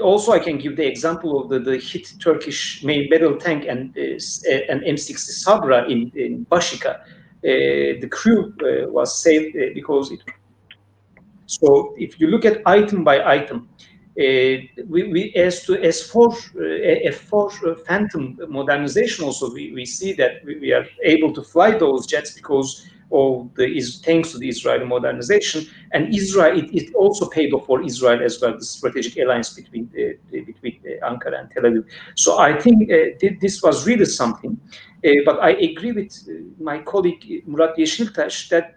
[0.00, 3.96] also, I can give the example of the, the hit Turkish main battle tank and
[3.96, 7.00] uh, an M60 Sabra in, in Bashika.
[7.00, 8.54] Uh, the crew
[8.90, 10.20] was saved because it.
[11.46, 13.68] So, if you look at item by item,
[14.16, 20.12] uh, we, we, as to S4 uh, F4 uh, Phantom modernization also we, we see
[20.12, 22.86] that we, we, are able to fly those jets because
[23.56, 23.66] the
[24.04, 28.40] thanks to the Israeli modernization and Israel it, it also paid off for Israel as
[28.40, 31.84] well the strategic alliance between uh, between uh, Ankara and Tel Aviv
[32.24, 32.96] so I think uh,
[33.44, 34.58] this was really something
[35.26, 36.12] but I agree with
[36.58, 38.74] my colleague Murat Yeşiltaş that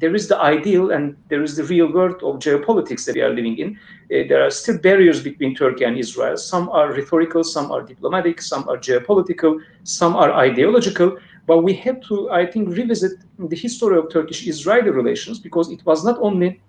[0.00, 3.34] there is the ideal and there is the real world of geopolitics that we are
[3.34, 3.78] living in.
[4.08, 6.36] There are still barriers between Turkey and Israel.
[6.38, 11.18] Some are rhetorical, some are diplomatic, some are geopolitical, some are ideological.
[11.48, 16.04] But we have to, I think, revisit the history of Turkish-Israeli relations because it was
[16.04, 16.60] not only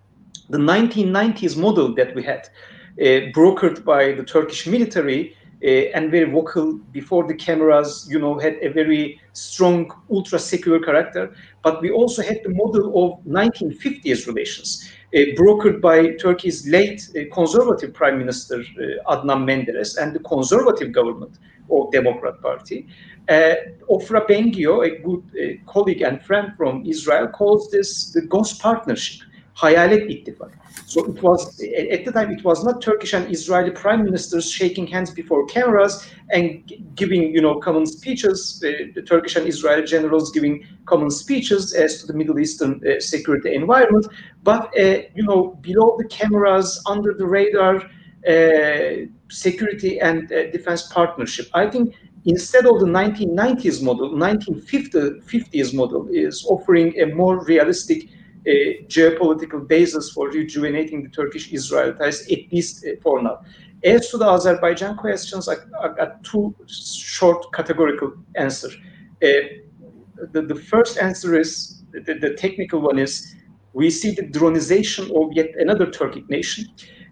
[0.49, 2.47] the 1990s model that we had,
[3.01, 8.39] uh, brokered by the Turkish military uh, and very vocal before the cameras, you know,
[8.39, 11.35] had a very strong, ultra secure character.
[11.61, 17.35] But we also had the model of 1950s relations, uh, brokered by Turkey's late uh,
[17.35, 21.37] conservative prime minister uh, Adnan Menderes and the conservative government
[21.71, 22.87] of Democrat Party.
[23.27, 23.55] Uh,
[23.89, 25.23] Ofra Bengio, a good
[25.67, 29.21] colleague and friend from Israel, calls this the ghost partnership,
[29.53, 30.51] Hayalet İttifak.
[30.85, 31.59] So it was
[31.93, 36.07] at the time it was not Turkish and Israeli prime ministers shaking hands before cameras
[36.31, 38.63] and giving you know common speeches.
[38.65, 42.99] Uh, the Turkish and Israeli generals giving common speeches as to the Middle Eastern uh,
[42.99, 44.07] security environment,
[44.43, 47.75] but uh, you know below the cameras, under the radar,
[48.27, 51.47] uh, security and uh, defense partnership.
[51.53, 51.95] I think
[52.25, 58.09] instead of the 1990s model, 1950s model is offering a more realistic
[58.45, 63.41] a geopolitical basis for rejuvenating the Turkish-Israel ties, at least uh, for now.
[63.83, 68.75] As to the Azerbaijan questions, I, I got two short categorical answers.
[69.23, 69.27] Uh,
[70.31, 73.35] the, the first answer is, the, the, technical one is,
[73.73, 76.65] we see the dronization of yet another Turkic nation.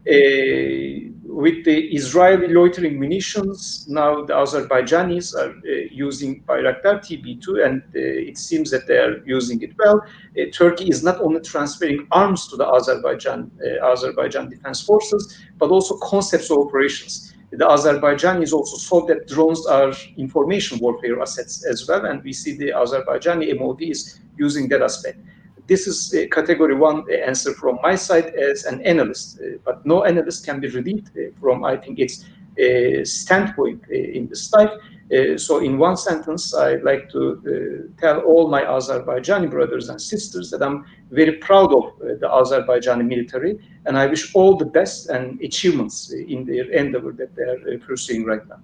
[0.07, 7.81] Uh, with the Israeli loitering munitions, now the Azerbaijanis are uh, using Bayraktar TB2, and
[7.81, 10.01] uh, it seems that they are using it well.
[10.01, 15.69] Uh, Turkey is not only transferring arms to the Azerbaijan uh, Azerbaijan defense forces, but
[15.71, 17.34] also concepts of operations.
[17.51, 22.57] The Azerbaijanis also saw that drones are information warfare assets as well, and we see
[22.57, 25.19] the Azerbaijani MOD is using that aspect
[25.68, 30.06] this is a category one answer from my side as an analyst, uh, but no
[30.06, 32.26] analyst can be relieved uh, from, I think, its
[32.60, 34.52] uh, standpoint in this.
[34.53, 40.52] Uh, so in one sentence, I'd like to tell all my Azerbaijani brothers and sisters
[40.52, 45.39] that I'm very proud of the Azerbaijani military, and I wish all the best and
[45.41, 48.60] achievements in their endeavor that they are pursuing right now.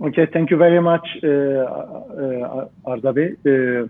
[0.00, 3.32] Okay, thank you very much, uh, uh, Arda Bey.
[3.44, 3.88] Uh,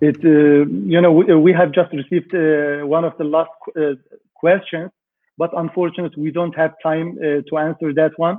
[0.00, 3.94] it, uh, you know, we, we have just received uh, one of the last uh,
[4.34, 4.90] questions,
[5.38, 8.38] but unfortunately, we don't have time uh, to answer that one.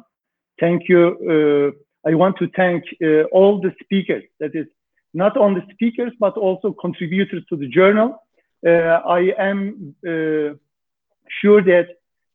[0.60, 1.74] Thank you.
[2.06, 4.68] Uh, I want to thank uh, all the speakers, that is,
[5.14, 8.22] not only speakers, but also contributors to the journal.
[8.66, 9.96] Uh, I am
[11.42, 11.88] sure that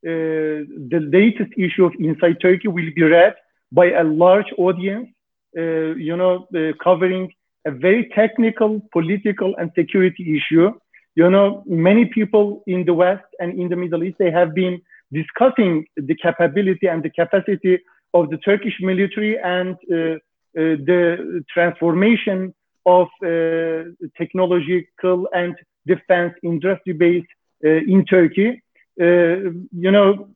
[0.03, 3.35] the latest issue of Insight Turkey will be read
[3.71, 5.09] by a large audience,
[5.55, 6.49] you know,
[6.83, 7.33] covering
[7.67, 10.73] a very technical, political, and security issue.
[11.15, 14.81] You know, many people in the West and in the Middle East, they have been
[15.13, 17.79] discussing the capability and the capacity
[18.15, 20.17] of the Turkish military and uh, uh,
[20.55, 23.85] the transformation of uh,
[24.19, 25.55] technological and
[25.87, 27.27] defense industry base
[27.63, 28.61] in Turkey.
[28.99, 30.29] you know,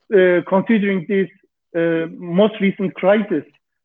[0.48, 1.28] considering this
[2.38, 3.44] most recent crisis,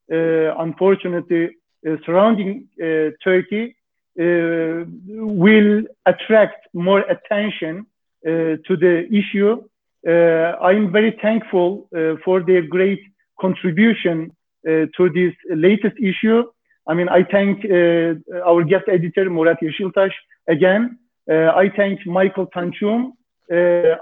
[0.09, 1.49] unfortunately,
[1.87, 3.75] Uh, surrounding uh, Turkey,
[4.19, 7.87] uh, will attract more attention
[8.27, 8.29] uh,
[8.67, 9.63] to the issue.
[10.05, 13.01] Uh, I'm very thankful uh, for their great
[13.39, 16.43] contribution to this latest issue.
[16.87, 17.65] I mean, I thank
[18.45, 20.11] our guest editor, Murat Yeşiltaş,
[20.47, 20.99] again.
[21.27, 23.13] I thank Michael Tanchum.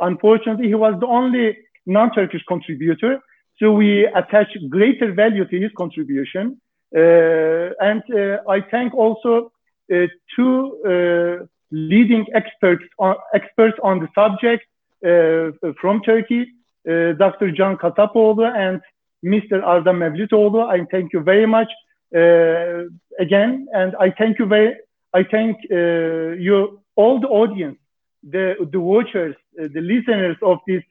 [0.01, 3.21] unfortunately, he was the only non-Turkish contributor.
[3.57, 6.59] So we attach greater value to his contribution.
[6.95, 9.51] Uh, and uh, I thank also
[9.93, 14.63] uh, two uh, leading experts on, experts on the subject
[15.05, 16.47] uh, from Turkey,
[16.85, 17.51] Dr.
[17.55, 18.81] Can Kasapoğlu and
[19.23, 19.61] Mr.
[19.63, 20.61] Arda Mevlütoğlu.
[20.75, 21.69] I thank you very much
[23.19, 24.75] again, and I thank you very,
[25.13, 27.77] I thank you all the audience,
[28.23, 30.83] the the watchers, the listeners of this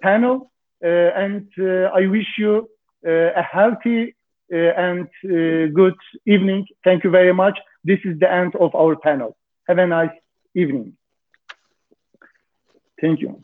[0.00, 1.46] panel, and
[1.94, 2.70] I wish you
[3.04, 4.14] a healthy
[4.50, 5.94] and uh, good
[6.26, 6.66] evening.
[6.84, 7.58] Thank you very much.
[7.84, 9.36] This is the end of our panel.
[9.68, 10.10] Have a nice
[10.54, 10.96] evening.
[13.00, 13.42] Thank you.